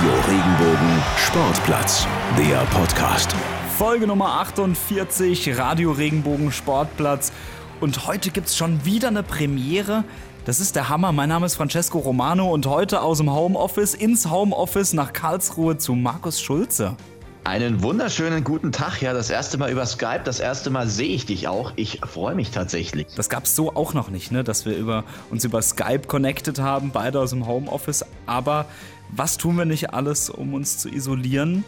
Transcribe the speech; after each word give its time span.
Radio 0.00 0.18
Regenbogen 0.28 1.02
Sportplatz, 1.18 2.06
der 2.38 2.64
Podcast. 2.70 3.34
Folge 3.76 4.06
Nummer 4.06 4.40
48, 4.40 5.58
Radio 5.58 5.92
Regenbogen 5.92 6.52
Sportplatz. 6.52 7.32
Und 7.82 8.06
heute 8.06 8.30
gibt 8.30 8.46
es 8.46 8.56
schon 8.56 8.82
wieder 8.86 9.08
eine 9.08 9.22
Premiere. 9.22 10.04
Das 10.46 10.58
ist 10.58 10.74
der 10.74 10.88
Hammer. 10.88 11.12
Mein 11.12 11.28
Name 11.28 11.44
ist 11.44 11.56
Francesco 11.56 11.98
Romano 11.98 12.50
und 12.50 12.64
heute 12.64 13.02
aus 13.02 13.18
dem 13.18 13.30
Homeoffice 13.30 13.92
ins 13.92 14.30
Homeoffice 14.30 14.94
nach 14.94 15.12
Karlsruhe 15.12 15.76
zu 15.76 15.94
Markus 15.94 16.40
Schulze. 16.40 16.96
Einen 17.44 17.82
wunderschönen 17.82 18.42
guten 18.42 18.72
Tag. 18.72 19.02
Ja, 19.02 19.12
das 19.12 19.28
erste 19.28 19.58
Mal 19.58 19.70
über 19.70 19.84
Skype. 19.84 20.22
Das 20.24 20.40
erste 20.40 20.70
Mal 20.70 20.86
sehe 20.86 21.08
ich 21.08 21.26
dich 21.26 21.46
auch. 21.46 21.72
Ich 21.76 22.00
freue 22.06 22.34
mich 22.34 22.52
tatsächlich. 22.52 23.06
Das 23.16 23.28
gab 23.28 23.44
es 23.44 23.54
so 23.54 23.74
auch 23.74 23.92
noch 23.92 24.08
nicht, 24.08 24.32
ne? 24.32 24.44
dass 24.44 24.64
wir 24.64 24.76
über, 24.76 25.04
uns 25.30 25.44
über 25.44 25.60
Skype 25.60 26.06
connected 26.06 26.58
haben, 26.58 26.90
beide 26.90 27.20
aus 27.20 27.30
dem 27.30 27.46
Homeoffice. 27.46 28.06
Aber 28.24 28.64
was 29.12 29.36
tun 29.36 29.56
wir 29.56 29.64
nicht 29.64 29.92
alles, 29.92 30.30
um 30.30 30.54
uns 30.54 30.78
zu 30.78 30.88
isolieren, 30.88 31.64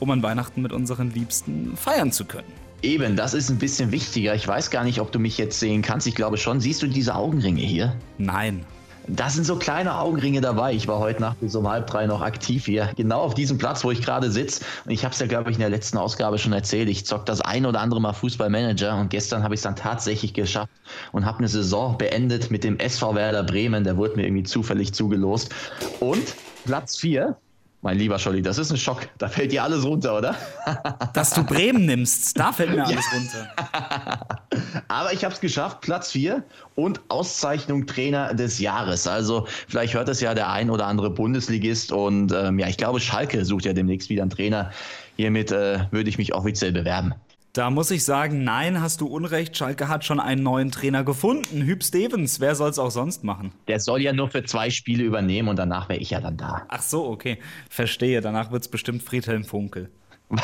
um 0.00 0.10
an 0.10 0.22
Weihnachten 0.22 0.62
mit 0.62 0.72
unseren 0.72 1.10
Liebsten 1.12 1.76
feiern 1.76 2.12
zu 2.12 2.24
können? 2.24 2.52
Eben, 2.82 3.16
das 3.16 3.32
ist 3.32 3.48
ein 3.50 3.58
bisschen 3.58 3.92
wichtiger. 3.92 4.34
Ich 4.34 4.46
weiß 4.46 4.70
gar 4.70 4.84
nicht, 4.84 5.00
ob 5.00 5.10
du 5.10 5.18
mich 5.18 5.38
jetzt 5.38 5.58
sehen 5.58 5.80
kannst. 5.80 6.06
Ich 6.06 6.14
glaube 6.14 6.36
schon. 6.36 6.60
Siehst 6.60 6.82
du 6.82 6.86
diese 6.86 7.14
Augenringe 7.14 7.62
hier? 7.62 7.96
Nein. 8.18 8.64
Da 9.06 9.28
sind 9.28 9.44
so 9.44 9.56
kleine 9.56 9.98
Augenringe 9.98 10.40
dabei. 10.40 10.72
Ich 10.72 10.88
war 10.88 10.98
heute 10.98 11.20
Nacht 11.20 11.40
bis 11.40 11.54
um 11.54 11.68
halb 11.68 11.86
drei 11.86 12.06
noch 12.06 12.22
aktiv 12.22 12.64
hier. 12.64 12.90
Genau 12.96 13.20
auf 13.20 13.34
diesem 13.34 13.58
Platz, 13.58 13.84
wo 13.84 13.90
ich 13.90 14.00
gerade 14.00 14.30
sitze. 14.30 14.64
Und 14.84 14.92
ich 14.92 15.04
habe 15.04 15.12
es 15.12 15.20
ja, 15.20 15.26
glaube 15.26 15.50
ich, 15.50 15.56
in 15.56 15.60
der 15.60 15.68
letzten 15.68 15.98
Ausgabe 15.98 16.38
schon 16.38 16.52
erzählt. 16.52 16.88
Ich 16.88 17.04
zock 17.04 17.26
das 17.26 17.40
ein 17.40 17.66
oder 17.66 17.80
andere 17.80 18.00
Mal 18.00 18.14
Fußballmanager. 18.14 18.98
Und 18.98 19.10
gestern 19.10 19.42
habe 19.42 19.54
ich 19.54 19.58
es 19.58 19.62
dann 19.62 19.76
tatsächlich 19.76 20.32
geschafft 20.32 20.70
und 21.12 21.26
habe 21.26 21.38
eine 21.38 21.48
Saison 21.48 21.98
beendet 21.98 22.50
mit 22.50 22.64
dem 22.64 22.78
SV 22.78 23.14
Werder 23.14 23.44
Bremen. 23.44 23.84
Der 23.84 23.96
wurde 23.96 24.16
mir 24.16 24.24
irgendwie 24.24 24.44
zufällig 24.44 24.94
zugelost. 24.94 25.54
Und 26.00 26.34
Platz 26.64 26.96
4 26.98 27.36
mein 27.84 27.98
lieber 27.98 28.18
Scholli, 28.18 28.40
das 28.40 28.56
ist 28.56 28.70
ein 28.70 28.78
Schock. 28.78 29.06
Da 29.18 29.28
fällt 29.28 29.52
dir 29.52 29.62
alles 29.62 29.84
runter, 29.84 30.16
oder? 30.16 30.34
Dass 31.12 31.34
du 31.34 31.44
Bremen 31.44 31.84
nimmst, 31.84 32.38
da 32.38 32.50
fällt 32.50 32.70
mir 32.70 32.82
alles 32.82 33.04
runter. 33.12 33.50
Aber 34.88 35.12
ich 35.12 35.22
habe 35.22 35.34
es 35.34 35.40
geschafft, 35.40 35.82
Platz 35.82 36.10
4 36.12 36.42
und 36.76 37.02
Auszeichnung 37.08 37.86
Trainer 37.86 38.32
des 38.32 38.58
Jahres. 38.58 39.06
Also 39.06 39.46
vielleicht 39.68 39.92
hört 39.92 40.08
es 40.08 40.22
ja 40.22 40.32
der 40.32 40.50
ein 40.50 40.70
oder 40.70 40.86
andere 40.86 41.10
Bundesligist 41.10 41.92
und 41.92 42.32
ähm, 42.32 42.58
ja, 42.58 42.68
ich 42.68 42.78
glaube, 42.78 43.00
Schalke 43.00 43.44
sucht 43.44 43.66
ja 43.66 43.74
demnächst 43.74 44.08
wieder 44.08 44.22
einen 44.22 44.30
Trainer. 44.30 44.70
Hiermit 45.16 45.52
äh, 45.52 45.80
würde 45.90 46.08
ich 46.08 46.16
mich 46.16 46.34
offiziell 46.34 46.72
bewerben. 46.72 47.12
Da 47.54 47.70
muss 47.70 47.92
ich 47.92 48.04
sagen, 48.04 48.42
nein, 48.42 48.80
hast 48.80 49.00
du 49.00 49.06
Unrecht. 49.06 49.56
Schalke 49.56 49.86
hat 49.86 50.04
schon 50.04 50.18
einen 50.18 50.42
neuen 50.42 50.72
Trainer 50.72 51.04
gefunden. 51.04 51.62
Hüb 51.62 51.84
Stevens, 51.84 52.40
wer 52.40 52.56
soll 52.56 52.68
es 52.68 52.80
auch 52.80 52.90
sonst 52.90 53.22
machen? 53.22 53.52
Der 53.68 53.78
soll 53.78 54.00
ja 54.00 54.12
nur 54.12 54.28
für 54.28 54.42
zwei 54.42 54.70
Spiele 54.70 55.04
übernehmen 55.04 55.48
und 55.48 55.54
danach 55.54 55.88
wäre 55.88 56.00
ich 56.00 56.10
ja 56.10 56.20
dann 56.20 56.36
da. 56.36 56.66
Ach 56.66 56.82
so, 56.82 57.06
okay. 57.06 57.38
Verstehe. 57.70 58.20
Danach 58.20 58.50
wird 58.50 58.64
es 58.64 58.68
bestimmt 58.68 59.04
Friedhelm 59.04 59.44
Funkel. 59.44 59.88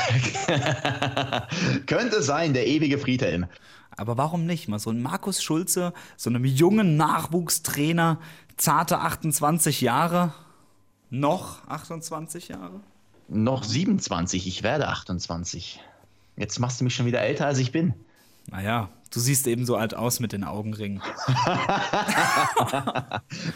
Könnte 1.86 2.22
sein, 2.22 2.54
der 2.54 2.68
ewige 2.68 2.96
Friedhelm. 2.96 3.46
Aber 3.96 4.16
warum 4.16 4.46
nicht? 4.46 4.68
Mal 4.68 4.78
so 4.78 4.90
ein 4.90 5.02
Markus 5.02 5.42
Schulze, 5.42 5.92
so 6.16 6.30
einem 6.30 6.44
jungen 6.44 6.96
Nachwuchstrainer, 6.96 8.20
zarte 8.56 9.00
28 9.00 9.80
Jahre. 9.80 10.32
Noch 11.10 11.66
28 11.66 12.46
Jahre? 12.50 12.78
Noch 13.26 13.64
27, 13.64 14.46
ich 14.46 14.62
werde 14.62 14.86
28. 14.86 15.80
Jetzt 16.40 16.58
machst 16.58 16.80
du 16.80 16.84
mich 16.84 16.94
schon 16.94 17.04
wieder 17.04 17.20
älter, 17.20 17.46
als 17.46 17.58
ich 17.58 17.70
bin. 17.70 17.92
Naja, 18.50 18.88
du 19.12 19.20
siehst 19.20 19.46
eben 19.46 19.66
so 19.66 19.76
alt 19.76 19.94
aus 19.94 20.20
mit 20.20 20.32
den 20.32 20.42
Augenringen. 20.42 21.02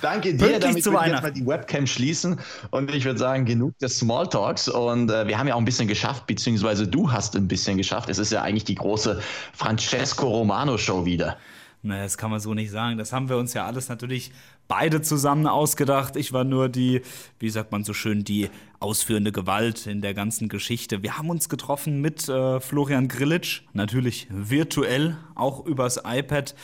Danke 0.02 0.34
dir, 0.34 0.38
Pünktlich 0.38 0.60
damit 0.60 0.84
wir 0.84 1.06
jetzt 1.06 1.22
mal 1.22 1.32
die 1.32 1.46
Webcam 1.46 1.86
schließen. 1.86 2.38
Und 2.70 2.94
ich 2.94 3.06
würde 3.06 3.18
sagen, 3.18 3.46
genug 3.46 3.78
des 3.78 3.98
Smalltalks. 3.98 4.68
Und 4.68 5.10
äh, 5.10 5.26
wir 5.26 5.38
haben 5.38 5.48
ja 5.48 5.54
auch 5.54 5.58
ein 5.60 5.64
bisschen 5.64 5.88
geschafft, 5.88 6.26
beziehungsweise 6.26 6.86
du 6.86 7.10
hast 7.10 7.34
ein 7.36 7.48
bisschen 7.48 7.78
geschafft. 7.78 8.10
Es 8.10 8.18
ist 8.18 8.30
ja 8.30 8.42
eigentlich 8.42 8.64
die 8.64 8.74
große 8.74 9.18
Francesco 9.54 10.28
Romano 10.28 10.76
Show 10.76 11.06
wieder. 11.06 11.38
Naja, 11.84 12.04
das 12.04 12.16
kann 12.16 12.30
man 12.30 12.40
so 12.40 12.54
nicht 12.54 12.70
sagen. 12.70 12.96
Das 12.96 13.12
haben 13.12 13.28
wir 13.28 13.36
uns 13.36 13.52
ja 13.52 13.66
alles 13.66 13.90
natürlich 13.90 14.32
beide 14.68 15.02
zusammen 15.02 15.46
ausgedacht. 15.46 16.16
Ich 16.16 16.32
war 16.32 16.42
nur 16.42 16.70
die, 16.70 17.02
wie 17.38 17.50
sagt 17.50 17.72
man 17.72 17.84
so 17.84 17.92
schön, 17.92 18.24
die 18.24 18.48
ausführende 18.80 19.32
Gewalt 19.32 19.86
in 19.86 20.00
der 20.00 20.14
ganzen 20.14 20.48
Geschichte. 20.48 21.02
Wir 21.02 21.18
haben 21.18 21.28
uns 21.28 21.50
getroffen 21.50 22.00
mit 22.00 22.26
äh, 22.26 22.58
Florian 22.60 23.08
Grillitsch, 23.08 23.62
natürlich 23.74 24.26
virtuell, 24.30 25.18
auch 25.34 25.66
übers 25.66 26.00
iPad. 26.02 26.54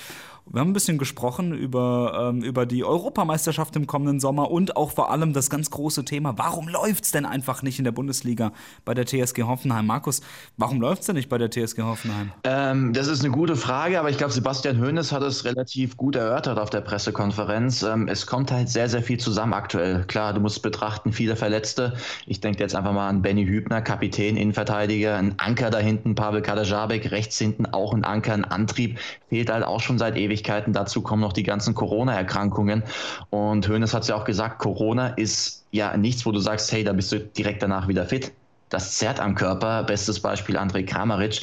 Wir 0.46 0.60
haben 0.60 0.70
ein 0.70 0.72
bisschen 0.72 0.98
gesprochen 0.98 1.52
über, 1.52 2.30
ähm, 2.30 2.42
über 2.42 2.66
die 2.66 2.84
Europameisterschaft 2.84 3.76
im 3.76 3.86
kommenden 3.86 4.20
Sommer 4.20 4.50
und 4.50 4.76
auch 4.76 4.90
vor 4.90 5.10
allem 5.10 5.32
das 5.32 5.50
ganz 5.50 5.70
große 5.70 6.04
Thema, 6.04 6.38
warum 6.38 6.68
läuft 6.68 7.04
es 7.04 7.12
denn 7.12 7.24
einfach 7.24 7.62
nicht 7.62 7.78
in 7.78 7.84
der 7.84 7.92
Bundesliga 7.92 8.52
bei 8.84 8.94
der 8.94 9.06
TSG 9.06 9.44
Hoffenheim? 9.44 9.86
Markus, 9.86 10.22
warum 10.56 10.80
läuft 10.80 11.02
es 11.02 11.06
denn 11.06 11.16
nicht 11.16 11.28
bei 11.28 11.38
der 11.38 11.50
TSG 11.50 11.82
Hoffenheim? 11.82 12.32
Ähm, 12.44 12.92
das 12.92 13.06
ist 13.06 13.20
eine 13.20 13.30
gute 13.32 13.54
Frage, 13.54 14.00
aber 14.00 14.10
ich 14.10 14.18
glaube, 14.18 14.32
Sebastian 14.32 14.80
Hoeneß 14.80 15.12
hat 15.12 15.22
es 15.22 15.44
relativ 15.44 15.96
gut 15.96 16.16
erörtert 16.16 16.58
auf 16.58 16.70
der 16.70 16.80
Pressekonferenz. 16.80 17.82
Ähm, 17.82 18.08
es 18.08 18.26
kommt 18.26 18.50
halt 18.50 18.68
sehr, 18.68 18.88
sehr 18.88 19.02
viel 19.02 19.18
zusammen 19.18 19.52
aktuell. 19.52 20.04
Klar, 20.06 20.34
du 20.34 20.40
musst 20.40 20.62
betrachten, 20.62 21.12
viele 21.12 21.36
Verletzte. 21.36 21.94
Ich 22.26 22.40
denke 22.40 22.60
jetzt 22.60 22.74
einfach 22.74 22.92
mal 22.92 23.08
an 23.08 23.22
Benny 23.22 23.46
Hübner, 23.46 23.82
Kapitän, 23.82 24.36
Innenverteidiger, 24.36 25.16
ein 25.16 25.34
Anker 25.38 25.70
da 25.70 25.78
hinten, 25.78 26.14
Pavel 26.14 26.42
Kadajabek, 26.42 27.10
rechts 27.10 27.38
hinten 27.38 27.66
auch 27.66 27.94
ein 27.94 28.04
Anker, 28.04 28.34
ein 28.34 28.44
Antrieb. 28.44 28.98
Fehlt 29.28 29.50
halt 29.50 29.64
auch 29.64 29.80
schon 29.80 29.98
seit 29.98 30.16
ewig 30.16 30.29
Schwierigkeiten. 30.30 30.72
Dazu 30.72 31.02
kommen 31.02 31.20
noch 31.20 31.32
die 31.32 31.42
ganzen 31.42 31.74
Corona-Erkrankungen. 31.74 32.84
Und 33.30 33.68
Hoeneß 33.68 33.94
hat 33.94 34.06
ja 34.06 34.14
auch 34.16 34.24
gesagt, 34.24 34.58
Corona 34.58 35.08
ist 35.08 35.64
ja 35.72 35.96
nichts, 35.96 36.24
wo 36.24 36.32
du 36.32 36.38
sagst, 36.38 36.70
hey, 36.72 36.84
da 36.84 36.92
bist 36.92 37.12
du 37.12 37.20
direkt 37.20 37.62
danach 37.62 37.88
wieder 37.88 38.06
fit 38.06 38.32
das 38.70 38.98
zerrt 38.98 39.18
am 39.18 39.34
Körper. 39.34 39.82
Bestes 39.82 40.20
Beispiel 40.20 40.56
André 40.56 40.86
Kramaric. 40.86 41.40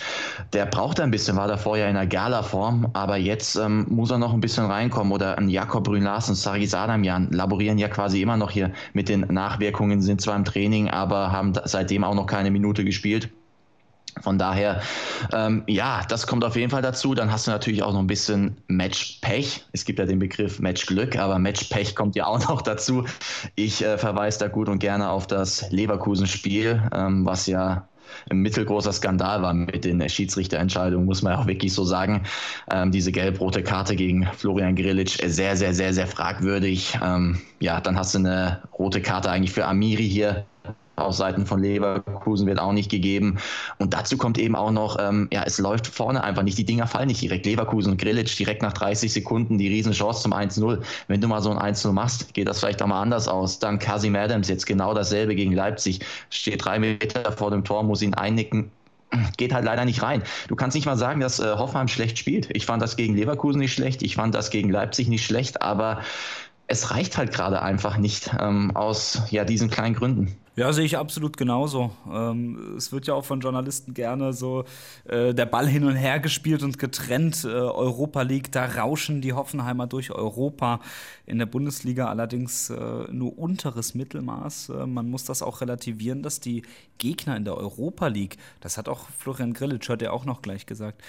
Der 0.53 0.65
braucht 0.65 1.01
ein 1.01 1.11
bisschen, 1.11 1.35
war 1.35 1.49
davor 1.49 1.77
ja 1.77 1.89
in 1.89 1.97
einer 1.97 2.07
Gala-Form, 2.07 2.91
aber 2.93 3.17
jetzt 3.17 3.57
ähm, 3.57 3.85
muss 3.89 4.11
er 4.11 4.17
noch 4.17 4.33
ein 4.33 4.39
bisschen 4.39 4.65
reinkommen. 4.65 5.11
Oder 5.11 5.37
ein 5.37 5.49
Jakob 5.49 5.83
Brün 5.83 6.03
Larsen, 6.03 6.35
Sari 6.35 6.67
Sadamian 6.67 7.29
laborieren 7.31 7.79
ja 7.79 7.89
quasi 7.89 8.21
immer 8.21 8.37
noch 8.37 8.51
hier 8.51 8.71
mit 8.93 9.09
den 9.09 9.25
Nachwirkungen, 9.27 10.01
sind 10.01 10.21
zwar 10.21 10.37
im 10.37 10.45
Training, 10.45 10.89
aber 10.89 11.33
haben 11.33 11.51
seitdem 11.65 12.05
auch 12.05 12.15
noch 12.15 12.27
keine 12.27 12.49
Minute 12.49 12.85
gespielt. 12.85 13.29
Von 14.21 14.37
daher, 14.37 14.81
ähm, 15.33 15.63
ja, 15.67 16.03
das 16.07 16.27
kommt 16.27 16.43
auf 16.43 16.55
jeden 16.55 16.69
Fall 16.69 16.81
dazu. 16.81 17.13
Dann 17.13 17.31
hast 17.31 17.47
du 17.47 17.51
natürlich 17.51 17.83
auch 17.83 17.93
noch 17.93 17.99
ein 17.99 18.07
bisschen 18.07 18.57
Matchpech. 18.67 19.65
Es 19.71 19.85
gibt 19.85 19.99
ja 19.99 20.05
den 20.05 20.19
Begriff 20.19 20.59
Matchglück, 20.59 21.17
aber 21.17 21.39
Matchpech 21.39 21.95
kommt 21.95 22.15
ja 22.15 22.25
auch 22.27 22.39
noch 22.49 22.61
dazu. 22.61 23.05
Ich 23.55 23.83
äh, 23.83 23.97
verweise 23.97 24.39
da 24.39 24.47
gut 24.47 24.69
und 24.69 24.79
gerne 24.79 25.09
auf 25.09 25.27
das 25.27 25.71
Leverkusen-Spiel, 25.71 26.89
ähm, 26.93 27.25
was 27.25 27.47
ja 27.47 27.87
ein 28.29 28.39
mittelgroßer 28.39 28.91
Skandal 28.91 29.41
war 29.41 29.53
mit 29.53 29.85
den 29.85 30.07
Schiedsrichterentscheidungen, 30.07 31.05
muss 31.05 31.21
man 31.21 31.33
ja 31.33 31.39
auch 31.39 31.47
wirklich 31.47 31.73
so 31.73 31.83
sagen. 31.83 32.23
Ähm, 32.71 32.91
diese 32.91 33.11
gelb-rote 33.11 33.63
Karte 33.63 33.95
gegen 33.95 34.25
Florian 34.37 34.75
Grilic, 34.75 35.21
äh, 35.23 35.29
sehr, 35.29 35.55
sehr, 35.55 35.73
sehr, 35.73 35.93
sehr 35.93 36.07
fragwürdig. 36.07 36.97
Ähm, 37.03 37.39
ja, 37.59 37.81
dann 37.81 37.97
hast 37.97 38.13
du 38.15 38.19
eine 38.19 38.61
rote 38.77 39.01
Karte 39.01 39.29
eigentlich 39.29 39.51
für 39.51 39.65
Amiri 39.65 40.07
hier 40.07 40.45
auf 40.97 41.15
Seiten 41.15 41.45
von 41.45 41.61
Leverkusen 41.61 42.47
wird 42.47 42.59
auch 42.59 42.73
nicht 42.73 42.89
gegeben. 42.89 43.37
Und 43.77 43.93
dazu 43.93 44.17
kommt 44.17 44.37
eben 44.37 44.55
auch 44.55 44.71
noch, 44.71 44.97
ähm, 44.99 45.27
ja, 45.31 45.43
es 45.45 45.59
läuft 45.59 45.87
vorne 45.87 46.23
einfach 46.23 46.43
nicht. 46.43 46.57
Die 46.57 46.65
Dinger 46.65 46.87
fallen 46.87 47.07
nicht 47.07 47.21
direkt. 47.21 47.45
Leverkusen 47.45 47.91
und 47.91 48.01
Grilic 48.01 48.35
direkt 48.35 48.61
nach 48.61 48.73
30 48.73 49.13
Sekunden 49.13 49.57
die 49.57 49.67
Riesenchance 49.67 50.23
zum 50.23 50.33
1-0. 50.33 50.81
Wenn 51.07 51.21
du 51.21 51.27
mal 51.27 51.41
so 51.41 51.51
ein 51.51 51.75
1-0 51.75 51.91
machst, 51.91 52.33
geht 52.33 52.47
das 52.47 52.59
vielleicht 52.59 52.81
auch 52.81 52.87
mal 52.87 53.01
anders 53.01 53.27
aus. 53.27 53.59
Dann 53.59 53.79
Kasim 53.79 54.15
Adams 54.15 54.49
jetzt 54.49 54.65
genau 54.65 54.93
dasselbe 54.93 55.35
gegen 55.35 55.53
Leipzig. 55.53 56.01
Steht 56.29 56.65
drei 56.65 56.79
Meter 56.79 57.31
vor 57.31 57.51
dem 57.51 57.63
Tor, 57.63 57.83
muss 57.83 58.01
ihn 58.01 58.13
einnicken 58.13 58.71
geht 59.37 59.53
halt 59.53 59.65
leider 59.65 59.85
nicht 59.85 60.01
rein. 60.01 60.21
Du 60.47 60.55
kannst 60.55 60.75
nicht 60.75 60.85
mal 60.85 60.97
sagen, 60.97 61.21
dass 61.21 61.39
äh, 61.39 61.55
Hoffenheim 61.55 61.87
schlecht 61.87 62.17
spielt. 62.17 62.49
Ich 62.53 62.65
fand 62.65 62.81
das 62.81 62.97
gegen 62.97 63.15
Leverkusen 63.15 63.59
nicht 63.59 63.73
schlecht, 63.73 64.01
ich 64.03 64.15
fand 64.15 64.35
das 64.35 64.49
gegen 64.49 64.69
Leipzig 64.69 65.07
nicht 65.07 65.25
schlecht, 65.25 65.61
aber 65.61 66.01
es 66.67 66.91
reicht 66.91 67.17
halt 67.17 67.31
gerade 67.31 67.61
einfach 67.61 67.97
nicht 67.97 68.31
ähm, 68.39 68.75
aus 68.75 69.21
ja, 69.29 69.45
diesen 69.45 69.69
kleinen 69.69 69.95
Gründen. 69.95 70.35
Ja, 70.57 70.73
sehe 70.73 70.85
ich 70.85 70.97
absolut 70.97 71.37
genauso. 71.37 71.91
Ähm, 72.11 72.75
es 72.75 72.91
wird 72.91 73.05
ja 73.07 73.13
auch 73.13 73.23
von 73.23 73.39
Journalisten 73.39 73.93
gerne 73.93 74.33
so 74.33 74.65
äh, 75.05 75.33
der 75.33 75.45
Ball 75.45 75.67
hin 75.67 75.83
und 75.85 75.95
her 75.95 76.19
gespielt 76.19 76.63
und 76.63 76.79
getrennt. 76.79 77.45
Äh, 77.45 77.49
Europa 77.49 78.23
League, 78.23 78.51
da 78.51 78.65
rauschen 78.65 79.21
die 79.21 79.33
Hoffenheimer 79.33 79.87
durch 79.87 80.11
Europa. 80.11 80.81
In 81.25 81.37
der 81.37 81.45
Bundesliga 81.45 82.07
allerdings 82.07 82.71
äh, 82.71 82.75
nur 83.11 83.37
unteres 83.37 83.93
Mittelmaß. 83.93 84.69
Äh, 84.69 84.87
man 84.87 85.09
muss 85.09 85.25
das 85.25 85.43
auch 85.43 85.61
relativieren, 85.61 86.23
dass 86.23 86.39
die 86.39 86.63
Gegner 86.97 87.37
in 87.37 87.45
der 87.45 87.55
Europa 87.55 88.07
League, 88.07 88.37
das 88.59 88.77
hat 88.77 88.89
auch 88.89 89.07
Florian 89.17 89.53
Grillitsch 89.53 89.89
hat 89.89 90.01
ja 90.01 90.11
auch 90.11 90.25
noch 90.25 90.41
gleich 90.41 90.65
gesagt, 90.65 91.01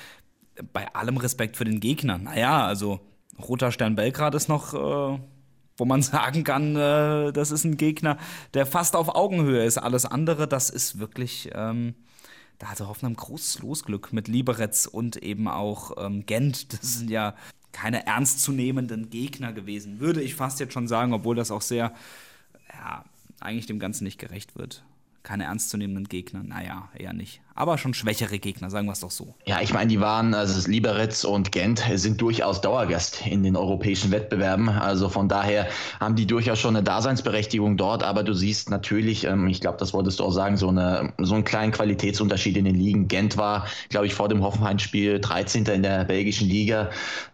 bei 0.73 0.95
allem 0.95 1.17
Respekt 1.17 1.57
für 1.57 1.65
den 1.65 1.81
Gegner. 1.81 2.19
Naja, 2.19 2.67
also 2.67 3.01
Roter 3.41 3.73
Stern 3.73 3.97
Belgrad 3.97 4.35
ist 4.35 4.49
noch 4.49 4.75
äh, 4.75 5.19
wo 5.79 5.85
man 5.85 6.03
sagen 6.03 6.45
kann, 6.45 6.77
äh, 6.77 7.33
das 7.33 7.51
ist 7.51 7.65
ein 7.65 7.79
Gegner, 7.79 8.19
der 8.55 8.67
fast 8.67 8.95
auf 8.95 9.15
Augenhöhe 9.15 9.65
ist. 9.65 9.79
Alles 9.79 10.05
andere, 10.05 10.47
das 10.47 10.69
ist 10.69 10.99
wirklich, 10.99 11.51
ähm, 11.55 11.95
da 12.59 12.69
hatte 12.69 12.89
Hoffenheim 12.89 13.17
großes 13.17 13.61
Losglück 13.61 14.13
mit 14.13 14.29
Liberec 14.29 14.89
und 14.93 15.17
eben 15.17 15.49
auch 15.49 15.93
ähm, 16.05 16.27
Gent. 16.27 16.73
Das 16.73 16.95
sind 16.95 17.11
ja 17.11 17.35
keine 17.73 18.07
ernstzunehmenden 18.07 19.09
Gegner 19.09 19.53
gewesen, 19.53 20.01
würde 20.01 20.21
ich 20.21 20.35
fast 20.35 20.61
jetzt 20.61 20.73
schon 20.75 20.89
sagen, 20.89 21.13
obwohl 21.15 21.37
das 21.37 21.51
auch 21.51 21.63
sehr, 21.63 21.95
ja, 22.73 23.05
eigentlich 23.41 23.67
dem 23.67 23.79
Ganzen 23.79 24.05
nicht 24.05 24.19
gerecht 24.19 24.57
wird 24.59 24.83
keine 25.29 25.45
ernstzunehmenden 25.45 26.09
Gegner. 26.09 26.43
Naja, 26.43 26.89
eher 26.97 27.13
nicht. 27.13 27.43
Aber 27.59 27.77
schon 27.77 27.93
schwächere 27.93 28.39
Gegner, 28.39 28.71
sagen 28.71 28.87
wir 28.87 28.93
es 28.93 29.01
doch 29.01 29.11
so. 29.11 29.35
Ja, 29.45 29.61
ich 29.61 29.75
meine, 29.75 29.89
die 29.89 30.01
waren, 30.01 30.33
also 30.33 30.71
Liberec 30.71 31.25
und 31.25 31.51
Gent 31.51 31.83
sind 31.93 32.21
durchaus 32.21 32.61
Dauergast 32.61 33.27
in 33.27 33.43
den 33.43 33.57
europäischen 33.57 34.13
Wettbewerben. 34.13 34.69
Also 34.69 35.09
von 35.09 35.29
daher 35.29 35.67
haben 35.99 36.15
die 36.15 36.25
durchaus 36.25 36.61
schon 36.61 36.77
eine 36.77 36.85
Daseinsberechtigung 36.85 37.77
dort. 37.77 38.05
Aber 38.05 38.23
du 38.23 38.33
siehst 38.33 38.71
natürlich, 38.71 39.25
ähm, 39.25 39.49
ich 39.49 39.61
glaube, 39.61 39.77
das 39.79 39.93
wolltest 39.93 40.21
du 40.21 40.25
auch 40.25 40.31
sagen, 40.31 40.57
so, 40.57 40.69
eine, 40.69 41.13
so 41.19 41.35
einen 41.35 41.43
kleinen 41.43 41.73
Qualitätsunterschied 41.73 42.57
in 42.57 42.65
den 42.65 42.77
Ligen. 42.77 43.09
Gent 43.09 43.37
war, 43.37 43.67
glaube 43.89 44.07
ich, 44.07 44.15
vor 44.15 44.29
dem 44.29 44.41
Hoffenheim-Spiel 44.45 45.19
13. 45.19 45.67
in 45.67 45.83
der 45.83 46.05
belgischen 46.05 46.49
Liga. 46.49 46.91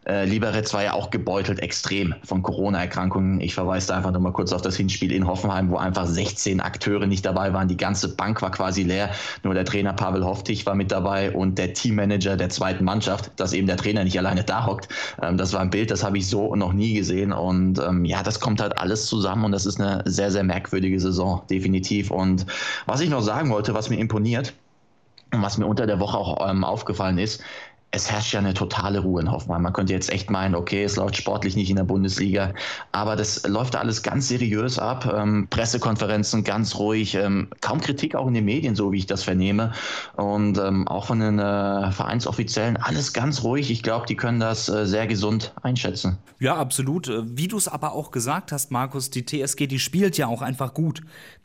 Äh, 0.06 0.24
Liberec 0.24 0.72
war 0.72 0.84
ja 0.84 0.94
auch 0.94 1.10
gebeutelt 1.10 1.60
extrem 1.60 2.14
von 2.24 2.42
Corona-Erkrankungen. 2.42 3.42
Ich 3.42 3.54
verweise 3.54 3.88
da 3.88 3.96
einfach 3.98 4.10
nochmal 4.12 4.32
kurz 4.32 4.54
auf 4.54 4.62
das 4.62 4.76
Hinspiel 4.76 5.12
in 5.12 5.26
Hoffenheim, 5.26 5.68
wo 5.68 5.76
einfach 5.76 6.06
16 6.06 6.60
Akteure 6.60 7.06
nicht 7.06 7.26
dabei 7.26 7.52
waren, 7.52 7.68
die 7.68 7.76
ganze 7.76 8.16
Bank 8.16 8.40
war 8.40 8.50
quasi 8.50 8.84
leer. 8.84 9.10
Nur 9.42 9.52
der 9.52 9.66
Trainer 9.66 9.92
Pavel 9.92 10.13
Hoftig 10.22 10.66
war 10.66 10.74
mit 10.74 10.92
dabei 10.92 11.32
und 11.32 11.58
der 11.58 11.72
Teammanager 11.72 12.36
der 12.36 12.50
zweiten 12.50 12.84
Mannschaft, 12.84 13.32
dass 13.36 13.52
eben 13.52 13.66
der 13.66 13.76
Trainer 13.76 14.04
nicht 14.04 14.18
alleine 14.18 14.44
da 14.44 14.66
hockt. 14.66 14.88
Ähm, 15.22 15.36
das 15.36 15.52
war 15.52 15.60
ein 15.60 15.70
Bild, 15.70 15.90
das 15.90 16.04
habe 16.04 16.18
ich 16.18 16.28
so 16.28 16.54
noch 16.54 16.72
nie 16.72 16.94
gesehen. 16.94 17.32
Und 17.32 17.78
ähm, 17.78 18.04
ja, 18.04 18.22
das 18.22 18.40
kommt 18.40 18.60
halt 18.60 18.78
alles 18.78 19.06
zusammen 19.06 19.44
und 19.44 19.52
das 19.52 19.66
ist 19.66 19.80
eine 19.80 20.02
sehr, 20.04 20.30
sehr 20.30 20.44
merkwürdige 20.44 21.00
Saison, 21.00 21.42
definitiv. 21.50 22.10
Und 22.10 22.46
was 22.86 23.00
ich 23.00 23.10
noch 23.10 23.22
sagen 23.22 23.50
wollte, 23.50 23.74
was 23.74 23.90
mir 23.90 23.98
imponiert, 23.98 24.54
und 25.32 25.42
was 25.42 25.58
mir 25.58 25.66
unter 25.66 25.86
der 25.86 26.00
Woche 26.00 26.16
auch 26.16 26.48
ähm, 26.48 26.64
aufgefallen 26.64 27.18
ist, 27.18 27.42
es 27.94 28.10
herrscht 28.10 28.32
ja 28.32 28.40
eine 28.40 28.54
totale 28.54 28.98
Ruhe 28.98 29.22
in 29.22 29.30
Hoffenheim. 29.30 29.62
Man 29.62 29.72
könnte 29.72 29.92
jetzt 29.92 30.10
echt 30.10 30.28
meinen, 30.28 30.56
okay, 30.56 30.82
es 30.82 30.96
läuft 30.96 31.16
sportlich 31.16 31.54
nicht 31.54 31.70
in 31.70 31.76
der 31.76 31.84
Bundesliga, 31.84 32.52
aber 32.90 33.14
das 33.14 33.46
läuft 33.46 33.76
alles 33.76 34.02
ganz 34.02 34.26
seriös 34.26 34.80
ab. 34.80 35.06
Ähm, 35.16 35.46
Pressekonferenzen 35.48 36.42
ganz 36.42 36.74
ruhig, 36.74 37.14
ähm, 37.14 37.48
kaum 37.60 37.80
Kritik 37.80 38.16
auch 38.16 38.26
in 38.26 38.34
den 38.34 38.44
Medien, 38.44 38.74
so 38.74 38.90
wie 38.90 38.98
ich 38.98 39.06
das 39.06 39.22
vernehme. 39.22 39.72
Und 40.16 40.58
ähm, 40.58 40.88
auch 40.88 41.06
von 41.06 41.20
den 41.20 41.38
äh, 41.38 41.92
Vereinsoffiziellen 41.92 42.76
alles 42.76 43.12
ganz 43.12 43.44
ruhig. 43.44 43.70
Ich 43.70 43.84
glaube, 43.84 44.06
die 44.06 44.16
können 44.16 44.40
das 44.40 44.68
äh, 44.68 44.86
sehr 44.86 45.06
gesund 45.06 45.54
einschätzen. 45.62 46.18
Ja, 46.40 46.56
absolut. 46.56 47.10
Wie 47.24 47.46
du 47.46 47.56
es 47.56 47.68
aber 47.68 47.92
auch 47.92 48.10
gesagt 48.10 48.50
hast, 48.50 48.72
Markus, 48.72 49.10
die 49.10 49.24
TSG, 49.24 49.68
die 49.68 49.78
spielt 49.78 50.18
ja 50.18 50.26
auch 50.26 50.42
einfach 50.42 50.74
gut. 50.74 51.02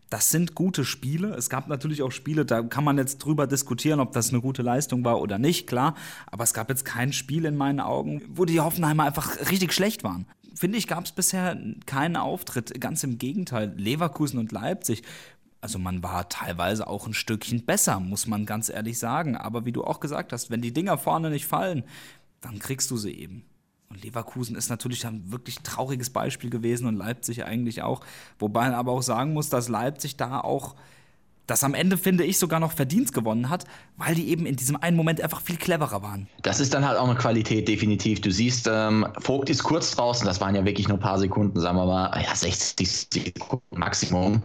Das 0.09 0.31
sind 0.31 0.55
gute 0.55 0.85
Spiele. 0.85 1.35
Es 1.35 1.49
gab 1.49 1.67
natürlich 1.67 2.01
auch 2.01 2.11
Spiele, 2.11 2.45
da 2.45 2.63
kann 2.63 2.83
man 2.83 2.97
jetzt 2.97 3.19
drüber 3.19 3.45
diskutieren, 3.45 3.99
ob 3.99 4.11
das 4.11 4.29
eine 4.29 4.41
gute 4.41 4.63
Leistung 4.63 5.05
war 5.05 5.21
oder 5.21 5.37
nicht, 5.37 5.67
klar. 5.67 5.95
Aber 6.27 6.43
es 6.43 6.53
gab 6.53 6.69
jetzt 6.69 6.83
kein 6.83 7.13
Spiel 7.13 7.45
in 7.45 7.55
meinen 7.55 7.79
Augen, 7.79 8.23
wo 8.27 8.45
die 8.45 8.59
Hoffenheimer 8.59 9.03
einfach 9.03 9.39
richtig 9.51 9.71
schlecht 9.73 10.03
waren. 10.03 10.25
Finde 10.55 10.77
ich, 10.77 10.87
gab 10.87 11.05
es 11.05 11.11
bisher 11.11 11.57
keinen 11.85 12.15
Auftritt. 12.15 12.81
Ganz 12.81 13.03
im 13.03 13.17
Gegenteil. 13.19 13.73
Leverkusen 13.77 14.39
und 14.39 14.51
Leipzig. 14.51 15.03
Also 15.61 15.77
man 15.77 16.01
war 16.01 16.27
teilweise 16.29 16.87
auch 16.87 17.05
ein 17.05 17.13
Stückchen 17.13 17.65
besser, 17.65 17.99
muss 17.99 18.27
man 18.27 18.45
ganz 18.45 18.69
ehrlich 18.69 18.97
sagen. 18.97 19.37
Aber 19.37 19.65
wie 19.65 19.71
du 19.71 19.83
auch 19.83 19.99
gesagt 19.99 20.33
hast, 20.33 20.49
wenn 20.49 20.61
die 20.61 20.73
Dinger 20.73 20.97
vorne 20.97 21.29
nicht 21.29 21.45
fallen, 21.45 21.83
dann 22.41 22.59
kriegst 22.59 22.89
du 22.89 22.97
sie 22.97 23.11
eben. 23.11 23.43
Und 23.89 24.03
Leverkusen 24.03 24.55
ist 24.55 24.69
natürlich 24.69 25.07
ein 25.07 25.31
wirklich 25.31 25.59
trauriges 25.59 26.11
Beispiel 26.11 26.51
gewesen 26.51 26.85
und 26.87 26.95
Leipzig 26.95 27.43
eigentlich 27.43 27.81
auch. 27.81 28.01
Wobei 28.37 28.65
man 28.65 28.75
aber 28.75 28.91
auch 28.91 29.01
sagen 29.01 29.33
muss, 29.33 29.49
dass 29.49 29.67
Leipzig 29.67 30.15
da 30.15 30.41
auch 30.41 30.75
das 31.49 31.63
am 31.63 31.73
Ende, 31.73 31.97
finde 31.97 32.23
ich, 32.23 32.37
sogar 32.39 32.59
noch 32.59 32.71
verdient 32.71 33.13
gewonnen 33.13 33.49
hat, 33.49 33.65
weil 33.97 34.15
die 34.15 34.29
eben 34.29 34.45
in 34.45 34.55
diesem 34.55 34.75
einen 34.75 34.95
Moment 34.95 35.21
einfach 35.21 35.41
viel 35.41 35.57
cleverer 35.57 36.01
waren. 36.01 36.27
Das 36.41 36.59
ist 36.59 36.73
dann 36.73 36.87
halt 36.87 36.97
auch 36.97 37.07
eine 37.07 37.17
Qualität, 37.17 37.67
definitiv. 37.67 38.21
Du 38.21 38.31
siehst, 38.31 38.69
ähm, 38.71 39.07
Vogt 39.19 39.49
ist 39.49 39.63
kurz 39.63 39.95
draußen, 39.95 40.25
das 40.25 40.41
waren 40.41 40.55
ja 40.55 40.65
wirklich 40.65 40.87
nur 40.87 40.97
ein 40.97 41.01
paar 41.01 41.19
Sekunden, 41.19 41.59
sagen 41.59 41.77
wir 41.77 41.85
mal, 41.85 42.21
ja, 42.21 42.35
60 42.35 43.07
Sekunden 43.11 43.79
Maximum. 43.79 44.41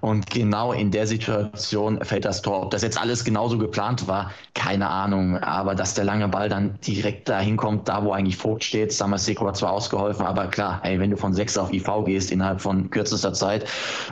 Und 0.00 0.30
genau 0.30 0.72
in 0.72 0.90
der 0.90 1.06
Situation 1.06 1.98
fällt 2.02 2.24
das 2.24 2.42
Tor. 2.42 2.62
Ob 2.62 2.70
das 2.70 2.82
jetzt 2.82 3.00
alles 3.00 3.24
genauso 3.24 3.58
geplant 3.58 4.06
war, 4.08 4.32
keine 4.54 4.88
Ahnung. 4.88 5.38
Aber 5.38 5.74
dass 5.74 5.94
der 5.94 6.04
lange 6.04 6.28
Ball 6.28 6.48
dann 6.48 6.78
direkt 6.86 7.28
dahin 7.28 7.56
kommt, 7.56 7.88
da 7.88 8.04
wo 8.04 8.12
eigentlich 8.12 8.36
Vogt 8.36 8.64
steht, 8.64 8.92
Samaseko 8.92 9.46
hat 9.46 9.56
zwar 9.56 9.72
ausgeholfen, 9.72 10.26
aber 10.26 10.46
klar, 10.46 10.80
ey, 10.84 10.98
wenn 10.98 11.10
du 11.10 11.16
von 11.16 11.32
6 11.32 11.58
auf 11.58 11.72
IV 11.72 11.88
gehst 12.04 12.30
innerhalb 12.30 12.60
von 12.60 12.90
kürzester 12.90 13.32
Zeit, 13.32 13.66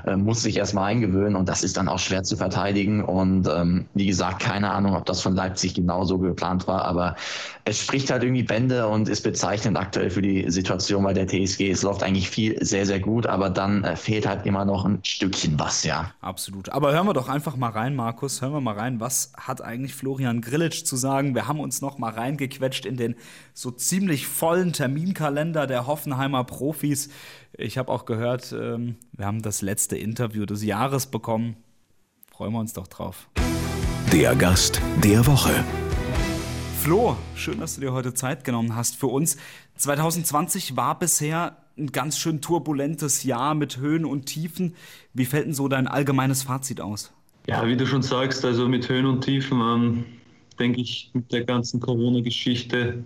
äh, 0.07 0.17
musst 0.17 0.45
du 0.45 0.49
dich 0.49 0.59
erstmal 0.59 0.91
eingewöhnen 0.91 1.37
und 1.37 1.49
das 1.49 1.63
ist 1.63 1.77
dann 1.77 1.89
auch 1.89 1.99
schwer 1.99 2.23
zu 2.23 2.36
verteidigen. 2.37 3.03
Und 3.03 3.49
ähm, 3.49 3.87
wie 3.95 4.07
gesagt, 4.07 4.41
keine 4.41 4.71
Ahnung, 4.71 4.95
ob 4.95 5.07
das 5.07 5.21
von 5.21 5.35
Leipzig 5.35 5.75
genauso 5.75 6.19
geplant 6.19 6.67
war, 6.67 6.85
aber 6.85 7.17
es 7.65 7.81
spricht 7.81 8.11
halt 8.11 8.23
irgendwie 8.23 8.45
Bände 8.45 8.87
und 8.87 9.09
ist 9.09 9.23
bezeichnend 9.23 9.77
aktuell 9.77 10.11
für 10.11 10.23
die 10.23 10.49
Situation 10.51 11.03
bei 11.03 11.13
der 11.13 11.27
TSG. 11.27 11.71
Es 11.71 11.83
läuft 11.83 12.03
eigentlich 12.03 12.31
viel 12.31 12.65
sehr, 12.65 12.87
sehr 12.87 13.01
gut, 13.01 13.27
aber 13.27 13.51
dann 13.51 13.83
äh, 13.83 13.97
fehlt 13.97 14.27
halt 14.27 14.47
immer 14.47 14.65
noch 14.65 14.85
ein 14.85 15.01
Stückchen 15.03 15.59
was, 15.59 15.83
ja. 15.83 16.13
Absolut. 16.21 16.69
Aber 16.69 16.93
hören 16.93 17.07
wir 17.07 17.15
doch 17.15 17.29
einfach 17.29 17.57
mal 17.57 17.71
rein, 17.71 17.97
Markus. 17.97 18.41
Hören 18.41 18.53
wir 18.53 18.61
mal 18.61 18.77
rein, 18.77 19.01
was 19.01 19.33
hat 19.37 19.63
eigentlich 19.63 19.95
Florian 19.95 20.41
Grillitsch 20.43 20.85
zu 20.85 20.97
sagen? 20.97 21.35
Wir 21.35 21.49
haben 21.49 21.59
uns 21.59 21.81
noch 21.81 21.99
mal 21.99 22.13
reingequetscht 22.13 22.87
in 22.87 22.97
den 22.97 23.17
so 23.53 23.71
ziemlich 23.71 24.27
vollen 24.27 24.73
Terminkalender 24.73 25.67
der 25.67 25.87
Hoffenheimer 25.87 26.45
Profis. 26.45 27.09
Ich 27.53 27.79
habe 27.79 27.91
auch 27.91 28.05
gehört, 28.05 28.53
ähm, 28.53 28.97
wir 29.13 29.27
haben 29.27 29.43
das 29.43 29.63
letzte 29.63 29.97
Interview 29.97 30.47
des 30.47 30.63
Jahres 30.63 31.07
bekommen. 31.07 31.57
Freuen 32.37 32.53
wir 32.53 32.61
uns 32.61 32.75
doch 32.75 32.87
drauf. 32.87 33.31
Der 34.13 34.37
Gast 34.37 34.83
der 35.03 35.27
Woche. 35.27 35.65
Flo, 36.83 37.17
schön, 37.35 37.61
dass 37.61 37.77
du 37.77 37.81
dir 37.81 37.95
heute 37.95 38.13
Zeit 38.13 38.45
genommen 38.45 38.77
hast 38.77 38.97
für 38.97 39.07
uns. 39.07 39.39
2020 39.77 40.77
war 40.77 40.99
bisher 40.99 41.57
ein 41.79 41.93
ganz 41.93 42.19
schön 42.19 42.43
turbulentes 42.43 43.23
Jahr 43.23 43.55
mit 43.55 43.79
Höhen 43.79 44.05
und 44.05 44.27
Tiefen. 44.27 44.75
Wie 45.15 45.25
fällt 45.25 45.47
denn 45.47 45.55
so 45.55 45.67
dein 45.69 45.89
allgemeines 45.89 46.43
Fazit 46.43 46.83
aus? 46.83 47.11
Ja, 47.47 47.67
wie 47.67 47.75
du 47.75 47.87
schon 47.87 48.03
sagst, 48.03 48.45
also 48.45 48.69
mit 48.69 48.87
Höhen 48.87 49.07
und 49.07 49.23
Tiefen, 49.23 49.59
ähm, 49.59 50.05
denke 50.59 50.83
ich, 50.83 51.11
mit 51.15 51.33
der 51.33 51.45
ganzen 51.45 51.81
Corona-Geschichte 51.81 53.03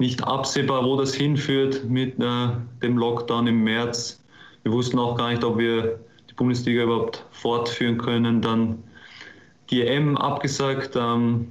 nicht 0.00 0.24
absehbar, 0.24 0.84
wo 0.84 0.96
das 0.96 1.14
hinführt 1.14 1.84
mit 1.88 2.18
äh, 2.18 2.48
dem 2.82 2.98
Lockdown 2.98 3.46
im 3.46 3.62
März. 3.62 4.20
Wir 4.64 4.72
wussten 4.72 4.98
auch 4.98 5.16
gar 5.16 5.30
nicht, 5.30 5.44
ob 5.44 5.56
wir 5.56 6.00
Bundesliga 6.40 6.84
überhaupt 6.84 7.22
fortführen 7.32 7.98
können. 7.98 8.40
Dann 8.40 8.82
die 9.68 9.82
EM 9.82 10.16
abgesagt. 10.16 10.96
Ähm, 10.96 11.48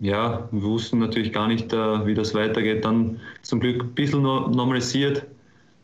ja, 0.00 0.48
wir 0.50 0.62
wussten 0.62 0.98
natürlich 0.98 1.32
gar 1.32 1.46
nicht, 1.46 1.72
äh, 1.72 2.06
wie 2.06 2.12
das 2.12 2.34
weitergeht. 2.34 2.84
Dann 2.84 3.20
zum 3.42 3.60
Glück 3.60 3.84
ein 3.84 3.94
bisschen 3.94 4.22
normalisiert. 4.22 5.24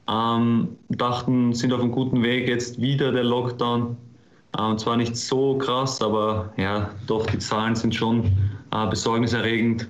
Ähm, 0.08 0.76
dachten, 0.88 1.54
sind 1.54 1.72
auf 1.72 1.80
einem 1.80 1.92
guten 1.92 2.20
Weg. 2.24 2.48
Jetzt 2.48 2.80
wieder 2.80 3.12
der 3.12 3.22
Lockdown. 3.22 3.96
Ähm, 4.58 4.76
zwar 4.76 4.96
nicht 4.96 5.16
so 5.16 5.56
krass, 5.56 6.02
aber 6.02 6.52
ja, 6.56 6.90
doch, 7.06 7.24
die 7.26 7.38
Zahlen 7.38 7.76
sind 7.76 7.94
schon 7.94 8.24
äh, 8.72 8.86
besorgniserregend. 8.90 9.88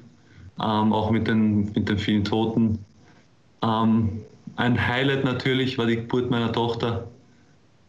Ähm, 0.63 0.93
auch 0.93 1.11
mit 1.11 1.27
den, 1.27 1.73
mit 1.73 1.89
den 1.89 1.97
vielen 1.97 2.23
Toten. 2.23 2.79
Ähm, 3.63 4.21
ein 4.57 4.87
Highlight 4.87 5.25
natürlich 5.25 5.79
war 5.79 5.87
die 5.87 5.97
Geburt 5.97 6.31
meiner 6.31 6.53
Tochter 6.53 7.09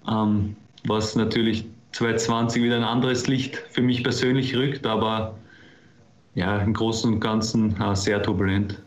ähm, 0.10 0.56
was 0.86 1.16
natürlich 1.16 1.66
2020 1.94 2.64
wieder 2.64 2.78
ein 2.78 2.84
anderes 2.84 3.28
Licht 3.28 3.58
für 3.70 3.82
mich 3.82 4.04
persönlich 4.04 4.56
rückt, 4.56 4.86
aber 4.86 5.36
ja, 6.36 6.58
im 6.60 6.74
Großen 6.74 7.14
und 7.14 7.20
Ganzen 7.20 7.80
äh, 7.80 7.96
sehr 7.96 8.22
turbulent. 8.22 8.82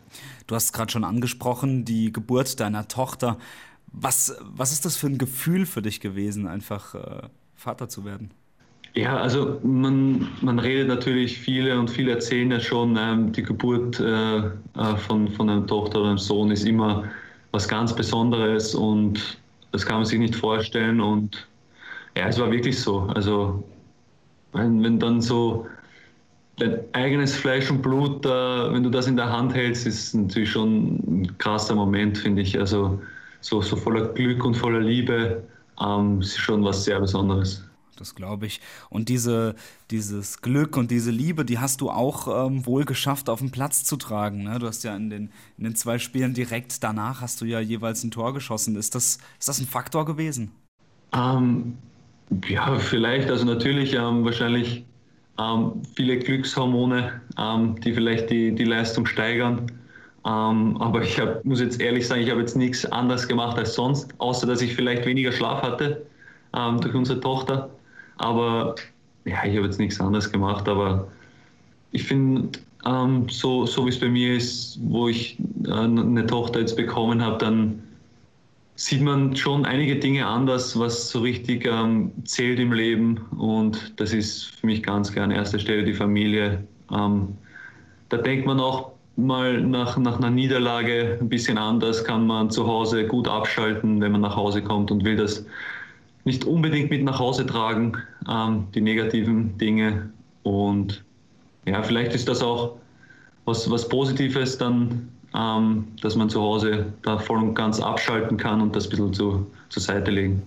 Du 0.47 0.55
hast 0.55 0.65
es 0.65 0.73
gerade 0.73 0.91
schon 0.91 1.03
angesprochen, 1.03 1.85
die 1.85 2.11
Geburt 2.11 2.59
deiner 2.59 2.87
Tochter. 2.87 3.37
Was, 3.91 4.37
was 4.41 4.71
ist 4.71 4.85
das 4.85 4.97
für 4.97 5.07
ein 5.07 5.17
Gefühl 5.17 5.65
für 5.65 5.81
dich 5.81 6.01
gewesen, 6.01 6.47
einfach 6.47 6.95
äh, 6.95 7.27
Vater 7.55 7.89
zu 7.89 8.05
werden? 8.05 8.31
Ja, 8.93 9.17
also 9.17 9.59
man, 9.63 10.27
man 10.41 10.59
redet 10.59 10.87
natürlich 10.87 11.37
viele 11.37 11.79
und 11.79 11.89
viele 11.89 12.13
erzählen 12.13 12.49
ja 12.51 12.59
schon, 12.59 12.97
ähm, 12.99 13.31
die 13.31 13.43
Geburt 13.43 13.99
äh, 13.99 14.37
äh 14.37 14.97
von, 14.97 15.29
von 15.29 15.49
einer 15.49 15.65
Tochter 15.67 15.99
oder 15.99 16.09
einem 16.09 16.17
Sohn 16.17 16.51
ist 16.51 16.65
immer 16.65 17.03
was 17.51 17.67
ganz 17.67 17.95
Besonderes 17.95 18.73
und 18.73 19.39
das 19.71 19.85
kann 19.85 19.97
man 19.97 20.05
sich 20.05 20.19
nicht 20.19 20.35
vorstellen. 20.35 20.99
Und 20.99 21.47
ja, 22.17 22.27
es 22.27 22.39
war 22.39 22.51
wirklich 22.51 22.79
so. 22.79 23.01
Also, 23.15 23.63
wenn, 24.53 24.83
wenn 24.83 24.99
dann 24.99 25.21
so 25.21 25.67
dein 26.57 26.79
eigenes 26.93 27.35
Fleisch 27.35 27.69
und 27.69 27.81
Blut, 27.81 28.25
äh, 28.25 28.29
wenn 28.29 28.83
du 28.83 28.89
das 28.89 29.07
in 29.07 29.15
der 29.15 29.31
Hand 29.31 29.53
hältst, 29.53 29.85
ist 29.85 30.15
natürlich 30.15 30.51
schon 30.51 30.95
ein 31.07 31.37
krasser 31.37 31.75
Moment, 31.75 32.17
finde 32.17 32.41
ich. 32.41 32.57
Also, 32.59 32.99
so, 33.41 33.61
so 33.61 33.75
voller 33.75 34.07
Glück 34.13 34.43
und 34.43 34.55
voller 34.55 34.79
Liebe 34.79 35.43
ähm, 35.79 36.21
ist 36.21 36.37
schon 36.37 36.63
was 36.63 36.83
sehr 36.83 36.99
Besonderes. 36.99 37.63
Das 37.97 38.13
glaube 38.13 38.45
ich. 38.45 38.61
Und 38.89 39.09
diese, 39.09 39.55
dieses 39.89 40.41
Glück 40.41 40.77
und 40.77 40.91
diese 40.91 41.11
Liebe, 41.11 41.45
die 41.45 41.59
hast 41.59 41.81
du 41.81 41.89
auch 41.89 42.47
ähm, 42.47 42.65
wohl 42.65 42.85
geschafft, 42.85 43.29
auf 43.29 43.39
den 43.39 43.51
Platz 43.51 43.83
zu 43.83 43.97
tragen. 43.97 44.43
Ne? 44.43 44.59
Du 44.59 44.67
hast 44.67 44.83
ja 44.83 44.95
in 44.95 45.09
den, 45.09 45.31
in 45.57 45.63
den 45.63 45.75
zwei 45.75 45.97
Spielen 45.97 46.33
direkt 46.33 46.83
danach 46.83 47.21
hast 47.21 47.41
du 47.41 47.45
ja 47.45 47.59
jeweils 47.59 48.03
ein 48.03 48.11
Tor 48.11 48.33
geschossen. 48.33 48.75
Ist 48.75 48.93
das, 48.93 49.17
ist 49.39 49.49
das 49.49 49.59
ein 49.59 49.67
Faktor 49.67 50.05
gewesen? 50.05 50.51
Ähm, 51.11 51.77
ja, 52.47 52.77
vielleicht. 52.79 53.29
Also 53.29 53.45
natürlich 53.45 53.93
ähm, 53.93 54.25
wahrscheinlich 54.25 54.85
ähm, 55.39 55.81
viele 55.95 56.17
Glückshormone, 56.19 57.21
ähm, 57.37 57.79
die 57.81 57.93
vielleicht 57.93 58.29
die, 58.29 58.53
die 58.53 58.65
Leistung 58.65 59.05
steigern. 59.05 59.71
Ähm, 60.25 60.75
aber 60.77 61.03
ich 61.03 61.19
hab, 61.19 61.45
muss 61.45 61.61
jetzt 61.61 61.79
ehrlich 61.79 62.07
sagen, 62.07 62.21
ich 62.21 62.29
habe 62.29 62.41
jetzt 62.41 62.55
nichts 62.55 62.85
anderes 62.85 63.27
gemacht 63.27 63.57
als 63.57 63.75
sonst, 63.75 64.13
außer 64.17 64.45
dass 64.45 64.61
ich 64.61 64.75
vielleicht 64.75 65.05
weniger 65.05 65.31
Schlaf 65.31 65.61
hatte 65.61 66.05
ähm, 66.53 66.81
durch 66.81 66.93
unsere 66.95 67.19
Tochter. 67.19 67.69
Aber 68.17 68.75
ja, 69.25 69.45
ich 69.45 69.55
habe 69.55 69.65
jetzt 69.65 69.79
nichts 69.79 69.99
anderes 70.01 70.31
gemacht, 70.31 70.67
aber 70.67 71.07
ich 71.91 72.03
finde, 72.03 72.49
ähm, 72.85 73.27
so, 73.29 73.65
so 73.65 73.85
wie 73.85 73.89
es 73.89 73.99
bei 73.99 74.09
mir 74.09 74.35
ist, 74.35 74.79
wo 74.83 75.07
ich 75.07 75.37
äh, 75.65 75.71
eine 75.71 76.25
Tochter 76.25 76.59
jetzt 76.59 76.75
bekommen 76.75 77.23
habe, 77.23 77.37
dann 77.37 77.83
sieht 78.77 79.01
man 79.01 79.35
schon 79.35 79.65
einige 79.65 79.95
Dinge 79.95 80.25
anders, 80.25 80.79
was 80.79 81.09
so 81.09 81.19
richtig 81.19 81.65
ähm, 81.65 82.11
zählt 82.25 82.59
im 82.59 82.71
Leben. 82.71 83.17
Und 83.35 83.99
das 83.99 84.13
ist 84.13 84.45
für 84.55 84.67
mich 84.67 84.83
ganz 84.83 85.11
klar 85.11 85.25
an 85.25 85.31
erster 85.31 85.57
Stelle 85.57 85.83
die 85.83 85.95
Familie. 85.95 86.63
Ähm, 86.91 87.35
da 88.09 88.17
denkt 88.17 88.45
man 88.45 88.59
auch 88.59 88.91
mal 89.15 89.59
nach, 89.61 89.97
nach 89.97 90.19
einer 90.19 90.29
Niederlage 90.29 91.17
ein 91.19 91.27
bisschen 91.27 91.57
anders, 91.57 92.03
kann 92.03 92.27
man 92.27 92.51
zu 92.51 92.67
Hause 92.67 93.07
gut 93.07 93.27
abschalten, 93.27 93.99
wenn 93.99 94.11
man 94.11 94.21
nach 94.21 94.35
Hause 94.35 94.61
kommt 94.61 94.91
und 94.91 95.03
will 95.03 95.15
das 95.15 95.43
nicht 96.23 96.45
unbedingt 96.45 96.91
mit 96.91 97.03
nach 97.03 97.17
Hause 97.17 97.47
tragen, 97.47 97.97
ähm, 98.29 98.67
die 98.75 98.81
negativen 98.81 99.57
Dinge. 99.57 100.11
Und 100.43 101.03
ja, 101.65 101.81
vielleicht 101.81 102.13
ist 102.13 102.29
das 102.29 102.43
auch 102.43 102.75
was, 103.45 103.69
was 103.71 103.89
Positives 103.89 104.55
dann, 104.59 105.09
ähm, 105.35 105.87
dass 106.01 106.15
man 106.15 106.29
zu 106.29 106.41
Hause 106.41 106.93
da 107.03 107.17
voll 107.17 107.39
und 107.39 107.55
ganz 107.55 107.79
abschalten 107.79 108.37
kann 108.37 108.61
und 108.61 108.75
das 108.75 108.85
ein 108.85 108.89
bisschen 108.91 109.13
zu, 109.13 109.47
zur 109.69 109.81
Seite 109.81 110.11
legen. 110.11 110.43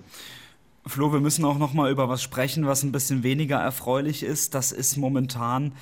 Flo, 0.86 1.12
wir 1.12 1.20
müssen 1.20 1.44
auch 1.44 1.58
noch 1.58 1.74
mal 1.74 1.90
über 1.90 2.08
was 2.08 2.22
sprechen, 2.22 2.66
was 2.66 2.82
ein 2.82 2.92
bisschen 2.92 3.22
weniger 3.22 3.58
erfreulich 3.58 4.22
ist. 4.22 4.54
Das 4.54 4.72
ist 4.72 4.96
momentan 4.96 5.72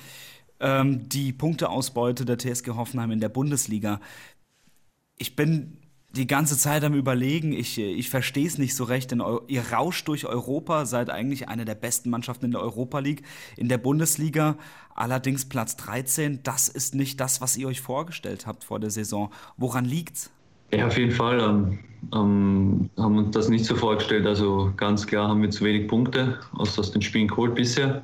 ähm, 0.59 1.07
die 1.09 1.31
Punkteausbeute 1.31 2.25
der 2.25 2.37
TSG 2.37 2.69
Hoffenheim 2.75 3.11
in 3.11 3.19
der 3.19 3.29
Bundesliga. 3.29 4.01
Ich 5.17 5.35
bin 5.35 5.78
die 6.15 6.27
ganze 6.27 6.57
Zeit 6.57 6.83
am 6.83 6.93
Überlegen. 6.93 7.53
Ich, 7.53 7.77
ich 7.77 8.09
verstehe 8.09 8.47
es 8.47 8.57
nicht 8.57 8.75
so 8.75 8.83
recht. 8.83 9.11
Denn 9.11 9.23
ihr 9.47 9.71
rauscht 9.71 10.07
durch 10.07 10.25
Europa, 10.25 10.85
seid 10.85 11.09
eigentlich 11.09 11.47
eine 11.49 11.65
der 11.65 11.75
besten 11.75 12.09
Mannschaften 12.09 12.45
in 12.45 12.51
der 12.51 12.61
Europa 12.61 12.99
League. 12.99 13.23
In 13.57 13.69
der 13.69 13.77
Bundesliga 13.77 14.57
allerdings 14.95 15.45
Platz 15.45 15.75
13. 15.77 16.41
Das 16.43 16.67
ist 16.67 16.95
nicht 16.95 17.19
das, 17.19 17.41
was 17.41 17.57
ihr 17.57 17.67
euch 17.67 17.81
vorgestellt 17.81 18.47
habt 18.47 18.63
vor 18.63 18.79
der 18.79 18.89
Saison. 18.89 19.31
Woran 19.57 19.85
liegt's? 19.85 20.31
Ja, 20.71 20.87
auf 20.87 20.97
jeden 20.97 21.11
Fall 21.11 21.39
ähm, 21.39 21.79
ähm, 22.13 22.89
haben 22.97 23.17
uns 23.17 23.31
das 23.35 23.49
nicht 23.49 23.65
so 23.65 23.75
vorgestellt. 23.75 24.25
Also 24.25 24.71
ganz 24.77 25.05
klar 25.05 25.27
haben 25.27 25.41
wir 25.41 25.49
zu 25.49 25.63
wenig 25.63 25.87
Punkte 25.87 26.39
aus, 26.53 26.77
aus 26.77 26.91
den 26.91 27.01
Spielen 27.01 27.27
geholt 27.27 27.55
bisher. 27.55 28.03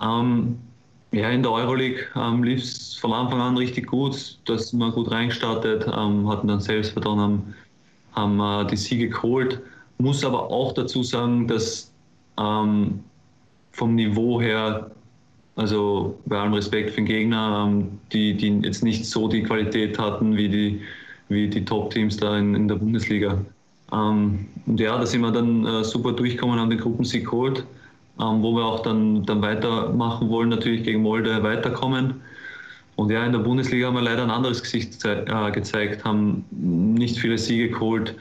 Ähm, 0.00 0.58
ja, 1.12 1.30
in 1.30 1.42
der 1.42 1.52
Euroleague 1.52 2.06
ähm, 2.14 2.44
lief 2.44 2.62
es 2.62 2.94
von 2.94 3.12
Anfang 3.12 3.40
an 3.40 3.56
richtig 3.56 3.88
gut. 3.88 4.38
Da 4.44 4.56
sind 4.56 4.78
wir 4.78 4.92
gut 4.92 5.10
reingestartet, 5.10 5.86
ähm, 5.86 6.28
hatten 6.28 6.46
dann 6.46 6.60
Selbstvertrauen, 6.60 7.18
haben, 7.18 7.54
haben 8.12 8.66
äh, 8.66 8.70
die 8.70 8.76
Siege 8.76 9.08
geholt. 9.08 9.60
Muss 9.98 10.24
aber 10.24 10.50
auch 10.50 10.72
dazu 10.72 11.02
sagen, 11.02 11.48
dass 11.48 11.92
ähm, 12.38 13.00
vom 13.72 13.96
Niveau 13.96 14.40
her, 14.40 14.90
also 15.56 16.16
bei 16.26 16.38
allem 16.38 16.54
Respekt 16.54 16.90
für 16.90 16.96
den 16.96 17.06
Gegner, 17.06 17.66
ähm, 17.66 17.98
die, 18.12 18.36
die 18.36 18.60
jetzt 18.60 18.84
nicht 18.84 19.04
so 19.04 19.26
die 19.26 19.42
Qualität 19.42 19.98
hatten 19.98 20.36
wie 20.36 20.48
die, 20.48 20.80
wie 21.28 21.48
die 21.48 21.64
Top-Teams 21.64 22.18
da 22.18 22.38
in, 22.38 22.54
in 22.54 22.68
der 22.68 22.76
Bundesliga. 22.76 23.36
Ähm, 23.92 24.46
und 24.66 24.78
ja, 24.78 24.96
da 24.96 25.04
sind 25.04 25.22
wir 25.22 25.32
dann 25.32 25.66
äh, 25.66 25.82
super 25.82 26.12
durchgekommen, 26.12 26.60
haben 26.60 26.70
den 26.70 26.78
Gruppensieg 26.78 27.24
geholt 27.24 27.66
ähm, 28.20 28.42
wo 28.42 28.54
wir 28.54 28.64
auch 28.64 28.80
dann, 28.80 29.24
dann 29.24 29.42
weitermachen 29.42 30.28
wollen, 30.28 30.48
natürlich 30.48 30.84
gegen 30.84 31.02
Molde 31.02 31.42
weiterkommen. 31.42 32.20
Und 32.96 33.10
ja, 33.10 33.24
in 33.24 33.32
der 33.32 33.38
Bundesliga 33.38 33.86
haben 33.86 33.94
wir 33.94 34.02
leider 34.02 34.22
ein 34.22 34.30
anderes 34.30 34.62
Gesicht 34.62 35.02
äh, 35.04 35.50
gezeigt, 35.52 36.04
haben 36.04 36.44
nicht 36.50 37.18
viele 37.18 37.38
Siege 37.38 37.70
geholt. 37.70 38.14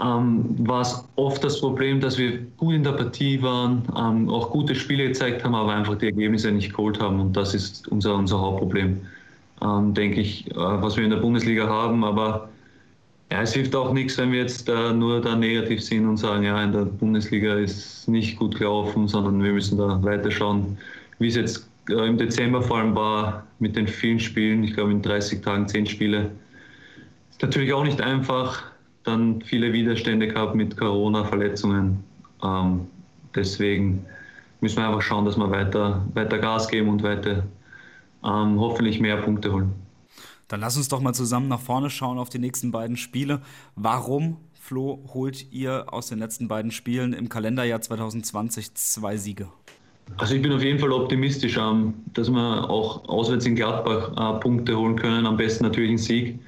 Ähm, 0.00 0.44
war 0.66 0.82
es 0.82 1.04
oft 1.16 1.42
das 1.42 1.60
Problem, 1.60 2.00
dass 2.00 2.16
wir 2.16 2.38
gut 2.56 2.74
in 2.74 2.84
der 2.84 2.92
Partie 2.92 3.42
waren, 3.42 3.82
ähm, 3.98 4.30
auch 4.30 4.50
gute 4.50 4.74
Spiele 4.74 5.08
gezeigt 5.08 5.44
haben, 5.44 5.54
aber 5.54 5.74
einfach 5.74 5.96
die 5.96 6.06
Ergebnisse 6.06 6.52
nicht 6.52 6.70
geholt 6.70 7.00
haben. 7.00 7.20
Und 7.20 7.36
das 7.36 7.52
ist 7.52 7.88
unser, 7.88 8.14
unser 8.14 8.40
Hauptproblem, 8.40 9.00
ähm, 9.60 9.94
denke 9.94 10.20
ich, 10.20 10.48
äh, 10.52 10.54
was 10.54 10.96
wir 10.96 11.04
in 11.04 11.10
der 11.10 11.18
Bundesliga 11.18 11.66
haben. 11.66 12.04
Aber 12.04 12.48
ja, 13.30 13.42
es 13.42 13.52
hilft 13.52 13.74
auch 13.76 13.92
nichts, 13.92 14.16
wenn 14.16 14.32
wir 14.32 14.40
jetzt 14.40 14.68
äh, 14.68 14.92
nur 14.92 15.20
da 15.20 15.36
negativ 15.36 15.82
sind 15.82 16.06
und 16.06 16.16
sagen, 16.16 16.44
ja, 16.44 16.62
in 16.62 16.72
der 16.72 16.86
Bundesliga 16.86 17.54
ist 17.56 18.08
nicht 18.08 18.38
gut 18.38 18.58
gelaufen, 18.58 19.06
sondern 19.06 19.42
wir 19.42 19.52
müssen 19.52 19.76
da 19.76 20.02
weiterschauen, 20.02 20.78
wie 21.18 21.28
es 21.28 21.36
jetzt 21.36 21.68
äh, 21.90 22.06
im 22.06 22.16
Dezember 22.16 22.62
vor 22.62 22.78
allem 22.78 22.94
war 22.94 23.46
mit 23.58 23.76
den 23.76 23.86
vielen 23.86 24.18
Spielen. 24.18 24.64
Ich 24.64 24.74
glaube, 24.74 24.92
in 24.92 25.02
30 25.02 25.42
Tagen 25.42 25.68
10 25.68 25.86
Spiele. 25.86 26.30
Ist 27.30 27.42
natürlich 27.42 27.72
auch 27.72 27.84
nicht 27.84 28.00
einfach. 28.00 28.62
Dann 29.04 29.42
viele 29.42 29.72
Widerstände 29.72 30.28
gehabt 30.28 30.54
mit 30.54 30.76
Corona, 30.76 31.24
Verletzungen. 31.24 32.02
Ähm, 32.42 32.86
deswegen 33.34 34.04
müssen 34.60 34.78
wir 34.78 34.86
einfach 34.86 35.02
schauen, 35.02 35.26
dass 35.26 35.36
wir 35.36 35.50
weiter, 35.50 36.04
weiter 36.14 36.38
Gas 36.38 36.68
geben 36.68 36.88
und 36.88 37.02
weiter 37.02 37.44
ähm, 38.24 38.58
hoffentlich 38.58 39.00
mehr 39.00 39.18
Punkte 39.18 39.52
holen. 39.52 39.87
Dann 40.48 40.60
lass 40.60 40.76
uns 40.76 40.88
doch 40.88 41.00
mal 41.00 41.12
zusammen 41.12 41.48
nach 41.48 41.60
vorne 41.60 41.90
schauen 41.90 42.18
auf 42.18 42.30
die 42.30 42.38
nächsten 42.38 42.72
beiden 42.72 42.96
Spiele. 42.96 43.42
Warum, 43.76 44.38
Flo, 44.54 45.04
holt 45.12 45.52
ihr 45.52 45.92
aus 45.92 46.08
den 46.08 46.18
letzten 46.18 46.48
beiden 46.48 46.70
Spielen 46.70 47.12
im 47.12 47.28
Kalenderjahr 47.28 47.80
2020 47.80 48.74
zwei 48.74 49.18
Siege? 49.18 49.48
Also 50.16 50.34
ich 50.34 50.42
bin 50.42 50.52
auf 50.52 50.62
jeden 50.62 50.78
Fall 50.78 50.90
optimistisch, 50.90 51.58
ähm, 51.58 51.92
dass 52.14 52.30
wir 52.30 52.70
auch 52.70 53.06
auswärts 53.08 53.44
in 53.44 53.56
Gladbach 53.56 54.10
äh, 54.16 54.40
Punkte 54.40 54.76
holen 54.76 54.96
können, 54.96 55.26
am 55.26 55.36
besten 55.36 55.64
natürlich 55.64 55.90
einen 55.90 55.98
Sieg. 55.98 56.38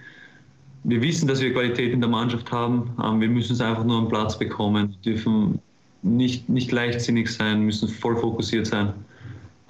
Wir 0.84 1.02
wissen, 1.02 1.28
dass 1.28 1.42
wir 1.42 1.52
Qualität 1.52 1.92
in 1.92 2.00
der 2.00 2.08
Mannschaft 2.08 2.50
haben. 2.50 2.90
Ähm, 3.04 3.20
wir 3.20 3.28
müssen 3.28 3.52
es 3.52 3.60
einfach 3.60 3.84
nur 3.84 3.98
am 3.98 4.08
Platz 4.08 4.38
bekommen. 4.38 4.96
Wir 5.02 5.12
dürfen 5.12 5.60
nicht, 6.02 6.48
nicht 6.48 6.72
leichtsinnig 6.72 7.30
sein, 7.30 7.60
müssen 7.60 7.86
voll 7.86 8.16
fokussiert 8.16 8.66
sein. 8.66 8.94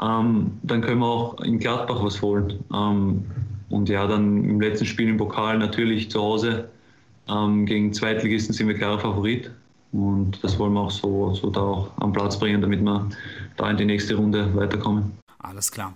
Ähm, 0.01 0.53
dann 0.63 0.81
können 0.83 1.01
wir 1.01 1.07
auch 1.07 1.41
in 1.41 1.59
Gladbach 1.59 2.03
was 2.03 2.23
holen. 2.23 2.61
Und 3.71 3.89
ja, 3.89 4.07
dann 4.07 4.45
im 4.45 4.61
letzten 4.61 4.85
Spiel 4.85 5.09
im 5.09 5.17
Pokal 5.17 5.59
natürlich 5.59 6.11
zu 6.11 6.21
Hause 6.21 6.69
ähm, 7.29 7.67
gegen 7.67 7.93
Zweitligisten 7.93 8.55
sind 8.55 8.69
wir 8.69 8.75
klarer 8.75 8.99
Favorit. 8.99 9.51
Und 9.93 10.43
das 10.45 10.59
wollen 10.59 10.73
wir 10.75 10.83
auch 10.83 10.91
so, 10.91 11.35
so 11.35 11.51
da 11.51 11.61
auch 11.61 11.91
am 11.97 12.13
Platz 12.13 12.39
bringen, 12.39 12.61
damit 12.61 12.81
wir 12.83 13.09
da 13.57 13.71
in 13.71 13.77
die 13.77 13.85
nächste 13.85 14.15
Runde 14.17 14.55
weiterkommen. 14.55 15.13
Alles 15.39 15.71
klar. 15.71 15.95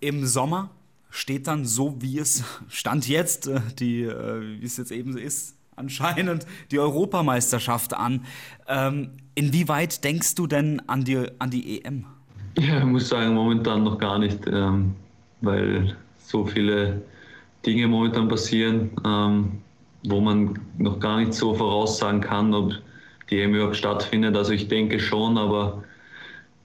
Im 0.00 0.26
Sommer 0.26 0.70
steht 1.10 1.46
dann 1.46 1.64
so, 1.64 1.96
wie 2.00 2.18
es 2.18 2.44
stand 2.68 3.08
jetzt, 3.08 3.48
äh, 3.48 3.60
die, 3.78 4.02
äh, 4.02 4.60
wie 4.60 4.64
es 4.64 4.76
jetzt 4.76 4.92
eben 4.92 5.16
ist, 5.16 5.56
anscheinend 5.74 6.46
die 6.70 6.78
Europameisterschaft 6.78 7.94
an. 7.94 8.24
Ähm, 8.68 9.10
inwieweit 9.34 10.04
denkst 10.04 10.34
du 10.34 10.46
denn 10.46 10.80
an 10.86 11.04
die, 11.04 11.26
an 11.38 11.50
die 11.50 11.82
EM? 11.82 12.04
Ja, 12.58 12.78
ich 12.78 12.84
muss 12.84 13.08
sagen, 13.08 13.34
momentan 13.34 13.84
noch 13.84 13.98
gar 13.98 14.18
nicht, 14.18 14.46
ähm, 14.46 14.94
weil 15.42 15.96
so 16.26 16.44
viele 16.44 17.02
Dinge 17.64 17.86
momentan 17.88 18.28
passieren, 18.28 18.90
ähm, 19.04 19.52
wo 20.04 20.20
man 20.20 20.58
noch 20.78 21.00
gar 21.00 21.18
nicht 21.18 21.34
so 21.34 21.54
voraussagen 21.54 22.20
kann, 22.20 22.54
ob 22.54 22.72
die 23.30 23.40
EM 23.40 23.54
überhaupt 23.54 23.76
stattfindet. 23.76 24.36
Also 24.36 24.52
ich 24.52 24.68
denke 24.68 25.00
schon, 25.00 25.36
aber 25.38 25.82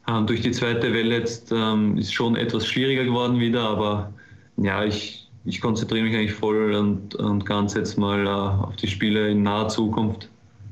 ähm, 0.08 0.28
durch 0.28 0.42
die 0.42 0.52
zweite 0.52 0.94
Welle 0.94 1.18
jetzt 1.18 1.52
ähm, 1.52 1.98
ist 1.98 2.14
schon 2.14 2.36
etwas 2.36 2.66
schwieriger 2.68 3.04
geworden 3.04 3.40
wieder. 3.40 3.62
Aber 3.62 4.14
ja, 4.58 4.84
ich, 4.84 5.28
ich 5.46 5.62
konzentriere 5.62 6.06
mich 6.06 6.16
eigentlich 6.16 6.34
voll 6.34 6.74
und, 6.74 7.16
und 7.16 7.46
ganz 7.46 7.74
jetzt 7.74 7.98
mal 7.98 8.26
äh, 8.26 8.30
auf 8.30 8.76
die 8.76 8.88
Spiele 8.88 9.30
in 9.30 9.44
naher 9.44 9.70
Zukunft. 9.70 10.30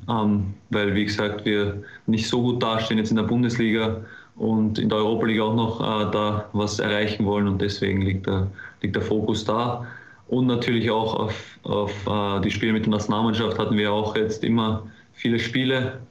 Ähm, 0.07 0.53
weil, 0.71 0.93
wie 0.95 1.05
gesagt, 1.05 1.45
wir 1.45 1.83
nicht 2.07 2.27
so 2.27 2.41
gut 2.41 2.61
dastehen 2.61 2.97
jetzt 2.97 3.11
in 3.11 3.17
der 3.17 3.23
Bundesliga 3.23 4.01
und 4.35 4.79
in 4.79 4.89
der 4.89 4.99
Europa 4.99 5.25
League 5.25 5.41
auch 5.41 5.55
noch 5.55 5.81
äh, 5.81 6.11
da 6.11 6.49
was 6.53 6.79
erreichen 6.79 7.25
wollen 7.25 7.47
und 7.47 7.61
deswegen 7.61 8.01
liegt 8.01 8.25
der, 8.25 8.47
liegt 8.81 8.95
der 8.95 9.03
Fokus 9.03 9.45
da. 9.45 9.85
Und 10.27 10.45
natürlich 10.47 10.91
auch 10.91 11.15
auf, 11.15 11.59
auf 11.63 12.07
äh, 12.07 12.41
die 12.41 12.51
Spiele 12.51 12.73
mit 12.73 12.85
der 12.85 12.91
Nationalmannschaft 12.91 13.57
hatten 13.57 13.75
wir 13.75 13.91
auch 13.91 14.15
jetzt 14.15 14.43
immer 14.43 14.87
viele 15.13 15.39
Spiele. 15.39 16.01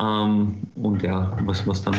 Ähm, 0.00 0.62
und 0.74 1.02
ja, 1.02 1.36
was, 1.44 1.66
was 1.66 1.82
dann 1.82 1.96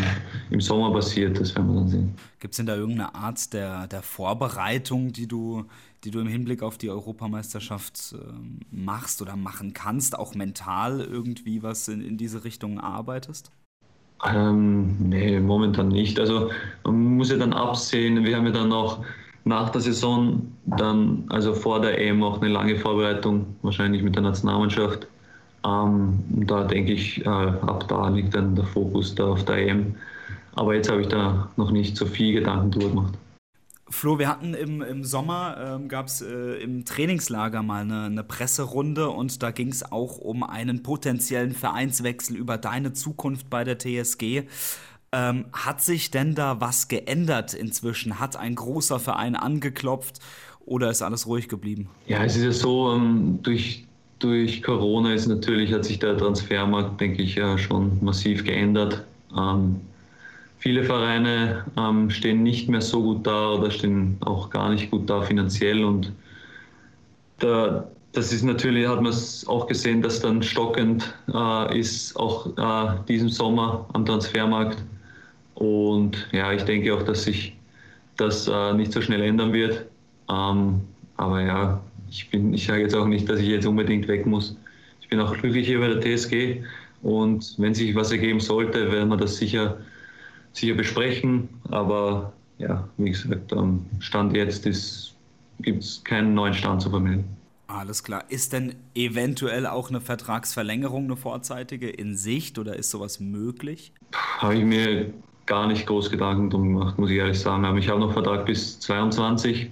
im 0.50 0.62
Sommer 0.62 0.92
passiert, 0.92 1.40
das 1.40 1.56
werden 1.56 1.70
wir 1.70 1.80
dann 1.80 1.88
sehen. 1.88 2.16
Gibt 2.40 2.54
es 2.54 2.58
denn 2.58 2.66
da 2.66 2.76
irgendeine 2.76 3.14
Art 3.16 3.54
der, 3.54 3.88
der 3.88 4.02
Vorbereitung, 4.02 5.12
die 5.12 5.28
du, 5.28 5.66
die 6.04 6.12
du 6.12 6.20
im 6.20 6.28
Hinblick 6.28 6.64
auf 6.64 6.78
die 6.78 6.90
Europameisterschaft 6.90 8.14
äh, 8.14 8.18
machst 8.72 9.22
oder 9.22 9.36
machen 9.36 9.74
kannst, 9.74 10.18
auch 10.18 10.34
mental 10.34 11.02
irgendwie 11.02 11.62
was 11.64 11.88
in, 11.88 12.02
in 12.02 12.18
diese 12.18 12.44
Richtung 12.44 12.80
arbeitest? 12.80 13.52
Ähm, 14.26 15.10
nee, 15.10 15.40
momentan 15.40 15.90
nicht. 15.90 16.20
Also 16.20 16.52
man 16.84 17.18
muss 17.18 17.32
ja 17.32 17.38
dann 17.38 17.54
absehen, 17.54 18.24
wir 18.24 18.36
haben 18.36 18.46
ja 18.46 18.52
dann 18.52 18.72
auch 18.72 19.04
nach 19.46 19.70
der 19.70 19.82
Saison 19.82 20.52
dann, 20.66 21.24
also 21.30 21.54
vor 21.54 21.82
der 21.82 22.00
EM 22.00 22.24
auch 22.24 22.42
eine 22.42 22.50
lange 22.50 22.76
Vorbereitung, 22.76 23.46
wahrscheinlich 23.62 24.04
mit 24.04 24.16
der 24.16 24.24
Nationalmannschaft. 24.24 25.08
Ähm, 25.66 26.20
da 26.30 26.64
denke 26.64 26.94
ich, 26.94 27.26
äh, 27.26 27.30
ab 27.30 27.86
da 27.88 28.10
liegt 28.10 28.36
dann 28.36 28.56
der 28.56 28.66
Fokus 28.66 29.16
da 29.16 29.26
auf 29.26 29.44
der 29.46 29.58
EM. 29.68 29.96
Aber 30.56 30.76
jetzt 30.76 30.90
habe 30.90 31.02
ich 31.02 31.08
da 31.08 31.50
noch 31.58 31.72
nicht 31.72 31.98
so 31.98 32.06
viel 32.06 32.34
Gedanken 32.34 32.72
drüber 32.72 32.90
gemacht. 32.90 33.14
Flo, 33.92 34.20
wir 34.20 34.28
hatten 34.28 34.54
im, 34.54 34.84
im 34.84 35.04
Sommer, 35.04 35.58
ähm, 35.60 35.88
gab 35.88 36.08
es 36.08 36.22
äh, 36.22 36.62
im 36.62 36.86
Trainingslager 36.86 37.64
mal 37.64 37.82
eine, 37.82 38.04
eine 38.04 38.24
Presserunde 38.24 39.10
und 39.10 39.42
da 39.42 39.50
ging 39.50 39.70
es 39.70 39.92
auch 39.92 40.20
um 40.20 40.44
einen 40.44 40.84
potenziellen 40.84 41.54
Vereinswechsel 41.54 42.36
über 42.36 42.60
deine 42.60 42.94
Zukunft 42.94 43.50
bei 43.50 43.64
der 43.64 43.80
TSG. 43.80 44.44
Ähm, 45.12 45.46
hat 45.54 45.82
sich 45.82 46.12
denn 46.12 46.36
da 46.36 46.62
was 46.62 46.88
geändert 46.88 47.54
inzwischen? 47.54 48.20
Hat 48.20 48.36
ein 48.36 48.56
großer 48.56 49.00
Verein 49.00 49.36
angeklopft 49.36 50.20
oder 50.66 50.92
ist 50.92 51.02
alles 51.02 51.26
ruhig 51.26 51.48
geblieben? 51.48 51.90
Ja, 52.06 52.24
es 52.24 52.36
ist 52.36 52.44
ja 52.44 52.52
so, 52.52 52.94
ähm, 52.94 53.40
durch, 53.42 53.88
durch 54.20 54.62
Corona 54.62 55.14
ist 55.14 55.28
natürlich, 55.28 55.74
hat 55.74 55.86
sich 55.86 55.98
der 55.98 56.16
Transfermarkt, 56.18 57.02
denke 57.02 57.24
ich, 57.24 57.36
ja 57.36 57.58
schon 57.58 57.98
massiv 58.04 58.44
geändert. 58.44 59.04
Ähm, 59.36 59.82
viele 60.60 60.84
Vereine 60.84 61.66
ähm, 61.76 62.12
stehen 62.12 62.44
nicht 62.44 62.70
mehr 62.70 62.82
so 62.82 63.02
gut 63.02 63.26
da 63.26 63.54
oder 63.54 63.72
stehen 63.72 64.18
auch 64.22 64.52
gar 64.52 64.70
nicht 64.70 64.92
gut 64.92 65.10
da 65.10 65.24
finanziell 65.24 65.84
und 65.84 66.12
da, 67.40 67.88
das 68.12 68.32
ist 68.34 68.44
natürlich, 68.44 68.88
hat 68.88 69.02
man 69.02 69.12
es 69.12 69.48
auch 69.48 69.66
gesehen, 69.68 70.02
dass 70.02 70.20
dann 70.20 70.44
stockend 70.44 71.14
äh, 71.34 71.80
ist, 71.80 72.16
auch 72.16 72.46
äh, 72.58 72.96
diesen 73.08 73.30
Sommer 73.30 73.88
am 73.94 74.06
Transfermarkt. 74.06 74.84
Und 75.60 76.30
ja, 76.32 76.54
ich 76.54 76.64
denke 76.64 76.94
auch, 76.94 77.04
dass 77.04 77.24
sich 77.24 77.54
das 78.16 78.48
äh, 78.48 78.74
nicht 78.74 78.94
so 78.94 79.02
schnell 79.02 79.22
ändern 79.22 79.52
wird. 79.52 79.86
Ähm, 80.30 80.80
aber 81.18 81.42
ja, 81.42 81.82
ich, 82.10 82.30
bin, 82.30 82.54
ich 82.54 82.66
sage 82.66 82.82
jetzt 82.82 82.96
auch 82.96 83.06
nicht, 83.06 83.28
dass 83.28 83.42
ich 83.42 83.48
jetzt 83.50 83.68
unbedingt 83.68 84.08
weg 84.08 84.26
muss. 84.26 84.56
Ich 85.02 85.10
bin 85.10 85.20
auch 85.20 85.34
glücklich 85.34 85.68
hier 85.68 85.80
bei 85.82 85.90
der 85.90 86.00
TSG 86.00 86.64
und 87.02 87.56
wenn 87.58 87.74
sich 87.74 87.94
was 87.94 88.12
ergeben 88.12 88.40
sollte, 88.40 88.90
werden 88.90 89.10
wir 89.10 89.18
das 89.18 89.36
sicher, 89.36 89.78
sicher 90.54 90.76
besprechen. 90.76 91.50
Aber 91.70 92.32
ja, 92.58 92.88
wie 92.96 93.10
gesagt, 93.10 93.52
am 93.52 93.86
Stand 94.00 94.38
jetzt 94.38 94.64
gibt 95.60 95.84
es 95.84 96.02
keinen 96.06 96.34
neuen 96.36 96.54
Stand 96.54 96.82
zu 96.84 96.90
vermelden. 96.90 97.26
Alles 97.68 98.02
klar. 98.02 98.24
Ist 98.30 98.54
denn 98.54 98.76
eventuell 98.96 99.68
auch 99.68 99.90
eine 99.90 100.00
Vertragsverlängerung, 100.00 101.04
eine 101.04 101.18
vorzeitige 101.18 101.90
in 101.90 102.16
Sicht 102.16 102.58
oder 102.58 102.78
ist 102.78 102.92
sowas 102.92 103.20
möglich? 103.20 103.92
Habe 104.40 104.56
ich 104.56 104.64
mir 104.64 105.14
gar 105.50 105.68
nicht 105.68 105.88
groß 105.88 106.10
Gedanken 106.10 106.50
drum 106.50 106.74
gemacht, 106.74 106.98
muss 106.98 107.10
ich 107.10 107.18
ehrlich 107.18 107.40
sagen. 107.40 107.66
Aber 107.66 107.78
ich 107.78 107.90
habe 107.90 108.00
noch 108.00 108.14
Vertrag 108.14 108.46
bis 108.46 108.80
22, 108.80 109.70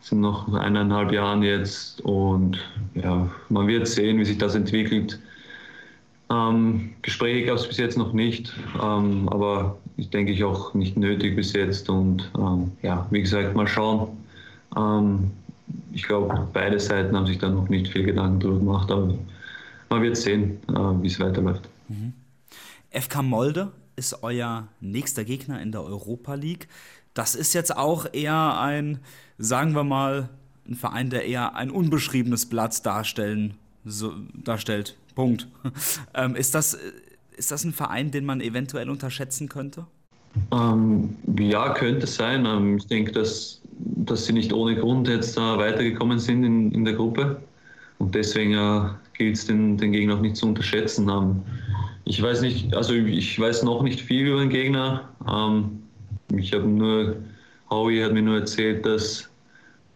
sind 0.00 0.20
noch 0.20 0.52
eineinhalb 0.52 1.12
Jahre 1.12 1.44
jetzt 1.44 2.00
und 2.02 2.58
ja, 2.94 3.30
man 3.48 3.66
wird 3.66 3.86
sehen, 3.86 4.18
wie 4.18 4.24
sich 4.24 4.38
das 4.38 4.54
entwickelt. 4.54 5.20
Ähm, 6.30 6.90
Gespräche 7.02 7.46
gab 7.46 7.56
es 7.56 7.66
bis 7.66 7.78
jetzt 7.78 7.96
noch 7.96 8.12
nicht, 8.12 8.52
ähm, 8.82 9.28
aber 9.28 9.78
ich 9.96 10.10
denke 10.10 10.32
ich 10.32 10.42
auch 10.44 10.74
nicht 10.74 10.96
nötig 10.96 11.36
bis 11.36 11.52
jetzt 11.52 11.88
und 11.88 12.30
ähm, 12.36 12.72
ja, 12.82 13.06
wie 13.10 13.20
gesagt, 13.20 13.54
mal 13.54 13.68
schauen. 13.68 14.08
Ähm, 14.76 15.30
ich 15.92 16.02
glaube, 16.02 16.48
beide 16.52 16.80
Seiten 16.80 17.16
haben 17.16 17.26
sich 17.26 17.38
da 17.38 17.48
noch 17.48 17.68
nicht 17.68 17.88
viel 17.88 18.04
Gedanken 18.04 18.40
darüber 18.40 18.58
gemacht, 18.58 18.90
aber 18.90 19.14
man 19.90 20.02
wird 20.02 20.16
sehen, 20.16 20.58
äh, 20.68 21.02
wie 21.02 21.06
es 21.06 21.20
weiterläuft. 21.20 21.68
Mhm. 21.88 22.12
FK 22.90 23.22
Molde 23.22 23.70
ist 24.00 24.22
euer 24.22 24.66
nächster 24.80 25.24
Gegner 25.24 25.60
in 25.60 25.72
der 25.72 25.84
Europa 25.84 26.34
League. 26.34 26.68
Das 27.12 27.34
ist 27.34 27.52
jetzt 27.52 27.76
auch 27.76 28.06
eher 28.14 28.58
ein, 28.58 29.00
sagen 29.36 29.74
wir 29.74 29.84
mal, 29.84 30.30
ein 30.66 30.74
Verein, 30.74 31.10
der 31.10 31.26
eher 31.26 31.54
ein 31.54 31.70
unbeschriebenes 31.70 32.46
Blatt 32.46 32.84
darstellen, 32.86 33.54
so, 33.84 34.14
darstellt. 34.32 34.96
Punkt. 35.14 35.48
ähm, 36.14 36.34
ist, 36.34 36.54
das, 36.54 36.78
ist 37.36 37.50
das 37.50 37.64
ein 37.64 37.74
Verein, 37.74 38.10
den 38.10 38.24
man 38.24 38.40
eventuell 38.40 38.88
unterschätzen 38.88 39.50
könnte? 39.50 39.86
Ähm, 40.50 41.16
ja, 41.38 41.74
könnte 41.74 42.06
sein. 42.06 42.46
Ähm, 42.46 42.78
ich 42.78 42.86
denke, 42.86 43.12
dass, 43.12 43.60
dass 43.78 44.24
sie 44.24 44.32
nicht 44.32 44.54
ohne 44.54 44.76
Grund 44.76 45.08
jetzt 45.08 45.36
da 45.36 45.58
weitergekommen 45.58 46.18
sind 46.18 46.42
in, 46.44 46.72
in 46.72 46.86
der 46.86 46.94
Gruppe. 46.94 47.42
Und 47.98 48.14
deswegen 48.14 48.54
äh, 48.54 48.88
gilt 49.12 49.36
es, 49.36 49.44
den, 49.44 49.76
den 49.76 49.92
Gegner 49.92 50.14
auch 50.14 50.20
nicht 50.20 50.36
zu 50.36 50.46
unterschätzen. 50.46 51.10
Ähm, 51.10 51.42
ich 52.10 52.20
weiß 52.20 52.40
nicht, 52.40 52.74
also 52.74 52.92
ich 52.92 53.38
weiß 53.38 53.62
noch 53.62 53.82
nicht 53.82 54.00
viel 54.00 54.26
über 54.26 54.40
den 54.40 54.48
Gegner. 54.48 55.08
Ähm, 55.28 55.80
ich 56.36 56.52
habe 56.52 56.66
nur, 56.66 57.14
Howie 57.70 58.02
hat 58.02 58.12
mir 58.12 58.22
nur 58.22 58.38
erzählt, 58.38 58.84
dass 58.84 59.30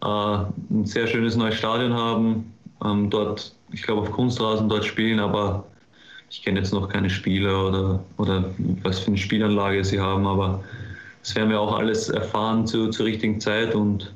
äh, 0.00 0.06
ein 0.06 0.86
sehr 0.86 1.08
schönes 1.08 1.34
neues 1.34 1.56
Stadion 1.56 1.92
haben, 1.92 2.54
ähm, 2.84 3.10
dort, 3.10 3.52
ich 3.72 3.82
glaube 3.82 4.02
auf 4.02 4.12
Kunstrasen 4.12 4.68
dort 4.68 4.84
spielen, 4.84 5.18
aber 5.18 5.64
ich 6.30 6.40
kenne 6.44 6.60
jetzt 6.60 6.72
noch 6.72 6.88
keine 6.88 7.10
Spieler 7.10 7.66
oder, 7.66 8.04
oder 8.18 8.44
was 8.84 9.00
für 9.00 9.08
eine 9.08 9.18
Spielanlage 9.18 9.84
sie 9.84 9.98
haben, 9.98 10.24
aber 10.24 10.62
das 11.20 11.34
werden 11.34 11.50
wir 11.50 11.60
auch 11.60 11.76
alles 11.76 12.10
erfahren 12.10 12.64
zu, 12.64 12.90
zur 12.90 13.06
richtigen 13.06 13.40
Zeit 13.40 13.74
und 13.74 14.14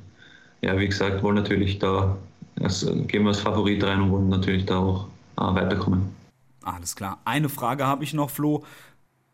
ja, 0.61 0.79
wie 0.79 0.87
gesagt, 0.87 1.21
wollen 1.21 1.35
natürlich 1.35 1.79
da, 1.79 2.15
also 2.61 2.95
gehen 2.95 3.23
wir 3.23 3.29
als 3.29 3.41
Favorit 3.41 3.83
rein 3.83 4.03
und 4.03 4.11
wollen 4.11 4.29
natürlich 4.29 4.65
da 4.65 4.77
auch 4.77 5.07
äh, 5.37 5.53
weiterkommen. 5.53 6.18
Alles 6.63 6.95
klar. 6.95 7.21
Eine 7.25 7.49
Frage 7.49 7.85
habe 7.85 8.03
ich 8.03 8.13
noch, 8.13 8.29
Flo. 8.29 8.63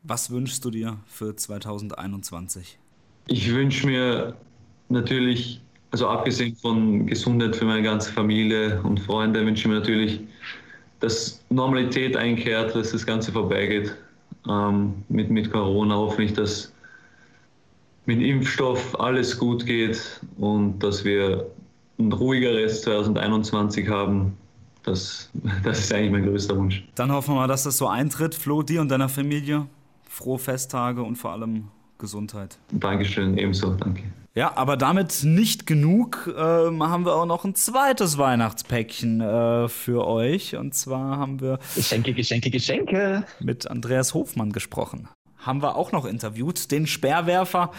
Was 0.03 0.29
wünschst 0.29 0.63
du 0.63 0.69
dir 0.69 0.99
für 1.07 1.35
2021? 1.35 2.77
Ich 3.27 3.51
wünsche 3.51 3.87
mir 3.87 4.35
natürlich, 4.89 5.61
also 5.91 6.07
abgesehen 6.07 6.55
von 6.55 7.07
Gesundheit 7.07 7.55
für 7.55 7.65
meine 7.65 7.81
ganze 7.81 8.11
Familie 8.11 8.81
und 8.83 8.99
Freunde, 8.99 9.43
wünsche 9.45 9.61
ich 9.61 9.67
mir 9.67 9.79
natürlich, 9.79 10.21
dass 10.99 11.43
Normalität 11.49 12.15
einkehrt, 12.15 12.75
dass 12.75 12.91
das 12.91 13.05
Ganze 13.05 13.31
vorbeigeht 13.31 13.95
ähm, 14.47 15.03
mit, 15.09 15.31
mit 15.31 15.51
Corona. 15.51 15.95
Hoffentlich, 15.95 16.33
dass 16.33 16.71
mit 18.05 18.21
Impfstoff 18.21 18.99
alles 18.99 19.37
gut 19.37 19.65
geht 19.65 20.21
und 20.37 20.79
dass 20.79 21.03
wir 21.03 21.47
ein 21.97 22.11
ruhigeres 22.11 22.83
2021 22.83 23.87
haben 23.89 24.37
das, 24.85 25.29
das 25.63 25.79
ist 25.79 25.93
eigentlich 25.93 26.11
mein 26.11 26.25
größter 26.25 26.55
Wunsch. 26.57 26.83
Dann 26.95 27.11
hoffen 27.11 27.33
wir 27.33 27.41
mal, 27.41 27.47
dass 27.47 27.63
das 27.63 27.77
so 27.77 27.87
eintritt. 27.87 28.35
Flo, 28.35 28.63
dir 28.63 28.81
und 28.81 28.89
deiner 28.89 29.09
Familie 29.09 29.67
frohe 30.15 30.39
Festtage 30.39 31.03
und 31.03 31.17
vor 31.17 31.31
allem 31.31 31.67
Gesundheit. 31.97 32.57
Dankeschön, 32.71 33.37
ebenso, 33.37 33.73
danke. 33.73 34.03
Ja, 34.33 34.57
aber 34.57 34.75
damit 34.75 35.21
nicht 35.23 35.65
genug. 35.65 36.33
Ähm, 36.37 36.83
haben 36.83 37.05
wir 37.05 37.15
auch 37.15 37.25
noch 37.25 37.45
ein 37.45 37.55
zweites 37.55 38.17
Weihnachtspäckchen 38.17 39.21
äh, 39.21 39.69
für 39.69 40.05
euch. 40.05 40.57
Und 40.57 40.73
zwar 40.73 41.17
haben 41.17 41.39
wir 41.39 41.59
Geschenke, 41.73 42.13
Geschenke, 42.13 42.49
Geschenke 42.49 43.23
mit 43.39 43.69
Andreas 43.69 44.13
Hofmann 44.13 44.51
gesprochen. 44.51 45.07
Haben 45.37 45.61
wir 45.61 45.75
auch 45.75 45.93
noch 45.93 46.05
interviewt, 46.05 46.71
den 46.71 46.85
Speerwerfer. 46.85 47.71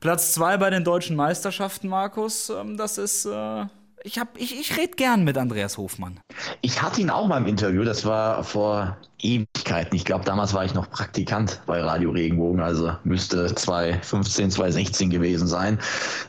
Platz 0.00 0.32
zwei 0.34 0.56
bei 0.56 0.70
den 0.70 0.82
deutschen 0.82 1.14
Meisterschaften, 1.14 1.86
Markus. 1.86 2.50
Ähm, 2.50 2.76
das 2.76 2.98
ist 2.98 3.24
äh, 3.24 3.66
ich, 4.04 4.20
ich, 4.36 4.60
ich 4.60 4.76
rede 4.76 4.96
gern 4.96 5.24
mit 5.24 5.38
Andreas 5.38 5.78
Hofmann. 5.78 6.20
Ich 6.60 6.82
hatte 6.82 7.00
ihn 7.00 7.10
auch 7.10 7.26
mal 7.26 7.38
im 7.38 7.46
Interview, 7.46 7.84
das 7.84 8.04
war 8.04 8.42
vor 8.44 8.96
Ewigkeiten. 9.22 9.94
Ich 9.94 10.04
glaube, 10.04 10.24
damals 10.24 10.52
war 10.52 10.64
ich 10.64 10.74
noch 10.74 10.90
Praktikant 10.90 11.60
bei 11.66 11.80
Radio 11.80 12.10
Regenbogen, 12.10 12.60
also 12.60 12.92
müsste 13.04 13.54
2015, 13.54 14.50
2016 14.50 15.10
gewesen 15.10 15.46
sein. 15.46 15.78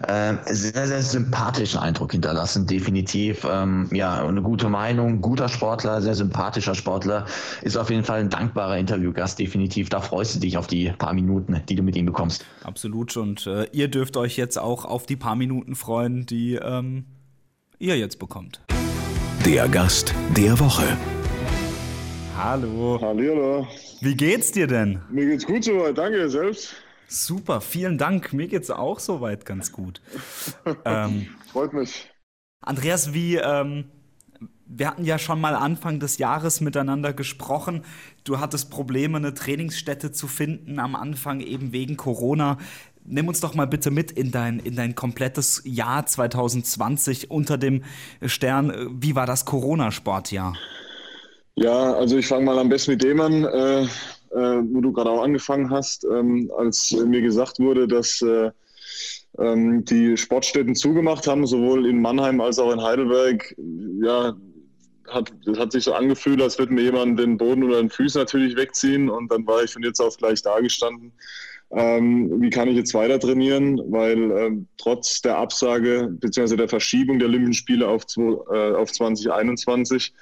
Äh, 0.08 0.36
sehr, 0.46 0.88
sehr 0.88 1.02
sympathischen 1.02 1.80
Eindruck 1.80 2.12
hinterlassen, 2.12 2.68
definitiv. 2.68 3.46
Ähm, 3.50 3.90
ja, 3.92 4.26
eine 4.26 4.42
gute 4.42 4.70
Meinung, 4.70 5.22
guter 5.22 5.50
Sportler, 5.50 6.02
sehr 6.02 6.16
sympathischer 6.16 6.76
Sportler. 6.76 7.26
Ist 7.62 7.78
auf 7.78 7.90
jeden 7.90 8.04
Fall 8.04 8.20
ein 8.20 8.30
dankbarer 8.30 8.78
Interviewgast, 8.78 9.40
definitiv. 9.40 9.90
Da 9.90 10.02
freust 10.02 10.36
du 10.36 10.40
dich 10.40 10.58
auf 10.58 10.68
die 10.68 10.92
paar 10.92 11.14
Minuten, 11.14 11.62
die 11.68 11.76
du 11.76 11.84
mit 11.84 11.96
ihm 11.96 12.06
bekommst. 12.06 12.46
Absolut. 12.64 13.18
Und 13.18 13.48
äh, 13.48 13.66
ihr 13.72 13.88
dürft 13.88 14.18
euch 14.18 14.38
jetzt 14.38 14.60
auch 14.60 14.86
auf 14.86 15.06
die 15.06 15.16
paar 15.16 15.36
Minuten 15.36 15.76
freuen, 15.76 16.26
die. 16.26 16.56
Ähm 16.56 17.06
ihr 17.84 17.98
jetzt 17.98 18.18
bekommt. 18.18 18.62
Der 19.46 19.68
Gast 19.68 20.16
der 20.38 20.58
Woche. 20.58 20.98
Hallo. 22.38 22.98
Hallo. 23.02 23.68
Wie 24.00 24.16
geht's 24.16 24.54
dir 24.54 24.68
denn? 24.68 25.02
Mir 25.12 25.26
geht's 25.26 25.46
gut 25.46 25.66
soweit, 25.66 25.98
danke, 25.98 26.30
selbst. 26.30 26.76
Super, 27.08 27.60
vielen 27.60 27.98
Dank. 27.98 28.32
Mir 28.32 28.48
geht's 28.48 28.72
auch 28.72 29.00
soweit 29.00 29.46
ganz 29.46 29.74
gut. 29.74 30.02
ähm, 30.86 31.28
Freut 31.52 31.74
mich. 31.74 32.10
Andreas, 32.62 33.14
wie, 33.14 33.36
ähm, 33.36 33.92
wir 34.66 34.88
hatten 34.88 35.04
ja 35.04 35.20
schon 35.20 35.42
mal 35.42 35.54
Anfang 35.54 36.00
des 36.00 36.18
Jahres 36.18 36.62
miteinander 36.62 37.12
gesprochen. 37.12 37.84
Du 38.24 38.40
hattest 38.40 38.72
Probleme, 38.72 39.18
eine 39.18 39.34
Trainingsstätte 39.34 40.14
zu 40.14 40.28
finden, 40.28 40.80
am 40.80 40.96
Anfang 40.96 41.42
eben 41.42 41.74
wegen 41.74 41.98
Corona 41.98 42.58
nimm 43.06 43.28
uns 43.28 43.40
doch 43.40 43.56
mal 43.56 43.66
bitte 43.66 43.92
mit 43.92 44.12
in 44.12 44.32
dein, 44.32 44.60
in 44.60 44.76
dein 44.76 44.96
komplettes 44.96 45.62
Jahr 45.66 46.06
2020 46.06 47.32
unter 47.32 47.58
dem 47.58 47.84
Stern. 48.26 48.98
Wie 49.00 49.16
war 49.16 49.26
das 49.26 49.46
Corona-Sportjahr? 49.46 50.56
Ja, 51.56 51.94
also 51.94 52.18
ich 52.18 52.28
fange 52.28 52.46
mal 52.46 52.58
am 52.58 52.70
besten 52.70 52.92
mit 52.92 53.04
dem 53.04 53.22
an, 53.22 53.44
äh, 53.44 53.84
äh, 53.84 53.88
wo 54.32 54.82
du 54.82 54.92
gerade 54.92 55.10
auch 55.10 55.22
angefangen 55.22 55.70
hast, 55.70 56.06
ähm, 56.06 56.52
als 56.58 56.92
mir 56.92 57.22
gesagt 57.22 57.60
wurde, 57.60 57.88
dass 57.88 58.22
äh, 58.22 58.50
ähm, 59.38 59.86
die 59.86 60.18
Sportstätten 60.18 60.76
zugemacht 60.76 61.28
haben, 61.28 61.46
sowohl 61.46 61.86
in 61.88 62.02
Mannheim 62.02 62.42
als 62.42 62.58
auch 62.58 62.72
in 62.72 62.82
Heidelberg. 62.82 63.56
Ja, 64.02 64.36
hat, 65.10 65.32
das 65.46 65.60
hat 65.60 65.72
sich 65.74 65.84
so 65.84 65.94
angefühlt, 65.94 66.42
als 66.42 66.58
würde 66.58 66.74
mir 66.74 66.84
jemand 66.84 67.20
den 67.20 67.38
Boden 67.38 67.64
oder 67.64 67.78
den 67.78 67.90
Füßen 67.90 68.20
natürlich 68.20 68.56
wegziehen 68.56 69.10
und 69.10 69.32
dann 69.32 69.46
war 69.46 69.64
ich 69.64 69.72
von 69.72 69.84
jetzt 69.84 70.00
auf 70.00 70.18
gleich 70.18 70.42
da 70.42 70.60
gestanden 70.60 71.12
ähm, 71.76 72.42
wie 72.42 72.50
kann 72.50 72.68
ich 72.68 72.76
jetzt 72.76 72.94
weiter 72.94 73.20
trainieren, 73.20 73.82
weil 73.92 74.32
ähm, 74.32 74.68
trotz 74.78 75.22
der 75.22 75.38
Absage 75.38 76.10
bzw. 76.12 76.56
der 76.56 76.70
Verschiebung 76.70 77.18
der 77.18 77.28
Olympischen 77.28 77.54
Spiele 77.54 77.88
auf, 77.88 78.06
äh, 78.18 78.74
auf 78.74 78.92
2021 78.92 80.14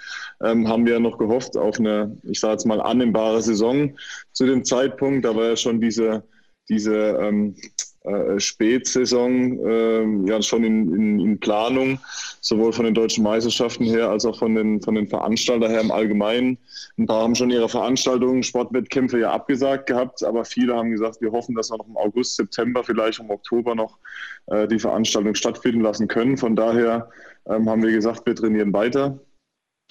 ähm, 0.43 0.67
haben 0.67 0.85
wir 0.85 0.99
noch 0.99 1.17
gehofft 1.17 1.57
auf 1.57 1.79
eine, 1.79 2.17
ich 2.23 2.39
sage 2.39 2.53
jetzt 2.53 2.65
mal, 2.65 2.79
annehmbare 2.79 3.41
Saison 3.41 3.97
zu 4.31 4.45
dem 4.45 4.63
Zeitpunkt. 4.63 5.25
Da 5.25 5.35
war 5.35 5.49
ja 5.49 5.55
schon 5.57 5.81
diese, 5.81 6.23
diese 6.69 7.17
ähm, 7.21 7.55
äh, 8.03 8.39
Spätsaison 8.39 9.59
äh, 9.63 10.27
ja 10.27 10.41
schon 10.41 10.63
in, 10.63 10.91
in, 10.93 11.19
in, 11.19 11.39
Planung, 11.39 11.99
sowohl 12.39 12.73
von 12.73 12.85
den 12.85 12.95
deutschen 12.95 13.23
Meisterschaften 13.23 13.83
her 13.83 14.09
als 14.09 14.25
auch 14.25 14.39
von 14.39 14.55
den, 14.55 14.81
von 14.81 14.95
den 14.95 15.07
Veranstaltern 15.07 15.69
her 15.69 15.81
im 15.81 15.91
Allgemeinen. 15.91 16.57
Ein 16.97 17.05
paar 17.05 17.21
haben 17.21 17.35
schon 17.35 17.51
ihre 17.51 17.69
Veranstaltungen, 17.69 18.41
Sportwettkämpfe 18.41 19.19
ja 19.19 19.31
abgesagt 19.31 19.85
gehabt, 19.85 20.23
aber 20.23 20.45
viele 20.45 20.75
haben 20.75 20.89
gesagt, 20.89 21.21
wir 21.21 21.31
hoffen, 21.31 21.53
dass 21.53 21.69
wir 21.69 21.77
noch 21.77 21.87
im 21.87 21.97
August, 21.97 22.37
September, 22.37 22.83
vielleicht 22.83 23.19
im 23.19 23.29
Oktober 23.29 23.75
noch 23.75 23.99
äh, 24.47 24.67
die 24.67 24.79
Veranstaltung 24.79 25.35
stattfinden 25.35 25.81
lassen 25.81 26.07
können. 26.07 26.37
Von 26.37 26.55
daher 26.55 27.07
ähm, 27.47 27.69
haben 27.69 27.83
wir 27.83 27.91
gesagt, 27.91 28.25
wir 28.25 28.35
trainieren 28.35 28.73
weiter. 28.73 29.19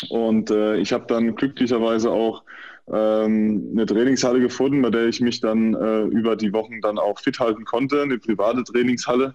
Und 0.08 0.50
äh, 0.50 0.78
ich 0.78 0.92
habe 0.92 1.06
dann 1.06 1.34
glücklicherweise 1.36 2.10
auch 2.10 2.42
ähm, 2.92 3.70
eine 3.72 3.86
Trainingshalle 3.86 4.40
gefunden, 4.40 4.82
bei 4.82 4.90
der 4.90 5.06
ich 5.06 5.20
mich 5.20 5.40
dann 5.40 5.74
äh, 5.74 6.02
über 6.02 6.36
die 6.36 6.52
Wochen 6.52 6.80
dann 6.80 6.98
auch 6.98 7.18
fit 7.18 7.38
halten 7.38 7.64
konnte, 7.64 8.02
eine 8.02 8.18
private 8.18 8.64
Trainingshalle. 8.64 9.34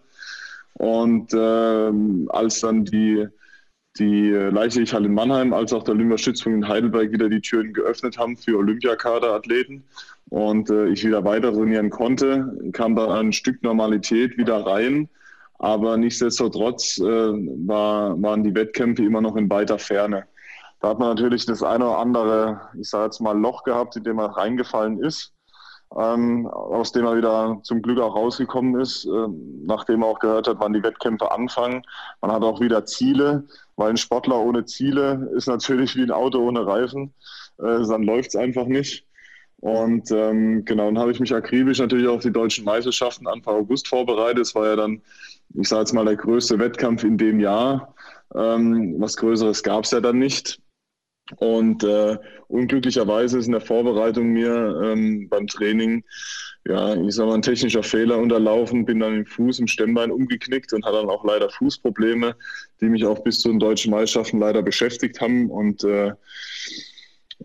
Und 0.73 1.31
ähm, 1.33 2.27
als 2.31 2.59
dann 2.59 2.83
die, 2.83 3.27
die 3.97 4.29
Leichtathletikhalle 4.29 5.05
in 5.05 5.13
Mannheim 5.13 5.53
als 5.53 5.71
auch 5.71 5.83
der 5.83 5.93
Olympiastützpunkt 5.93 6.57
in 6.57 6.67
Heidelberg 6.67 7.11
wieder 7.11 7.29
die 7.29 7.39
Türen 7.39 7.71
geöffnet 7.73 8.17
haben 8.17 8.35
für 8.35 8.57
Olympiakaderathleten 8.57 9.83
und 10.29 10.69
äh, 10.69 10.87
ich 10.87 11.05
wieder 11.05 11.23
weiter 11.23 11.53
trainieren 11.53 11.89
konnte, 11.89 12.57
kam 12.73 12.95
dann 12.95 13.09
ein 13.09 13.33
Stück 13.33 13.63
Normalität 13.63 14.37
wieder 14.37 14.65
rein. 14.65 15.07
Aber 15.59 15.95
nichtsdestotrotz 15.95 16.99
äh, 16.99 17.03
war, 17.05 18.21
waren 18.21 18.43
die 18.43 18.53
Wettkämpfe 18.53 19.03
immer 19.05 19.21
noch 19.21 19.37
in 19.37 19.49
weiter 19.49 19.79
Ferne. 19.79 20.25
Da 20.79 20.89
hat 20.89 20.99
man 20.99 21.09
natürlich 21.09 21.45
das 21.45 21.63
eine 21.63 21.85
oder 21.85 21.97
andere, 21.97 22.61
ich 22.79 22.89
sage 22.89 23.05
jetzt 23.05 23.21
mal, 23.21 23.38
Loch 23.38 23.63
gehabt, 23.63 23.95
in 23.95 24.03
dem 24.03 24.19
er 24.19 24.38
reingefallen 24.38 24.99
ist, 24.99 25.33
ähm, 25.97 26.47
aus 26.47 26.91
dem 26.91 27.05
er 27.05 27.15
wieder 27.15 27.59
zum 27.63 27.81
Glück 27.81 27.99
auch 27.99 28.15
rausgekommen 28.15 28.79
ist, 28.79 29.05
äh, 29.05 29.27
nachdem 29.65 30.03
er 30.03 30.09
auch 30.09 30.19
gehört 30.19 30.47
hat, 30.47 30.59
wann 30.59 30.73
die 30.73 30.83
Wettkämpfe 30.83 31.31
anfangen. 31.31 31.83
Man 32.21 32.31
hat 32.31 32.43
auch 32.43 32.59
wieder 32.59 32.85
Ziele, 32.85 33.45
weil 33.77 33.91
ein 33.91 33.97
Sportler 33.97 34.39
ohne 34.39 34.65
Ziele 34.65 35.29
ist 35.35 35.47
natürlich 35.47 35.95
wie 35.95 36.03
ein 36.03 36.11
Auto 36.11 36.39
ohne 36.39 36.65
Reifen. 36.65 37.13
Äh, 37.59 37.85
dann 37.88 38.03
läuft 38.03 38.29
es 38.29 38.35
einfach 38.35 38.65
nicht. 38.65 39.05
Und 39.61 40.11
ähm, 40.11 40.65
genau, 40.65 40.85
dann 40.85 40.99
habe 40.99 41.11
ich 41.11 41.19
mich 41.19 41.33
akribisch 41.33 41.79
natürlich 41.79 42.07
auf 42.07 42.21
die 42.21 42.31
deutschen 42.31 42.65
Meisterschaften 42.65 43.27
Anfang 43.27 43.55
August 43.55 43.88
vorbereitet. 43.88 44.39
Es 44.39 44.53
war 44.53 44.67
ja 44.67 44.75
dann, 44.75 45.01
ich 45.53 45.67
sage 45.67 45.81
jetzt 45.81 45.93
mal, 45.93 46.05
der 46.05 46.17
größte 46.17 46.59
Wettkampf 46.59 47.03
in 47.03 47.17
dem 47.17 47.39
Jahr. 47.39 47.95
Ähm, 48.35 48.95
was 48.99 49.15
Größeres 49.15 49.63
gab 49.63 49.85
es 49.85 49.91
ja 49.91 50.01
dann 50.01 50.19
nicht. 50.19 50.59
Und 51.38 51.83
äh, 51.83 52.17
unglücklicherweise 52.47 53.39
ist 53.39 53.47
in 53.47 53.53
der 53.53 53.61
Vorbereitung 53.61 54.27
mir 54.27 54.81
ähm, 54.83 55.27
beim 55.27 55.47
Training, 55.47 56.03
ja, 56.67 56.95
ich 56.95 57.15
sag 57.15 57.25
mal, 57.25 57.33
ein 57.33 57.41
technischer 57.41 57.83
Fehler 57.83 58.19
unterlaufen, 58.19 58.85
bin 58.85 58.99
dann 58.99 59.15
im 59.15 59.25
Fuß, 59.25 59.59
im 59.59 59.67
Stemmbein 59.67 60.11
umgeknickt 60.11 60.71
und 60.73 60.85
hatte 60.85 60.97
dann 60.97 61.09
auch 61.09 61.25
leider 61.25 61.49
Fußprobleme, 61.49 62.35
die 62.79 62.85
mich 62.85 63.05
auch 63.05 63.23
bis 63.23 63.39
zu 63.39 63.49
den 63.49 63.59
deutschen 63.59 63.91
Meisterschaften 63.91 64.39
leider 64.39 64.61
beschäftigt 64.61 65.19
haben. 65.19 65.49
Und 65.49 65.83
äh, 65.83 66.13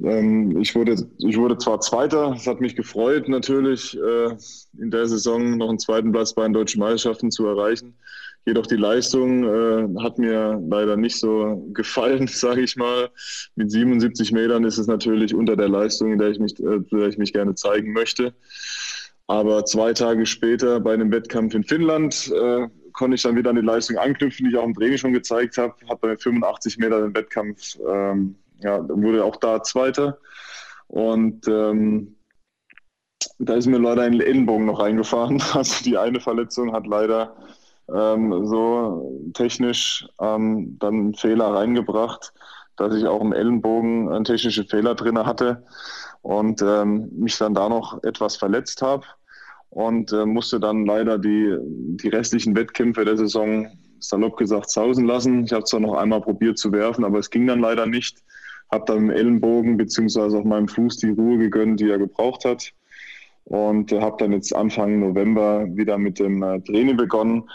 ähm, 0.03 0.59
ich, 0.61 0.75
wurde, 0.75 0.97
ich 1.19 1.37
wurde 1.37 1.57
zwar 1.59 1.81
Zweiter, 1.81 2.33
es 2.37 2.47
hat 2.47 2.61
mich 2.61 2.77
gefreut 2.77 3.29
natürlich, 3.29 3.97
äh, 3.97 4.37
in 4.79 4.91
der 4.91 5.07
Saison 5.07 5.57
noch 5.57 5.71
einen 5.71 5.79
zweiten 5.79 6.13
Platz 6.13 6.35
bei 6.35 6.43
den 6.43 6.53
deutschen 6.53 6.81
Meisterschaften 6.81 7.31
zu 7.31 7.47
erreichen. 7.47 7.95
Jedoch 8.47 8.67
die 8.67 8.77
Leistung 8.77 9.45
äh, 9.45 10.03
hat 10.03 10.19
mir 10.19 10.61
leider 10.69 10.97
nicht 10.97 11.19
so 11.19 11.69
gefallen, 11.73 12.27
sage 12.33 12.63
ich 12.63 12.77
mal. 12.77 13.11
Mit 13.55 13.71
77 13.71 14.33
Metern 14.33 14.65
ist 14.65 14.79
es 14.79 14.87
natürlich 14.87 15.35
unter 15.35 15.57
der 15.57 15.69
Leistung, 15.69 16.13
in 16.13 16.19
der 16.19 16.31
ich 16.31 16.39
mich, 16.39 16.59
äh, 16.61 16.81
der 16.91 17.09
ich 17.09 17.19
mich 17.19 17.33
gerne 17.33 17.55
zeigen 17.55 17.93
möchte. 17.93 18.35
Aber 19.27 19.65
zwei 19.65 19.93
Tage 19.93 20.27
später 20.27 20.81
bei 20.81 20.93
einem 20.93 21.13
Wettkampf 21.13 21.55
in 21.55 21.63
Finnland 21.63 22.33
äh, 22.35 22.67
konnte 22.93 23.15
ich 23.15 23.23
dann 23.23 23.37
wieder 23.37 23.51
an 23.51 23.57
die 23.57 23.63
Leistung 23.63 23.97
anknüpfen, 23.97 24.45
die 24.45 24.53
ich 24.53 24.59
auch 24.59 24.65
im 24.65 24.75
Training 24.75 24.99
schon 24.99 25.13
gezeigt 25.13 25.57
habe. 25.57 25.75
Hat 25.89 26.01
bei 26.01 26.17
85 26.17 26.79
Metern 26.79 27.03
den 27.03 27.15
Wettkampf, 27.15 27.79
ähm, 27.89 28.37
ja, 28.61 28.83
wurde 28.89 29.25
auch 29.25 29.37
da 29.37 29.63
Zweiter. 29.63 30.19
Und 30.89 31.47
ähm, 31.47 32.17
da 33.39 33.55
ist 33.55 33.67
mir 33.67 33.79
leider 33.79 34.03
ein 34.03 34.21
Ellenbogen 34.21 34.67
noch 34.67 34.81
reingefahren. 34.81 35.43
Also 35.55 35.85
die 35.85 35.97
eine 35.97 36.21
Verletzung 36.21 36.73
hat 36.73 36.87
leider 36.87 37.37
ähm, 37.95 38.47
so 38.47 39.31
technisch 39.35 40.07
ähm, 40.21 40.77
dann 40.79 40.95
einen 40.95 41.15
Fehler 41.15 41.55
reingebracht, 41.55 42.33
dass 42.77 42.95
ich 42.95 43.07
auch 43.07 43.21
im 43.21 43.33
Ellenbogen 43.33 44.11
einen 44.11 44.25
technischen 44.25 44.67
Fehler 44.67 44.95
drin 44.95 45.19
hatte 45.19 45.65
und 46.23 46.63
ähm, 46.63 47.11
mich 47.13 47.37
dann 47.39 47.55
da 47.55 47.69
noch 47.69 48.03
etwas 48.05 48.37
verletzt 48.37 48.83
habe 48.83 49.05
und 49.71 50.13
äh, 50.13 50.27
musste 50.27 50.61
dann 50.61 50.85
leider 50.85 51.19
die, 51.19 51.57
die 51.61 52.09
restlichen 52.09 52.57
Wettkämpfe 52.57 53.05
der 53.05 53.17
Saison 53.17 53.69
salopp 54.01 54.37
gesagt 54.37 54.71
sausen 54.71 55.07
lassen. 55.07 55.45
Ich 55.45 55.53
habe 55.53 55.65
zwar 55.65 55.81
noch 55.81 55.95
einmal 55.95 56.21
probiert 56.21 56.59
zu 56.59 56.73
werfen, 56.73 57.05
aber 57.05 57.19
es 57.19 57.31
ging 57.31 57.47
dann 57.47 57.61
leider 57.61 57.87
nicht. 57.87 58.19
Habe 58.71 58.85
dann 58.87 58.99
im 58.99 59.11
Ellenbogen 59.11 59.77
beziehungsweise 59.77 60.39
auf 60.39 60.45
meinem 60.45 60.69
Fuß 60.69 60.99
die 60.99 61.11
Ruhe 61.11 61.39
gegönnt, 61.39 61.81
die 61.81 61.91
er 61.91 61.99
gebraucht 61.99 62.45
hat. 62.45 62.73
Und 63.45 63.93
äh, 63.93 64.01
habe 64.01 64.17
dann 64.19 64.33
jetzt 64.33 64.55
Anfang 64.55 65.01
November 65.01 65.67
wieder 65.75 65.99
mit 65.99 66.19
dem 66.19 66.43
äh, 66.43 66.61
Training 66.63 66.97
begonnen 66.97 67.49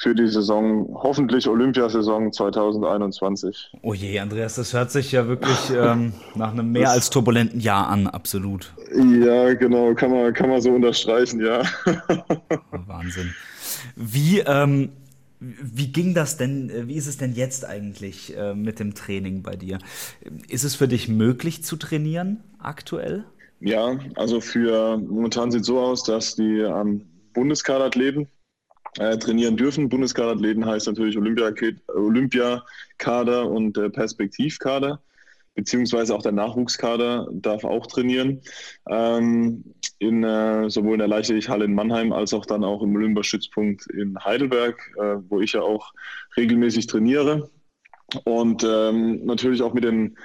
für 0.00 0.14
die 0.14 0.28
Saison, 0.28 0.88
hoffentlich 0.94 1.46
Olympiasaison 1.46 2.32
2021. 2.32 3.70
Oh 3.82 3.92
je, 3.92 4.18
Andreas, 4.18 4.54
das 4.54 4.72
hört 4.72 4.90
sich 4.90 5.12
ja 5.12 5.28
wirklich 5.28 5.58
ähm, 5.76 6.14
nach 6.34 6.52
einem 6.52 6.72
mehr 6.72 6.84
das, 6.84 6.92
als 6.92 7.10
turbulenten 7.10 7.60
Jahr 7.60 7.88
an, 7.88 8.06
absolut. 8.06 8.72
Ja, 8.94 9.52
genau, 9.52 9.92
kann 9.94 10.10
man, 10.10 10.32
kann 10.32 10.48
man 10.48 10.62
so 10.62 10.70
unterstreichen, 10.70 11.44
ja. 11.44 11.62
Wahnsinn. 12.86 13.34
Wie, 13.94 14.38
ähm, 14.38 14.88
wie 15.38 15.92
ging 15.92 16.14
das 16.14 16.38
denn, 16.38 16.88
wie 16.88 16.94
ist 16.94 17.06
es 17.06 17.18
denn 17.18 17.34
jetzt 17.34 17.66
eigentlich 17.66 18.34
äh, 18.34 18.54
mit 18.54 18.80
dem 18.80 18.94
Training 18.94 19.42
bei 19.42 19.54
dir? 19.54 19.78
Ist 20.48 20.64
es 20.64 20.76
für 20.76 20.88
dich 20.88 21.08
möglich 21.08 21.62
zu 21.62 21.76
trainieren 21.76 22.42
aktuell? 22.58 23.26
Ja, 23.60 23.98
also 24.16 24.40
für 24.40 24.96
momentan 24.96 25.50
sieht 25.50 25.60
es 25.60 25.66
so 25.66 25.78
aus, 25.78 26.04
dass 26.04 26.36
die 26.36 26.60
ähm, 26.60 27.02
Bundeskaderathleten 27.34 28.28
äh, 28.98 29.16
trainieren 29.18 29.56
dürfen. 29.56 29.88
Bundeskaderathleten 29.88 30.66
heißt 30.66 30.86
natürlich 30.86 31.16
Olympiakader 31.16 33.48
und 33.48 33.78
äh, 33.78 33.90
Perspektivkader, 33.90 35.00
beziehungsweise 35.54 36.14
auch 36.14 36.22
der 36.22 36.32
Nachwuchskader 36.32 37.28
darf 37.32 37.64
auch 37.64 37.86
trainieren. 37.86 38.40
Ähm, 38.88 39.64
in, 39.98 40.24
äh, 40.24 40.70
sowohl 40.70 40.94
in 40.94 41.00
der 41.00 41.08
Leichtathletikhalle 41.08 41.66
in 41.66 41.74
Mannheim 41.74 42.12
als 42.12 42.32
auch 42.32 42.46
dann 42.46 42.64
auch 42.64 42.82
im 42.82 42.96
Olympiastützpunkt 42.96 43.86
in 43.88 44.18
Heidelberg, 44.24 44.80
äh, 44.96 45.16
wo 45.28 45.40
ich 45.40 45.52
ja 45.52 45.60
auch 45.60 45.92
regelmäßig 46.36 46.86
trainiere. 46.86 47.50
Und 48.24 48.64
ähm, 48.66 49.24
natürlich 49.24 49.62
auch 49.62 49.74
mit 49.74 49.84
den 49.84 50.16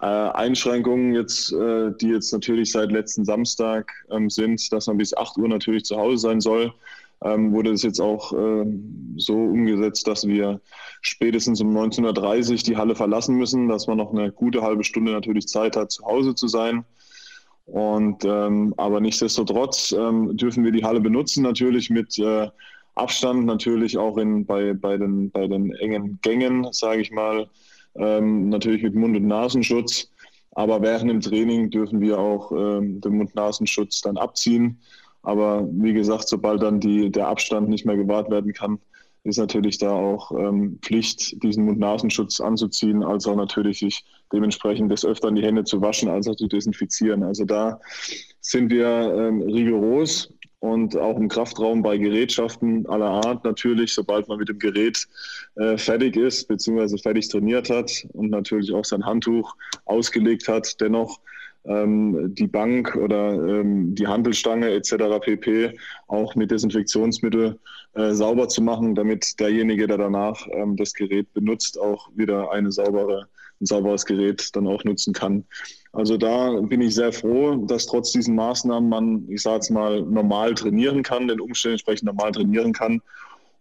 äh, 0.00 0.06
Einschränkungen 0.06 1.14
jetzt, 1.14 1.52
äh, 1.52 1.92
die 2.00 2.08
jetzt 2.08 2.32
natürlich 2.32 2.72
seit 2.72 2.90
letzten 2.90 3.24
Samstag 3.24 3.92
ähm, 4.10 4.30
sind, 4.30 4.72
dass 4.72 4.86
man 4.86 4.96
bis 4.96 5.14
8 5.14 5.36
Uhr 5.36 5.48
natürlich 5.48 5.84
zu 5.84 5.96
Hause 5.96 6.18
sein 6.18 6.40
soll 6.40 6.72
ähm, 7.24 7.52
wurde 7.52 7.70
es 7.70 7.82
jetzt 7.82 8.00
auch 8.00 8.32
äh, 8.32 8.64
so 9.16 9.34
umgesetzt, 9.34 10.06
dass 10.06 10.26
wir 10.26 10.60
spätestens 11.02 11.60
um 11.60 11.76
19.30 11.76 12.50
Uhr 12.50 12.56
die 12.58 12.76
Halle 12.76 12.94
verlassen 12.94 13.36
müssen, 13.36 13.68
dass 13.68 13.86
man 13.86 13.98
noch 13.98 14.12
eine 14.12 14.32
gute 14.32 14.62
halbe 14.62 14.84
Stunde 14.84 15.12
natürlich 15.12 15.46
Zeit 15.48 15.76
hat, 15.76 15.90
zu 15.90 16.04
Hause 16.04 16.34
zu 16.34 16.48
sein. 16.48 16.84
Und 17.66 18.24
ähm, 18.24 18.74
aber 18.76 19.00
nichtsdestotrotz 19.00 19.92
ähm, 19.92 20.36
dürfen 20.36 20.64
wir 20.64 20.72
die 20.72 20.84
Halle 20.84 21.00
benutzen, 21.00 21.42
natürlich 21.42 21.90
mit 21.90 22.18
äh, 22.18 22.48
Abstand, 22.96 23.46
natürlich 23.46 23.96
auch 23.96 24.16
in, 24.16 24.44
bei, 24.44 24.74
bei, 24.74 24.96
den, 24.96 25.30
bei 25.30 25.46
den 25.46 25.72
engen 25.74 26.18
Gängen, 26.22 26.66
sage 26.72 27.00
ich 27.00 27.12
mal, 27.12 27.48
ähm, 27.94 28.48
natürlich 28.48 28.82
mit 28.82 28.94
Mund- 28.94 29.16
und 29.16 29.26
Nasenschutz. 29.26 30.10
Aber 30.52 30.82
während 30.82 31.10
dem 31.10 31.20
Training 31.20 31.70
dürfen 31.70 32.00
wir 32.00 32.18
auch 32.18 32.50
ähm, 32.50 33.00
den 33.00 33.16
Mund-Nasenschutz 33.18 34.00
dann 34.00 34.16
abziehen. 34.16 34.80
Aber 35.22 35.68
wie 35.72 35.92
gesagt, 35.92 36.28
sobald 36.28 36.62
dann 36.62 36.80
die, 36.80 37.10
der 37.10 37.28
Abstand 37.28 37.68
nicht 37.68 37.84
mehr 37.84 37.96
gewahrt 37.96 38.30
werden 38.30 38.52
kann, 38.52 38.78
ist 39.24 39.38
natürlich 39.38 39.78
da 39.78 39.90
auch 39.90 40.32
ähm, 40.32 40.78
Pflicht, 40.82 41.42
diesen 41.42 41.66
Mund-Nasenschutz 41.66 42.40
anzuziehen, 42.40 43.02
als 43.02 43.26
auch 43.26 43.36
natürlich 43.36 43.80
sich 43.80 44.04
dementsprechend 44.32 44.90
des 44.90 45.04
Öfteren 45.04 45.34
die 45.34 45.42
Hände 45.42 45.64
zu 45.64 45.82
waschen, 45.82 46.08
als 46.08 46.26
auch 46.26 46.36
zu 46.36 46.46
desinfizieren. 46.46 47.22
Also 47.22 47.44
da 47.44 47.80
sind 48.40 48.70
wir 48.70 48.86
ähm, 48.88 49.42
rigoros 49.42 50.32
und 50.60 50.96
auch 50.96 51.16
im 51.16 51.28
Kraftraum 51.28 51.82
bei 51.82 51.98
Gerätschaften 51.98 52.86
aller 52.86 53.10
Art 53.26 53.44
natürlich, 53.44 53.92
sobald 53.92 54.28
man 54.28 54.38
mit 54.38 54.48
dem 54.48 54.58
Gerät 54.58 55.06
äh, 55.56 55.76
fertig 55.76 56.16
ist, 56.16 56.48
beziehungsweise 56.48 56.98
fertig 56.98 57.28
trainiert 57.28 57.68
hat 57.68 58.06
und 58.12 58.30
natürlich 58.30 58.72
auch 58.72 58.84
sein 58.84 59.04
Handtuch 59.04 59.54
ausgelegt 59.84 60.48
hat, 60.48 60.80
dennoch 60.80 61.20
ähm, 61.64 62.34
die 62.34 62.46
Bank 62.46 62.96
oder 62.96 63.32
ähm, 63.32 63.94
die 63.94 64.06
Handelstange 64.06 64.70
etc. 64.70 64.94
pp. 65.20 65.78
auch 66.08 66.34
mit 66.34 66.50
Desinfektionsmittel 66.50 67.58
äh, 67.94 68.12
sauber 68.12 68.48
zu 68.48 68.62
machen, 68.62 68.94
damit 68.94 69.38
derjenige, 69.38 69.86
der 69.86 69.98
danach 69.98 70.46
ähm, 70.52 70.76
das 70.76 70.94
Gerät 70.94 71.32
benutzt, 71.34 71.78
auch 71.78 72.08
wieder 72.14 72.50
eine 72.52 72.72
saubere, 72.72 73.26
ein 73.60 73.66
sauberes 73.66 74.06
Gerät 74.06 74.54
dann 74.54 74.66
auch 74.66 74.84
nutzen 74.84 75.12
kann. 75.12 75.44
Also 75.92 76.16
da 76.16 76.60
bin 76.60 76.80
ich 76.80 76.94
sehr 76.94 77.12
froh, 77.12 77.56
dass 77.66 77.86
trotz 77.86 78.12
diesen 78.12 78.36
Maßnahmen 78.36 78.88
man, 78.88 79.26
ich 79.28 79.42
sage 79.42 79.56
jetzt 79.56 79.70
mal, 79.70 80.02
normal 80.02 80.54
trainieren 80.54 81.02
kann, 81.02 81.28
den 81.28 81.40
Umständen 81.40 81.74
entsprechend 81.74 82.06
normal 82.06 82.32
trainieren 82.32 82.72
kann. 82.72 83.02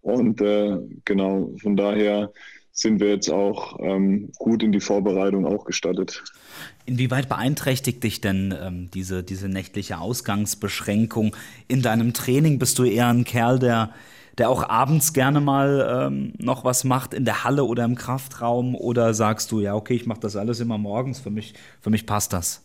Und 0.02 0.40
äh, 0.42 0.78
genau, 1.06 1.52
von 1.62 1.76
daher 1.76 2.32
sind 2.80 3.00
wir 3.00 3.10
jetzt 3.10 3.30
auch 3.30 3.80
ähm, 3.80 4.32
gut 4.38 4.64
in 4.64 4.72
die 4.72 4.80
Vorbereitung 4.80 5.46
auch 5.46 5.66
gestattet. 5.66 6.24
Inwieweit 6.86 7.30
beeinträchtigt 7.30 8.04
dich 8.04 8.22
denn 8.22 8.54
ähm, 8.60 8.90
diese, 8.94 9.24
diese 9.24 9.50
nächtliche 9.50 10.00
Ausgangsbeschränkung 10.00 11.36
in 11.68 11.82
deinem 11.82 12.14
Training? 12.14 12.60
Bist 12.60 12.80
du 12.80 12.84
eher 12.84 13.08
ein 13.08 13.26
Kerl, 13.26 13.60
der, 13.60 13.92
der 14.38 14.50
auch 14.50 14.68
abends 14.68 15.14
gerne 15.14 15.42
mal 15.42 16.08
ähm, 16.08 16.34
noch 16.38 16.64
was 16.64 16.84
macht 16.84 17.14
in 17.14 17.26
der 17.26 17.44
Halle 17.44 17.66
oder 17.66 17.86
im 17.86 17.96
Kraftraum? 17.96 18.76
Oder 18.76 19.14
sagst 19.14 19.52
du, 19.52 19.60
ja, 19.60 19.76
okay, 19.76 19.96
ich 19.96 20.06
mache 20.06 20.22
das 20.22 20.36
alles 20.36 20.60
immer 20.60 20.78
morgens, 20.78 21.20
für 21.20 21.32
mich, 21.32 21.54
für 21.82 21.90
mich 21.90 22.06
passt 22.06 22.34
das? 22.34 22.64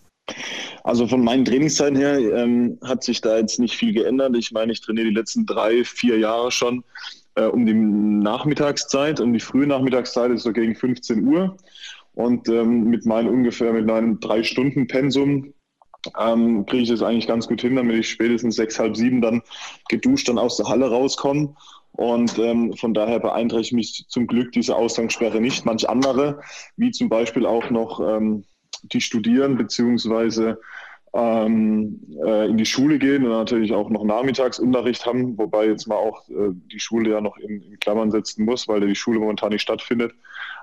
Also 0.85 1.07
von 1.07 1.23
meinen 1.23 1.45
Trainingszeiten 1.45 1.97
her 1.97 2.19
ähm, 2.19 2.79
hat 2.83 3.05
sich 3.05 3.21
da 3.21 3.39
jetzt 3.39 3.59
nicht 3.59 3.77
viel 3.77 3.93
geändert. 3.93 4.37
Ich 4.37 4.53
meine, 4.53 4.73
ich 4.73 4.81
trainiere 4.81 5.09
die 5.09 5.15
letzten 5.15 5.47
drei, 5.47 5.85
vier 5.85 6.19
Jahre 6.19 6.51
schon 6.51 6.85
äh, 7.37 7.47
um 7.47 7.67
die 7.67 7.75
Nachmittagszeit. 7.75 9.21
Um 9.21 9.33
die 9.33 9.41
frühe 9.41 9.67
Nachmittagszeit 9.67 10.31
ist 10.31 10.43
so 10.43 10.53
gegen 10.53 10.75
15 10.75 11.27
Uhr. 11.27 11.57
Und 12.15 12.49
ähm, 12.49 12.85
mit 12.85 13.07
meinem 13.07 13.33
ungefähr 13.33 13.73
mit 13.73 13.87
meinem 13.87 14.21
drei 14.21 14.43
Stunden 14.43 14.87
Pensum 14.87 15.53
ähm, 16.19 16.65
kriege 16.67 16.85
ich 16.85 16.89
das 16.91 17.03
eigentlich 17.03 17.27
ganz 17.27 17.49
gut 17.49 17.61
hin, 17.61 17.77
damit 17.77 17.97
ich 17.97 18.09
spätestens 18.09 18.57
sechs, 18.57 18.79
halb 18.79 18.97
sieben 18.97 19.21
dann 19.21 19.43
geduscht 19.89 20.29
dann 20.29 20.39
aus 20.39 20.57
der 20.57 20.67
Halle 20.67 20.91
rauskomme. 20.91 21.55
Und 21.93 22.39
ähm, 22.39 22.73
von 22.75 22.93
daher 22.93 23.21
beeinträchtigt 23.21 23.75
mich 23.75 24.07
zum 24.09 24.27
Glück 24.27 24.51
diese 24.53 24.75
Ausgangssperre 24.75 25.41
nicht. 25.41 25.65
Manch 25.65 25.89
andere, 25.89 26.41
wie 26.77 26.91
zum 26.91 27.09
Beispiel 27.09 27.47
auch 27.47 27.71
noch 27.71 28.01
ähm, 28.01 28.45
die 28.83 29.01
studieren, 29.01 29.57
beziehungsweise 29.57 30.61
ähm, 31.15 32.01
äh, 32.25 32.49
in 32.49 32.57
die 32.57 32.67
Schule 32.67 32.99
gehen 32.99 33.25
und 33.25 33.31
natürlich 33.31 33.73
auch 33.73 33.89
noch 33.89 34.05
Nachmittagsunterricht 34.05 35.07
haben, 35.07 35.39
wobei 35.39 35.67
jetzt 35.67 35.87
mal 35.87 35.97
auch 35.97 36.29
äh, 36.29 36.51
die 36.73 36.81
Schule 36.81 37.11
ja 37.11 37.21
noch 37.21 37.37
in, 37.37 37.63
in, 37.63 37.79
Klammern 37.79 38.11
setzen 38.11 38.45
muss, 38.45 38.67
weil 38.67 38.81
die 38.81 38.97
Schule 38.97 39.21
momentan 39.21 39.51
nicht 39.51 39.63
stattfindet. 39.63 40.13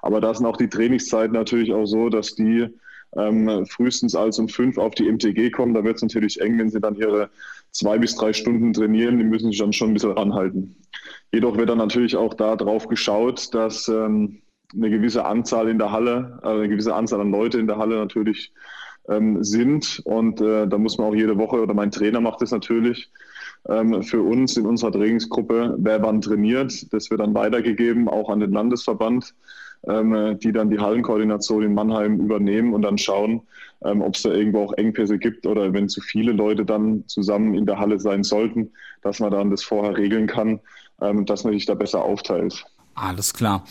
Aber 0.01 0.19
da 0.19 0.33
sind 0.33 0.45
auch 0.45 0.57
die 0.57 0.67
Trainingszeiten 0.67 1.33
natürlich 1.33 1.71
auch 1.71 1.85
so, 1.85 2.09
dass 2.09 2.35
die 2.35 2.67
ähm, 3.15 3.65
frühestens 3.65 4.13
als 4.13 4.39
um 4.39 4.49
fünf 4.49 4.77
auf 4.77 4.93
die 4.95 5.09
MTG 5.09 5.51
kommen. 5.51 5.73
Da 5.73 5.85
wird 5.85 5.95
es 5.97 6.01
natürlich 6.01 6.41
eng, 6.41 6.59
wenn 6.59 6.69
sie 6.69 6.81
dann 6.81 6.95
ihre 6.95 7.29
zwei 7.71 7.97
bis 7.97 8.15
drei 8.15 8.33
Stunden 8.33 8.73
trainieren. 8.73 9.19
Die 9.19 9.23
müssen 9.23 9.51
sich 9.51 9.59
dann 9.59 9.73
schon 9.73 9.91
ein 9.91 9.93
bisschen 9.93 10.11
ranhalten. 10.11 10.75
Jedoch 11.31 11.55
wird 11.57 11.69
dann 11.69 11.77
natürlich 11.77 12.17
auch 12.17 12.33
da 12.33 12.57
drauf 12.57 12.89
geschaut, 12.89 13.53
dass 13.53 13.87
ähm, 13.87 14.41
eine 14.73 14.89
gewisse 14.89 15.25
Anzahl 15.25 15.69
in 15.69 15.77
der 15.77 15.91
Halle, 15.91 16.39
äh, 16.43 16.47
eine 16.47 16.69
gewisse 16.69 16.93
Anzahl 16.93 17.21
an 17.21 17.31
Leute 17.31 17.57
in 17.57 17.67
der 17.67 17.77
Halle 17.77 17.95
natürlich 17.95 18.51
ähm, 19.09 19.43
sind. 19.43 20.01
Und 20.05 20.41
äh, 20.41 20.67
da 20.67 20.77
muss 20.77 20.97
man 20.97 21.07
auch 21.07 21.15
jede 21.15 21.37
Woche, 21.37 21.61
oder 21.61 21.73
mein 21.73 21.91
Trainer 21.91 22.21
macht 22.21 22.41
das 22.41 22.51
natürlich, 22.51 23.09
ähm, 23.69 24.03
für 24.03 24.21
uns 24.21 24.57
in 24.57 24.65
unserer 24.65 24.91
Trainingsgruppe, 24.91 25.75
wer 25.77 26.01
wann 26.01 26.21
trainiert. 26.21 26.91
Das 26.93 27.09
wird 27.09 27.19
dann 27.19 27.33
weitergegeben, 27.33 28.07
auch 28.09 28.29
an 28.29 28.39
den 28.39 28.51
Landesverband, 28.51 29.33
ähm, 29.87 30.37
die 30.39 30.51
dann 30.51 30.69
die 30.69 30.79
Hallenkoordination 30.79 31.63
in 31.63 31.73
Mannheim 31.73 32.19
übernehmen 32.19 32.73
und 32.73 32.83
dann 32.83 32.97
schauen, 32.97 33.41
ähm, 33.83 34.01
ob 34.01 34.15
es 34.15 34.21
da 34.21 34.29
irgendwo 34.29 34.63
auch 34.63 34.73
Engpässe 34.73 35.17
gibt 35.17 35.45
oder 35.47 35.73
wenn 35.73 35.89
zu 35.89 36.01
viele 36.01 36.31
Leute 36.31 36.65
dann 36.65 37.03
zusammen 37.07 37.55
in 37.55 37.65
der 37.65 37.79
Halle 37.79 37.99
sein 37.99 38.23
sollten, 38.23 38.71
dass 39.01 39.19
man 39.19 39.31
dann 39.31 39.49
das 39.49 39.63
vorher 39.63 39.97
regeln 39.97 40.27
kann, 40.27 40.59
ähm, 41.01 41.25
dass 41.25 41.43
man 41.43 41.53
sich 41.53 41.65
da 41.65 41.73
besser 41.73 42.03
aufteilt. 42.03 42.63
Alles 42.93 43.33
klar. 43.33 43.65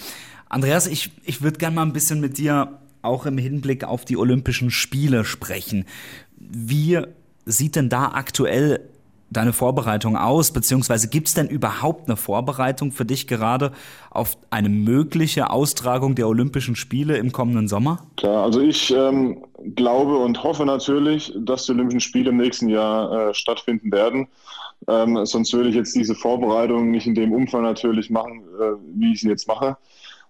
Andreas, 0.49 0.89
ich, 0.89 1.11
ich 1.25 1.43
würde 1.43 1.59
gerne 1.59 1.77
mal 1.77 1.83
ein 1.83 1.93
bisschen 1.93 2.21
mit 2.21 2.39
dir 2.39 2.81
auch 3.03 3.27
im 3.27 3.39
Hinblick 3.39 3.85
auf 3.85 4.05
die 4.05 4.17
Olympischen 4.17 4.71
Spiele 4.71 5.25
sprechen. 5.25 5.85
Wie 6.37 7.01
sieht 7.47 7.77
denn 7.77 7.89
da 7.89 8.13
aktuell 8.13 8.81
deine 9.31 9.53
Vorbereitung 9.53 10.17
aus? 10.17 10.53
Beziehungsweise 10.53 11.09
gibt 11.09 11.29
es 11.29 11.35
denn 11.35 11.49
überhaupt 11.49 12.09
eine 12.09 12.17
Vorbereitung 12.17 12.93
für 12.93 13.05
dich 13.05 13.27
gerade 13.27 13.73
auf 14.11 14.37
eine 14.51 14.69
mögliche 14.69 15.51
Austragung 15.51 16.15
der 16.15 16.29
Olympischen 16.29 16.77
Spiele 16.77 17.17
im 17.17 17.33
kommenden 17.33 17.69
Sommer? 17.69 18.05
Klar, 18.17 18.45
also 18.45 18.61
ich 18.61 18.93
ähm, 18.93 19.45
glaube 19.77 20.17
und 20.19 20.43
hoffe 20.43 20.67
natürlich, 20.67 21.33
dass 21.39 21.67
die 21.67 21.73
Olympischen 21.73 22.01
Spiele 22.01 22.31
im 22.31 22.37
nächsten 22.37 22.69
Jahr 22.69 23.31
äh, 23.31 23.35
stattfinden 23.35 23.93
werden. 23.93 24.29
Ähm, 24.89 25.25
sonst 25.27 25.53
würde 25.53 25.69
ich 25.69 25.75
jetzt 25.75 25.95
diese 25.95 26.15
Vorbereitung 26.15 26.91
nicht 26.91 27.07
in 27.07 27.15
dem 27.15 27.33
Umfang 27.33 27.63
natürlich 27.63 28.11
machen, 28.11 28.43
äh, 28.61 28.73
wie 28.95 29.13
ich 29.13 29.21
sie 29.21 29.29
jetzt 29.29 29.47
mache. 29.47 29.77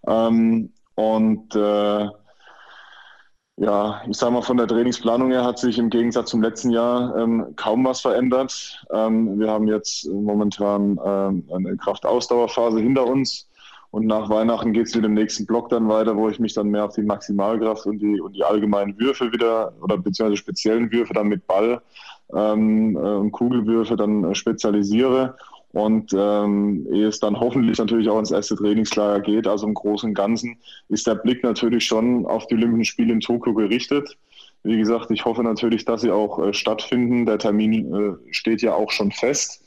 Ähm, 0.06 0.70
und 0.96 1.54
äh, 1.54 2.08
ja, 3.60 4.00
ich 4.08 4.16
sage 4.16 4.32
mal, 4.32 4.40
von 4.40 4.56
der 4.56 4.66
Trainingsplanung 4.66 5.32
her 5.32 5.44
hat 5.44 5.58
sich 5.58 5.78
im 5.78 5.90
Gegensatz 5.90 6.30
zum 6.30 6.42
letzten 6.42 6.70
Jahr 6.70 7.14
ähm, 7.16 7.52
kaum 7.56 7.84
was 7.84 8.00
verändert. 8.00 8.82
Ähm, 8.90 9.38
wir 9.38 9.50
haben 9.50 9.68
jetzt 9.68 10.08
momentan 10.08 10.98
ähm, 11.04 11.44
eine 11.54 11.76
Kraftausdauerphase 11.76 12.80
hinter 12.80 13.06
uns 13.06 13.50
und 13.90 14.06
nach 14.06 14.30
Weihnachten 14.30 14.72
geht 14.72 14.86
es 14.86 14.94
mit 14.94 15.04
dem 15.04 15.12
nächsten 15.12 15.44
Block 15.44 15.68
dann 15.68 15.90
weiter, 15.90 16.16
wo 16.16 16.30
ich 16.30 16.40
mich 16.40 16.54
dann 16.54 16.68
mehr 16.68 16.86
auf 16.86 16.94
die 16.94 17.02
Maximalkraft 17.02 17.84
und 17.84 17.98
die, 17.98 18.18
und 18.18 18.34
die 18.34 18.44
allgemeinen 18.44 18.98
Würfe 18.98 19.30
wieder 19.30 19.74
oder 19.82 19.98
beziehungsweise 19.98 20.38
speziellen 20.38 20.90
Würfe 20.90 21.12
dann 21.12 21.28
mit 21.28 21.46
Ball 21.46 21.82
ähm, 22.34 22.96
äh, 22.96 23.00
und 23.00 23.30
Kugelwürfe 23.32 23.94
dann 23.94 24.34
spezialisiere 24.34 25.36
und 25.72 26.12
ähm, 26.16 26.86
ehe 26.92 27.06
es 27.06 27.20
dann 27.20 27.38
hoffentlich 27.38 27.78
natürlich 27.78 28.08
auch 28.08 28.18
ins 28.18 28.32
erste 28.32 28.56
Trainingslager 28.56 29.20
geht, 29.20 29.46
also 29.46 29.66
im 29.66 29.74
Großen 29.74 30.10
und 30.10 30.14
Ganzen, 30.14 30.58
ist 30.88 31.06
der 31.06 31.14
Blick 31.14 31.44
natürlich 31.44 31.84
schon 31.84 32.26
auf 32.26 32.46
die 32.48 32.54
Olympischen 32.54 32.84
Spiele 32.84 33.12
in 33.12 33.20
Tokio 33.20 33.54
gerichtet. 33.54 34.16
Wie 34.62 34.76
gesagt, 34.76 35.10
ich 35.10 35.24
hoffe 35.24 35.42
natürlich, 35.42 35.84
dass 35.84 36.02
sie 36.02 36.10
auch 36.10 36.38
äh, 36.38 36.52
stattfinden. 36.52 37.24
Der 37.24 37.38
Termin 37.38 37.94
äh, 37.94 38.32
steht 38.32 38.62
ja 38.62 38.74
auch 38.74 38.90
schon 38.90 39.10
fest. 39.10 39.64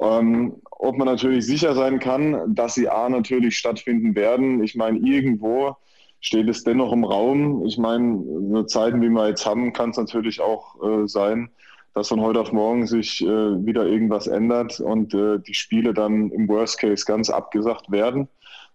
Ähm, 0.00 0.56
ob 0.70 0.96
man 0.96 1.06
natürlich 1.06 1.46
sicher 1.46 1.74
sein 1.74 1.98
kann, 1.98 2.54
dass 2.54 2.74
sie 2.74 2.88
A 2.88 3.08
natürlich 3.08 3.58
stattfinden 3.58 4.14
werden. 4.14 4.62
Ich 4.62 4.74
meine, 4.74 4.98
irgendwo 4.98 5.76
steht 6.20 6.48
es 6.48 6.62
dennoch 6.64 6.92
im 6.92 7.04
Raum. 7.04 7.64
Ich 7.66 7.76
meine, 7.76 8.22
so 8.50 8.62
Zeiten, 8.64 9.02
wie 9.02 9.08
wir 9.08 9.28
jetzt 9.28 9.44
haben, 9.44 9.72
kann 9.72 9.90
es 9.90 9.96
natürlich 9.96 10.40
auch 10.40 10.76
äh, 10.82 11.08
sein, 11.08 11.50
dass 11.94 12.08
von 12.08 12.20
heute 12.20 12.40
auf 12.40 12.52
morgen 12.52 12.86
sich 12.86 13.22
äh, 13.22 13.26
wieder 13.26 13.86
irgendwas 13.86 14.26
ändert 14.26 14.80
und 14.80 15.14
äh, 15.14 15.38
die 15.40 15.54
Spiele 15.54 15.92
dann 15.92 16.30
im 16.30 16.48
Worst 16.48 16.78
Case 16.78 17.04
ganz 17.04 17.30
abgesagt 17.30 17.90
werden, 17.90 18.28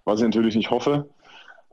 was 0.03 0.19
ich 0.19 0.25
natürlich 0.25 0.55
nicht 0.55 0.69
hoffe. 0.69 1.09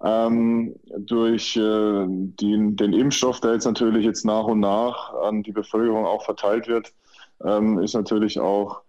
Ähm, 0.04 0.74
durch 0.98 1.56
äh, 1.56 2.06
die, 2.08 2.76
den 2.76 2.92
Impfstoff, 2.92 3.40
der 3.40 3.54
jetzt 3.54 3.64
natürlich 3.64 4.04
jetzt 4.04 4.24
nach 4.24 4.44
und 4.44 4.60
nach 4.60 5.14
an 5.14 5.42
die 5.42 5.52
Bevölkerung 5.52 6.06
auch 6.06 6.24
verteilt 6.24 6.66
wird, 6.66 6.92
ähm, 7.44 7.78
ist 7.78 7.94
natürlich 7.94 8.40
auch 8.40 8.82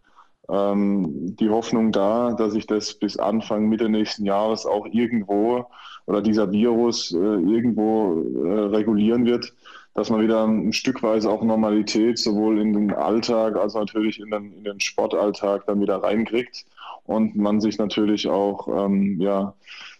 ähm, 0.49 1.35
die 1.35 1.49
Hoffnung 1.49 1.91
da, 1.91 2.33
dass 2.33 2.53
sich 2.53 2.67
das 2.67 2.93
bis 2.95 3.17
Anfang, 3.17 3.69
Mitte 3.69 3.89
nächsten 3.89 4.25
Jahres 4.25 4.65
auch 4.65 4.85
irgendwo 4.87 5.67
oder 6.05 6.21
dieser 6.21 6.51
Virus 6.51 7.13
äh, 7.13 7.17
irgendwo 7.17 8.23
äh, 8.45 8.59
regulieren 8.65 9.25
wird 9.25 9.53
dass 9.93 10.09
man 10.09 10.21
wieder 10.21 10.45
ein 10.45 10.73
Stückweise 10.73 11.29
auch 11.29 11.43
Normalität 11.43 12.17
sowohl 12.17 12.59
in 12.59 12.73
den 12.73 12.93
Alltag 12.93 13.55
als 13.55 13.75
natürlich 13.75 14.19
in 14.19 14.31
den, 14.31 14.53
in 14.53 14.63
den 14.63 14.79
Sportalltag 14.79 15.65
dann 15.67 15.81
wieder 15.81 15.97
reinkriegt 15.97 16.65
und 17.05 17.35
man 17.35 17.61
sich 17.61 17.77
natürlich 17.77 18.27
auch 18.27 18.67
ähm, 18.67 19.19
ja, 19.21 19.53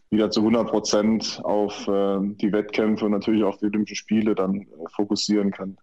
wieder 0.10 0.32
zu 0.32 0.42
100 0.42 0.70
Prozent 0.70 1.42
auf 1.44 1.88
äh, 1.88 2.18
die 2.22 2.52
Wettkämpfe 2.52 3.06
und 3.06 3.12
natürlich 3.12 3.44
auf 3.44 3.58
die 3.58 3.66
Olympischen 3.66 3.96
Spiele 3.96 4.36
dann 4.36 4.62
äh, 4.62 4.66
fokussieren 4.96 5.52
kann. 5.52 5.78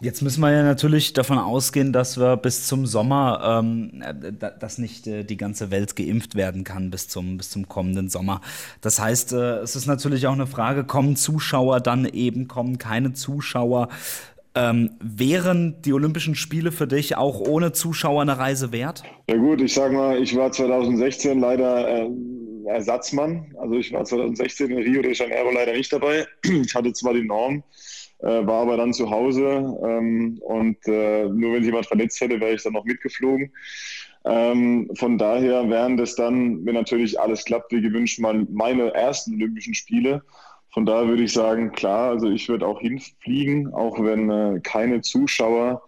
Jetzt 0.00 0.22
müssen 0.22 0.40
wir 0.40 0.50
ja 0.50 0.62
natürlich 0.62 1.12
davon 1.12 1.38
ausgehen, 1.38 1.92
dass 1.92 2.18
wir 2.18 2.36
bis 2.36 2.66
zum 2.66 2.86
Sommer, 2.86 3.60
ähm, 3.62 4.02
dass 4.60 4.78
nicht 4.78 5.06
äh, 5.06 5.24
die 5.24 5.36
ganze 5.36 5.70
Welt 5.70 5.96
geimpft 5.96 6.34
werden 6.34 6.64
kann 6.64 6.90
bis 6.90 7.08
zum, 7.08 7.36
bis 7.36 7.50
zum 7.50 7.68
kommenden 7.68 8.08
Sommer. 8.08 8.40
Das 8.80 9.00
heißt, 9.00 9.32
äh, 9.32 9.58
es 9.58 9.76
ist 9.76 9.86
natürlich 9.86 10.26
auch 10.26 10.32
eine 10.32 10.46
Frage, 10.46 10.84
kommen 10.84 11.16
Zuschauer 11.16 11.80
dann 11.80 12.04
eben, 12.06 12.48
kommen 12.48 12.78
keine 12.78 13.12
Zuschauer? 13.12 13.88
Ähm, 14.56 14.90
wären 15.00 15.82
die 15.82 15.92
Olympischen 15.92 16.36
Spiele 16.36 16.70
für 16.70 16.86
dich 16.86 17.16
auch 17.16 17.40
ohne 17.40 17.72
Zuschauer 17.72 18.22
eine 18.22 18.38
Reise 18.38 18.70
wert? 18.70 19.02
Ja 19.28 19.36
gut, 19.36 19.60
ich 19.60 19.74
sag 19.74 19.92
mal, 19.92 20.16
ich 20.22 20.36
war 20.36 20.52
2016 20.52 21.40
leider 21.40 21.88
äh, 21.88 22.10
Ersatzmann. 22.66 23.54
Also 23.58 23.76
ich 23.76 23.92
war 23.92 24.04
2016 24.04 24.70
in 24.70 24.78
Rio 24.78 25.02
de 25.02 25.14
Janeiro 25.14 25.50
leider 25.50 25.72
nicht 25.72 25.92
dabei. 25.92 26.26
Ich 26.44 26.74
hatte 26.74 26.92
zwar 26.92 27.14
die 27.14 27.24
Norm, 27.24 27.62
äh, 28.20 28.46
war 28.46 28.62
aber 28.62 28.76
dann 28.76 28.92
zu 28.92 29.10
Hause 29.10 29.78
ähm, 29.84 30.38
und 30.42 30.76
äh, 30.86 31.24
nur 31.24 31.54
wenn 31.54 31.64
jemand 31.64 31.86
verletzt 31.86 32.20
hätte, 32.20 32.40
wäre 32.40 32.54
ich 32.54 32.62
dann 32.62 32.72
noch 32.72 32.84
mitgeflogen. 32.84 33.52
Ähm, 34.24 34.90
von 34.94 35.18
daher 35.18 35.68
wären 35.68 35.96
das 35.96 36.14
dann, 36.14 36.64
wenn 36.64 36.74
natürlich 36.74 37.20
alles 37.20 37.44
klappt, 37.44 37.72
wie 37.72 37.82
gewünscht, 37.82 38.18
mal 38.20 38.46
meine 38.50 38.94
ersten 38.94 39.34
Olympischen 39.34 39.74
Spiele. 39.74 40.22
von 40.70 40.86
daher 40.86 41.08
würde 41.08 41.24
ich 41.24 41.32
sagen, 41.32 41.72
klar, 41.72 42.10
also 42.10 42.30
ich 42.30 42.48
würde 42.48 42.66
auch 42.66 42.80
hinfliegen, 42.80 43.72
auch 43.74 44.02
wenn 44.02 44.30
äh, 44.30 44.60
keine 44.62 45.02
Zuschauer 45.02 45.82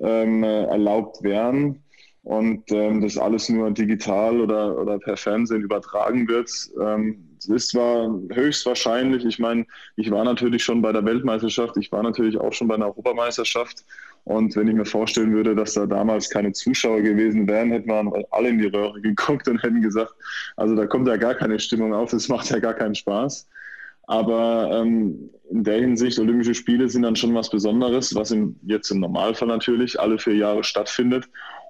ähm, 0.00 0.44
äh, 0.44 0.64
erlaubt 0.64 1.22
wären 1.22 1.82
und 2.28 2.70
ähm, 2.72 3.00
das 3.00 3.16
alles 3.16 3.48
nur 3.48 3.70
digital 3.70 4.38
oder, 4.38 4.78
oder 4.78 4.98
per 4.98 5.16
Fernsehen 5.16 5.62
übertragen 5.62 6.28
wird. 6.28 6.50
Ähm, 6.78 7.24
ist 7.48 7.70
zwar 7.70 8.14
höchstwahrscheinlich, 8.34 9.24
ich 9.24 9.38
meine, 9.38 9.64
ich 9.96 10.10
war 10.10 10.24
natürlich 10.24 10.62
schon 10.62 10.82
bei 10.82 10.92
der 10.92 11.06
Weltmeisterschaft, 11.06 11.78
ich 11.78 11.90
war 11.90 12.02
natürlich 12.02 12.36
auch 12.36 12.52
schon 12.52 12.68
bei 12.68 12.74
einer 12.74 12.88
Europameisterschaft 12.88 13.82
und 14.24 14.54
wenn 14.56 14.68
ich 14.68 14.74
mir 14.74 14.84
vorstellen 14.84 15.32
würde, 15.32 15.54
dass 15.54 15.72
da 15.72 15.86
damals 15.86 16.28
keine 16.28 16.52
Zuschauer 16.52 17.00
gewesen 17.00 17.48
wären, 17.48 17.70
hätten 17.70 17.88
wir 17.88 18.26
alle 18.30 18.50
in 18.50 18.58
die 18.58 18.66
Röhre 18.66 19.00
geguckt 19.00 19.48
und 19.48 19.62
hätten 19.62 19.80
gesagt, 19.80 20.12
also 20.56 20.76
da 20.76 20.84
kommt 20.84 21.08
ja 21.08 21.16
gar 21.16 21.34
keine 21.34 21.58
Stimmung 21.58 21.94
auf, 21.94 22.10
das 22.10 22.28
macht 22.28 22.50
ja 22.50 22.58
gar 22.58 22.74
keinen 22.74 22.94
Spaß. 22.94 23.48
Aber 24.06 24.70
ähm, 24.72 25.30
in 25.50 25.64
der 25.64 25.80
Hinsicht, 25.80 26.18
Olympische 26.18 26.54
Spiele 26.54 26.88
sind 26.88 27.02
dann 27.02 27.16
schon 27.16 27.34
was 27.34 27.48
Besonderes, 27.48 28.14
was 28.14 28.30
im, 28.32 28.56
jetzt 28.66 28.90
im 28.90 29.00
Normalfall 29.00 29.48
natürlich 29.48 29.98
alle 29.98 30.18
vier 30.18 30.34
Jahre 30.34 30.64
stattfindet 30.64 31.26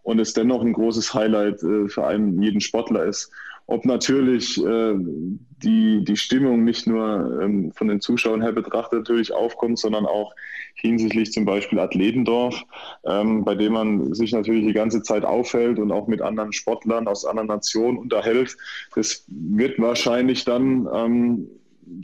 und 0.08 0.18
es 0.20 0.32
dennoch 0.32 0.62
ein 0.62 0.72
großes 0.72 1.12
Highlight 1.12 1.62
äh, 1.62 1.86
für 1.86 2.06
einen 2.06 2.42
jeden 2.42 2.62
Sportler 2.62 3.04
ist. 3.04 3.30
Ob 3.66 3.84
natürlich 3.84 4.56
äh, 4.64 4.94
die, 4.96 6.02
die 6.02 6.16
Stimmung 6.16 6.64
nicht 6.64 6.86
nur 6.86 7.42
ähm, 7.42 7.72
von 7.72 7.88
den 7.88 8.00
Zuschauern 8.00 8.40
her 8.40 8.52
betrachtet 8.52 9.00
natürlich 9.00 9.34
aufkommt, 9.34 9.78
sondern 9.78 10.06
auch 10.06 10.34
hinsichtlich 10.76 11.30
zum 11.30 11.44
Beispiel 11.44 11.78
Athletendorf, 11.78 12.64
ähm, 13.04 13.44
bei 13.44 13.54
dem 13.54 13.74
man 13.74 14.14
sich 14.14 14.32
natürlich 14.32 14.64
die 14.66 14.72
ganze 14.72 15.02
Zeit 15.02 15.26
aufhält 15.26 15.78
und 15.78 15.92
auch 15.92 16.08
mit 16.08 16.22
anderen 16.22 16.54
Sportlern 16.54 17.06
aus 17.06 17.26
anderen 17.26 17.48
Nationen 17.48 17.98
unterhält. 17.98 18.56
Das 18.94 19.26
wird 19.28 19.78
wahrscheinlich 19.78 20.46
dann 20.46 20.88
ähm, 20.90 21.50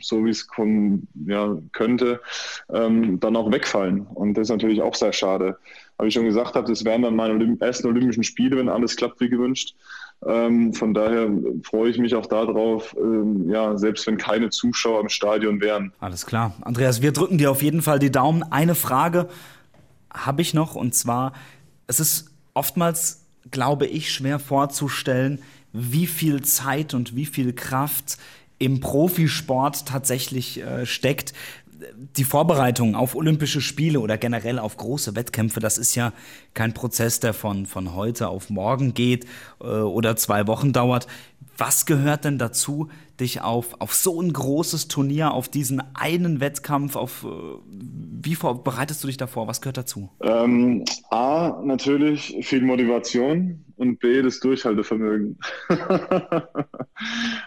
so 0.01 0.25
wie 0.25 0.29
es 0.29 0.47
ja, 1.25 1.57
könnte, 1.71 2.21
ähm, 2.73 3.19
dann 3.19 3.35
auch 3.35 3.51
wegfallen. 3.51 4.01
Und 4.01 4.35
das 4.35 4.43
ist 4.43 4.51
natürlich 4.51 4.81
auch 4.81 4.95
sehr 4.95 5.13
schade. 5.13 5.57
Aber 5.97 6.07
ich 6.07 6.13
schon 6.13 6.25
gesagt 6.25 6.55
habe, 6.55 6.67
das 6.67 6.83
wären 6.83 7.03
dann 7.03 7.15
meine 7.15 7.33
Olymp 7.33 7.61
ersten 7.61 7.87
Olympischen 7.87 8.23
Spiele, 8.23 8.57
wenn 8.57 8.69
alles 8.69 8.95
klappt 8.95 9.21
wie 9.21 9.29
gewünscht. 9.29 9.75
Ähm, 10.25 10.73
von 10.73 10.93
daher 10.93 11.29
freue 11.63 11.89
ich 11.89 11.97
mich 11.97 12.15
auch 12.15 12.25
darauf, 12.25 12.95
ähm, 12.97 13.49
ja, 13.49 13.77
selbst 13.77 14.07
wenn 14.07 14.17
keine 14.17 14.49
Zuschauer 14.49 15.01
im 15.01 15.09
Stadion 15.09 15.61
wären. 15.61 15.93
Alles 15.99 16.25
klar. 16.25 16.55
Andreas, 16.61 17.01
wir 17.01 17.11
drücken 17.11 17.37
dir 17.37 17.51
auf 17.51 17.61
jeden 17.61 17.81
Fall 17.81 17.99
die 17.99 18.11
Daumen. 18.11 18.43
Eine 18.43 18.75
Frage 18.75 19.27
habe 20.11 20.41
ich 20.41 20.53
noch 20.53 20.75
und 20.75 20.95
zwar, 20.95 21.33
es 21.87 21.99
ist 21.99 22.31
oftmals, 22.53 23.25
glaube 23.51 23.85
ich, 23.85 24.11
schwer 24.11 24.39
vorzustellen, 24.39 25.39
wie 25.71 26.07
viel 26.07 26.41
Zeit 26.41 26.93
und 26.93 27.15
wie 27.15 27.25
viel 27.25 27.53
Kraft 27.53 28.17
im 28.59 28.79
Profisport 28.79 29.85
tatsächlich 29.85 30.61
äh, 30.61 30.85
steckt. 30.85 31.33
Die 32.17 32.23
Vorbereitung 32.23 32.95
auf 32.95 33.15
Olympische 33.15 33.59
Spiele 33.59 33.99
oder 33.99 34.17
generell 34.17 34.59
auf 34.59 34.77
große 34.77 35.15
Wettkämpfe, 35.15 35.59
das 35.59 35.77
ist 35.77 35.95
ja 35.95 36.13
kein 36.53 36.73
Prozess, 36.73 37.19
der 37.19 37.33
von, 37.33 37.65
von 37.65 37.93
heute 37.93 38.29
auf 38.29 38.49
morgen 38.49 38.93
geht 38.93 39.25
äh, 39.61 39.65
oder 39.65 40.15
zwei 40.15 40.47
Wochen 40.47 40.71
dauert. 40.71 41.07
Was 41.57 41.85
gehört 41.85 42.25
denn 42.25 42.37
dazu, 42.37 42.89
dich 43.19 43.41
auf, 43.41 43.79
auf 43.79 43.93
so 43.93 44.21
ein 44.21 44.33
großes 44.33 44.87
Turnier, 44.87 45.31
auf 45.31 45.47
diesen 45.47 45.81
einen 45.93 46.39
Wettkampf, 46.41 46.95
auf 46.95 47.23
äh, 47.23 47.27
wie 47.67 48.35
bereitest 48.35 49.03
du 49.03 49.07
dich 49.07 49.17
davor? 49.17 49.47
Was 49.47 49.61
gehört 49.61 49.77
dazu? 49.77 50.09
Ähm, 50.21 50.83
A, 51.11 51.61
natürlich 51.63 52.35
viel 52.41 52.61
Motivation 52.61 53.63
und 53.77 53.99
B, 53.99 54.21
das 54.21 54.39
Durchhaltevermögen. 54.39 55.37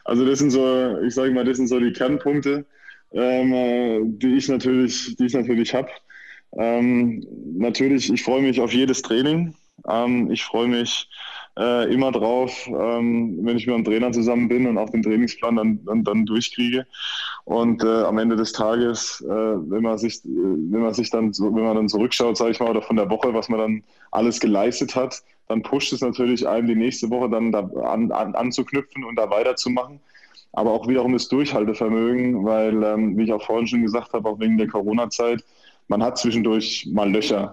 also 0.09 0.25
das 0.25 0.39
sind 0.39 0.51
so, 0.51 0.99
ich 1.03 1.15
sage 1.15 1.33
mal, 1.33 1.45
das 1.45 1.59
sind 1.59 1.69
so 1.69 1.79
die 1.79 1.93
Kernpunkte, 1.93 2.65
ähm, 3.13 3.53
äh, 3.53 4.01
die 4.05 4.37
ich 4.37 4.49
natürlich, 4.49 5.17
die 5.17 5.27
ich 5.27 5.35
natürlich 5.35 5.75
habe. 5.75 5.91
Ähm, 6.57 7.27
natürlich, 7.59 8.11
ich 8.11 8.23
freue 8.23 8.41
mich 8.41 8.59
auf 8.59 8.73
jedes 8.73 9.03
Training. 9.03 9.55
Ähm, 9.87 10.31
ich 10.31 10.43
freue 10.43 10.67
mich 10.67 11.11
äh, 11.59 11.93
immer 11.93 12.11
drauf, 12.11 12.67
ähm, 12.69 13.39
wenn 13.43 13.59
ich 13.59 13.67
mit 13.67 13.77
dem 13.77 13.85
Trainer 13.85 14.11
zusammen 14.11 14.49
bin 14.49 14.67
und 14.67 14.79
auch 14.79 14.89
den 14.89 15.03
Trainingsplan 15.03 15.57
dann, 15.57 15.85
dann, 15.85 16.05
dann 16.05 16.25
durchkriege. 16.25 16.87
Und 17.45 17.85
äh, 17.85 18.03
am 18.05 18.17
Ende 18.17 18.37
des 18.37 18.53
Tages, 18.53 19.23
äh, 19.27 19.29
wenn 19.29 19.83
man 19.83 19.99
sich, 19.99 20.25
äh, 20.25 20.29
wenn 20.29 20.81
man 20.81 20.95
sich 20.95 21.11
dann, 21.11 21.33
wenn 21.33 21.65
man 21.65 21.77
dann 21.77 21.89
zurückschaut, 21.89 22.39
sage 22.39 22.53
ich 22.53 22.61
mal, 22.61 22.71
oder 22.71 22.83
von 22.83 22.97
der 22.97 23.11
Woche, 23.11 23.35
was 23.35 23.51
man 23.51 23.61
dann 23.61 23.85
alles 24.11 24.41
geleistet 24.41 24.97
hat, 24.97 25.23
dann 25.49 25.63
pusht 25.63 25.93
es 25.93 26.03
natürlich 26.03 26.47
einen, 26.47 26.69
die 26.69 26.77
nächste 26.77 27.11
Woche 27.11 27.31
dann 27.31 27.53
da 27.53 27.61
an, 27.61 28.13
an, 28.13 28.35
anzuknüpfen 28.35 29.05
und 29.05 29.17
da 29.17 29.31
weiterzumachen. 29.31 30.01
Aber 30.53 30.73
auch 30.73 30.89
wiederum 30.89 31.13
das 31.13 31.29
Durchhaltevermögen, 31.29 32.45
weil, 32.45 32.83
ähm, 32.83 33.17
wie 33.17 33.25
ich 33.25 33.33
auch 33.33 33.43
vorhin 33.43 33.67
schon 33.67 33.83
gesagt 33.83 34.13
habe, 34.13 34.29
auch 34.29 34.41
wegen 34.41 34.59
der 34.59 34.69
Corona-Zeit, 34.69 35.45
man 35.89 36.03
hat 36.03 36.19
zwischendurch 36.19 36.87
mal 36.93 37.11
Löcher, 37.11 37.53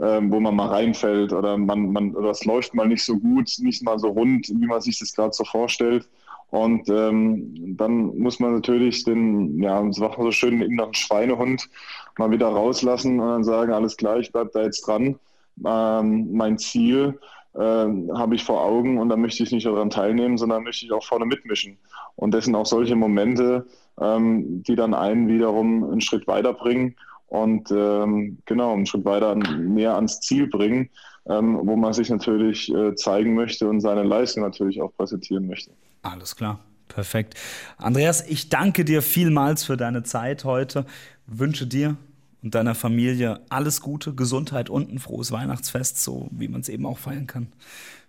ähm, 0.00 0.32
wo 0.32 0.40
man 0.40 0.56
mal 0.56 0.68
reinfällt 0.68 1.32
oder 1.32 1.56
man, 1.56 1.92
man 1.92 2.14
oder 2.14 2.30
es 2.30 2.44
läuft 2.44 2.74
mal 2.74 2.88
nicht 2.88 3.04
so 3.04 3.16
gut, 3.18 3.50
nicht 3.58 3.82
mal 3.82 3.98
so 3.98 4.08
rund, 4.08 4.48
wie 4.48 4.66
man 4.66 4.80
sich 4.80 4.98
das 4.98 5.14
gerade 5.14 5.32
so 5.32 5.44
vorstellt. 5.44 6.08
Und 6.50 6.88
ähm, 6.88 7.76
dann 7.76 8.18
muss 8.18 8.40
man 8.40 8.54
natürlich 8.54 9.04
den, 9.04 9.62
ja, 9.62 9.82
das 9.82 9.98
macht 9.98 10.16
man 10.18 10.26
so 10.26 10.32
schön, 10.32 10.58
den 10.58 10.72
inneren 10.72 10.94
Schweinehund 10.94 11.68
mal 12.16 12.30
wieder 12.30 12.48
rauslassen 12.48 13.20
und 13.20 13.28
dann 13.28 13.44
sagen, 13.44 13.72
alles 13.72 13.96
klar, 13.96 14.18
ich 14.18 14.32
bleib 14.32 14.52
da 14.52 14.62
jetzt 14.62 14.86
dran. 14.86 15.18
Ähm, 15.66 16.32
mein 16.32 16.58
Ziel 16.58 17.18
äh, 17.54 17.58
habe 17.60 18.34
ich 18.34 18.44
vor 18.44 18.64
Augen 18.64 18.98
und 18.98 19.08
da 19.08 19.16
möchte 19.16 19.42
ich 19.42 19.52
nicht 19.52 19.66
daran 19.66 19.90
teilnehmen, 19.90 20.38
sondern 20.38 20.64
möchte 20.64 20.86
ich 20.86 20.92
auch 20.92 21.04
vorne 21.04 21.26
mitmischen. 21.26 21.78
Und 22.16 22.32
das 22.32 22.44
sind 22.44 22.54
auch 22.54 22.66
solche 22.66 22.96
Momente, 22.96 23.66
ähm, 24.00 24.62
die 24.62 24.76
dann 24.76 24.94
einen 24.94 25.28
wiederum 25.28 25.84
einen 25.84 26.00
Schritt 26.00 26.26
weiterbringen 26.26 26.96
und 27.26 27.70
ähm, 27.70 28.38
genau 28.46 28.72
einen 28.72 28.86
Schritt 28.86 29.04
weiter 29.04 29.34
näher 29.34 29.94
ans 29.94 30.20
Ziel 30.20 30.48
bringen, 30.48 30.90
ähm, 31.26 31.58
wo 31.62 31.76
man 31.76 31.92
sich 31.92 32.10
natürlich 32.10 32.72
äh, 32.74 32.94
zeigen 32.94 33.34
möchte 33.34 33.68
und 33.68 33.80
seine 33.80 34.02
Leistung 34.02 34.42
natürlich 34.42 34.80
auch 34.80 34.92
präsentieren 34.96 35.46
möchte. 35.46 35.70
Alles 36.02 36.34
klar. 36.34 36.60
Perfekt. 36.88 37.34
Andreas, 37.76 38.26
ich 38.26 38.48
danke 38.48 38.84
dir 38.84 39.02
vielmals 39.02 39.62
für 39.64 39.76
deine 39.76 40.02
Zeit 40.02 40.44
heute. 40.44 40.86
Wünsche 41.26 41.66
dir 41.66 41.96
und 42.42 42.54
deiner 42.54 42.74
Familie 42.74 43.40
alles 43.48 43.80
Gute, 43.80 44.14
Gesundheit 44.14 44.70
und 44.70 44.92
ein 44.92 44.98
frohes 44.98 45.32
Weihnachtsfest, 45.32 46.02
so 46.02 46.28
wie 46.30 46.48
man 46.48 46.60
es 46.60 46.68
eben 46.68 46.86
auch 46.86 46.98
feiern 46.98 47.26
kann. 47.26 47.48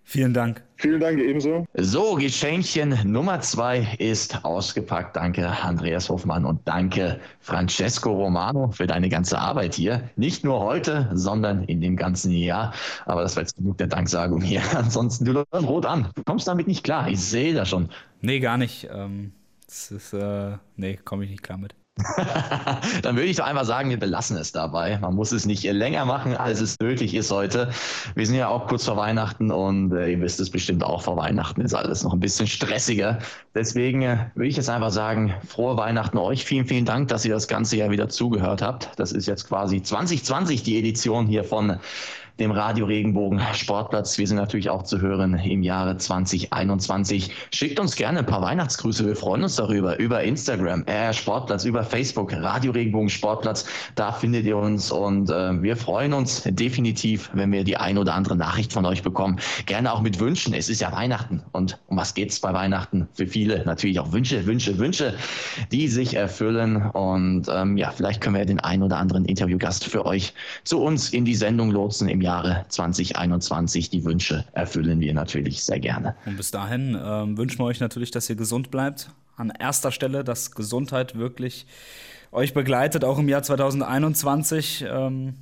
Vielen 0.09 0.33
Dank. 0.33 0.63
Vielen 0.77 0.99
Dank 0.99 1.19
ebenso. 1.19 1.67
So, 1.75 2.15
Geschenkchen 2.15 2.97
Nummer 3.03 3.41
zwei 3.41 3.95
ist 3.99 4.43
ausgepackt. 4.43 5.15
Danke, 5.15 5.47
Andreas 5.47 6.09
Hofmann 6.09 6.45
und 6.45 6.67
danke, 6.67 7.19
Francesco 7.41 8.11
Romano, 8.11 8.71
für 8.71 8.87
deine 8.87 9.07
ganze 9.07 9.37
Arbeit 9.37 9.75
hier. 9.75 10.09
Nicht 10.15 10.43
nur 10.43 10.61
heute, 10.61 11.11
sondern 11.13 11.63
in 11.65 11.79
dem 11.79 11.95
ganzen 11.95 12.31
Jahr. 12.31 12.73
Aber 13.05 13.21
das 13.21 13.35
war 13.35 13.43
jetzt 13.43 13.55
genug 13.55 13.77
der 13.77 13.85
Danksagung 13.85 14.41
hier. 14.41 14.63
Ansonsten, 14.75 15.25
du 15.25 15.33
läufst 15.33 15.53
rot 15.53 15.85
an. 15.85 16.07
Du 16.15 16.23
kommst 16.23 16.47
damit 16.47 16.65
nicht 16.65 16.83
klar. 16.83 17.07
Ich 17.07 17.19
sehe 17.19 17.53
das 17.53 17.69
schon. 17.69 17.89
Nee, 18.21 18.39
gar 18.39 18.57
nicht. 18.57 18.89
Ähm, 18.91 19.33
das 19.67 19.91
ist, 19.91 20.13
äh, 20.13 20.57
nee, 20.75 20.97
komme 21.05 21.25
ich 21.25 21.29
nicht 21.29 21.43
klar 21.43 21.59
mit. 21.59 21.75
Dann 23.01 23.15
würde 23.15 23.27
ich 23.27 23.37
doch 23.37 23.45
einfach 23.45 23.65
sagen, 23.65 23.89
wir 23.89 23.99
belassen 23.99 24.37
es 24.37 24.51
dabei. 24.51 24.97
Man 24.99 25.15
muss 25.15 25.31
es 25.31 25.45
nicht 25.45 25.63
länger 25.63 26.05
machen, 26.05 26.35
als 26.35 26.61
es 26.61 26.79
nötig 26.79 27.13
ist 27.13 27.31
heute. 27.31 27.69
Wir 28.15 28.25
sind 28.25 28.35
ja 28.35 28.47
auch 28.47 28.67
kurz 28.67 28.85
vor 28.85 28.97
Weihnachten 28.97 29.51
und 29.51 29.91
äh, 29.93 30.11
ihr 30.11 30.21
wisst 30.21 30.39
es 30.39 30.49
bestimmt 30.49 30.83
auch, 30.83 31.01
vor 31.01 31.17
Weihnachten 31.17 31.61
ist 31.61 31.73
alles 31.73 32.03
noch 32.03 32.13
ein 32.13 32.19
bisschen 32.19 32.47
stressiger. 32.47 33.19
Deswegen 33.55 34.01
äh, 34.01 34.17
würde 34.35 34.47
ich 34.47 34.57
jetzt 34.57 34.69
einfach 34.69 34.91
sagen, 34.91 35.33
frohe 35.47 35.77
Weihnachten 35.77 36.17
euch. 36.17 36.45
Vielen, 36.45 36.65
vielen 36.65 36.85
Dank, 36.85 37.09
dass 37.09 37.25
ihr 37.25 37.33
das 37.33 37.47
ganze 37.47 37.77
Jahr 37.77 37.89
wieder 37.89 38.09
zugehört 38.09 38.61
habt. 38.61 38.89
Das 38.97 39.11
ist 39.11 39.27
jetzt 39.27 39.47
quasi 39.47 39.81
2020 39.81 40.63
die 40.63 40.79
Edition 40.79 41.27
hier 41.27 41.43
von 41.43 41.79
dem 42.39 42.51
Radio 42.51 42.85
Regenbogen 42.85 43.41
Sportplatz. 43.53 44.17
Wir 44.17 44.25
sind 44.25 44.37
natürlich 44.37 44.69
auch 44.69 44.83
zu 44.83 45.01
hören 45.01 45.33
im 45.39 45.61
Jahre 45.61 45.97
2021. 45.97 47.31
Schickt 47.53 47.79
uns 47.79 47.95
gerne 47.95 48.19
ein 48.19 48.25
paar 48.25 48.41
Weihnachtsgrüße. 48.41 49.05
Wir 49.05 49.15
freuen 49.15 49.43
uns 49.43 49.57
darüber. 49.57 49.99
Über 49.99 50.23
Instagram, 50.23 50.83
RR 50.87 51.13
Sportplatz, 51.13 51.65
über 51.65 51.83
Facebook, 51.83 52.33
Radio 52.33 52.71
Regenbogen 52.71 53.09
Sportplatz. 53.09 53.65
Da 53.95 54.11
findet 54.11 54.45
ihr 54.45 54.57
uns 54.57 54.91
und 54.91 55.29
äh, 55.29 55.61
wir 55.61 55.75
freuen 55.75 56.13
uns 56.13 56.43
definitiv, 56.43 57.29
wenn 57.33 57.51
wir 57.51 57.63
die 57.63 57.77
ein 57.77 57.97
oder 57.97 58.13
andere 58.13 58.35
Nachricht 58.37 58.71
von 58.71 58.85
euch 58.85 59.03
bekommen. 59.03 59.39
Gerne 59.65 59.91
auch 59.91 60.01
mit 60.01 60.19
Wünschen. 60.19 60.53
Es 60.53 60.69
ist 60.69 60.79
ja 60.79 60.91
Weihnachten. 60.91 61.43
Und 61.51 61.77
um 61.87 61.97
was 61.97 62.13
geht 62.13 62.31
es 62.31 62.39
bei 62.39 62.53
Weihnachten? 62.53 63.07
Für 63.13 63.27
viele 63.27 63.65
natürlich 63.65 63.99
auch 63.99 64.11
Wünsche, 64.13 64.45
Wünsche, 64.45 64.77
Wünsche, 64.77 65.15
die 65.71 65.87
sich 65.89 66.15
erfüllen. 66.15 66.89
Und 66.91 67.47
ähm, 67.53 67.75
ja, 67.75 67.91
vielleicht 67.91 68.21
können 68.21 68.35
wir 68.35 68.45
den 68.45 68.61
ein 68.61 68.81
oder 68.81 68.97
anderen 68.97 69.25
Interviewgast 69.25 69.85
für 69.85 70.05
euch 70.05 70.33
zu 70.63 70.81
uns 70.81 71.09
in 71.09 71.25
die 71.25 71.35
Sendung 71.35 71.71
lotsen 71.71 72.07
im 72.07 72.21
Jahr 72.21 72.28
Jahre 72.29 72.65
2021. 72.69 73.89
Die 73.89 74.05
Wünsche 74.05 74.45
erfüllen 74.53 74.99
wir 74.99 75.13
natürlich 75.13 75.63
sehr 75.63 75.79
gerne. 75.79 76.15
Und 76.27 76.37
bis 76.37 76.51
dahin 76.51 76.97
ähm, 77.03 77.37
wünschen 77.37 77.59
wir 77.59 77.65
euch 77.65 77.79
natürlich, 77.79 78.11
dass 78.11 78.29
ihr 78.29 78.35
gesund 78.35 78.69
bleibt. 78.69 79.09
An 79.35 79.51
erster 79.57 79.91
Stelle, 79.91 80.23
dass 80.23 80.51
Gesundheit 80.51 81.17
wirklich 81.17 81.65
euch 82.31 82.53
begleitet, 82.53 83.03
auch 83.03 83.17
im 83.17 83.29
Jahr 83.29 83.41
2021. 83.41 84.85
Ähm, 84.87 85.35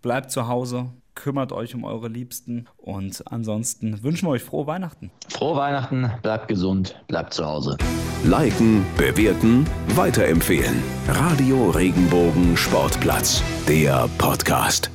bleibt 0.00 0.30
zu 0.30 0.48
Hause, 0.48 0.86
kümmert 1.14 1.52
euch 1.52 1.74
um 1.74 1.84
eure 1.84 2.08
Liebsten 2.08 2.66
und 2.78 3.22
ansonsten 3.30 4.02
wünschen 4.02 4.26
wir 4.26 4.32
euch 4.32 4.42
frohe 4.42 4.66
Weihnachten. 4.66 5.10
Frohe 5.28 5.56
Weihnachten, 5.56 6.10
bleibt 6.22 6.48
gesund, 6.48 6.98
bleibt 7.06 7.34
zu 7.34 7.44
Hause. 7.44 7.76
Liken, 8.24 8.86
bewerten, 8.96 9.66
weiterempfehlen. 9.94 10.82
Radio 11.08 11.68
Regenbogen 11.68 12.56
Sportplatz, 12.56 13.42
der 13.68 14.08
Podcast. 14.16 14.90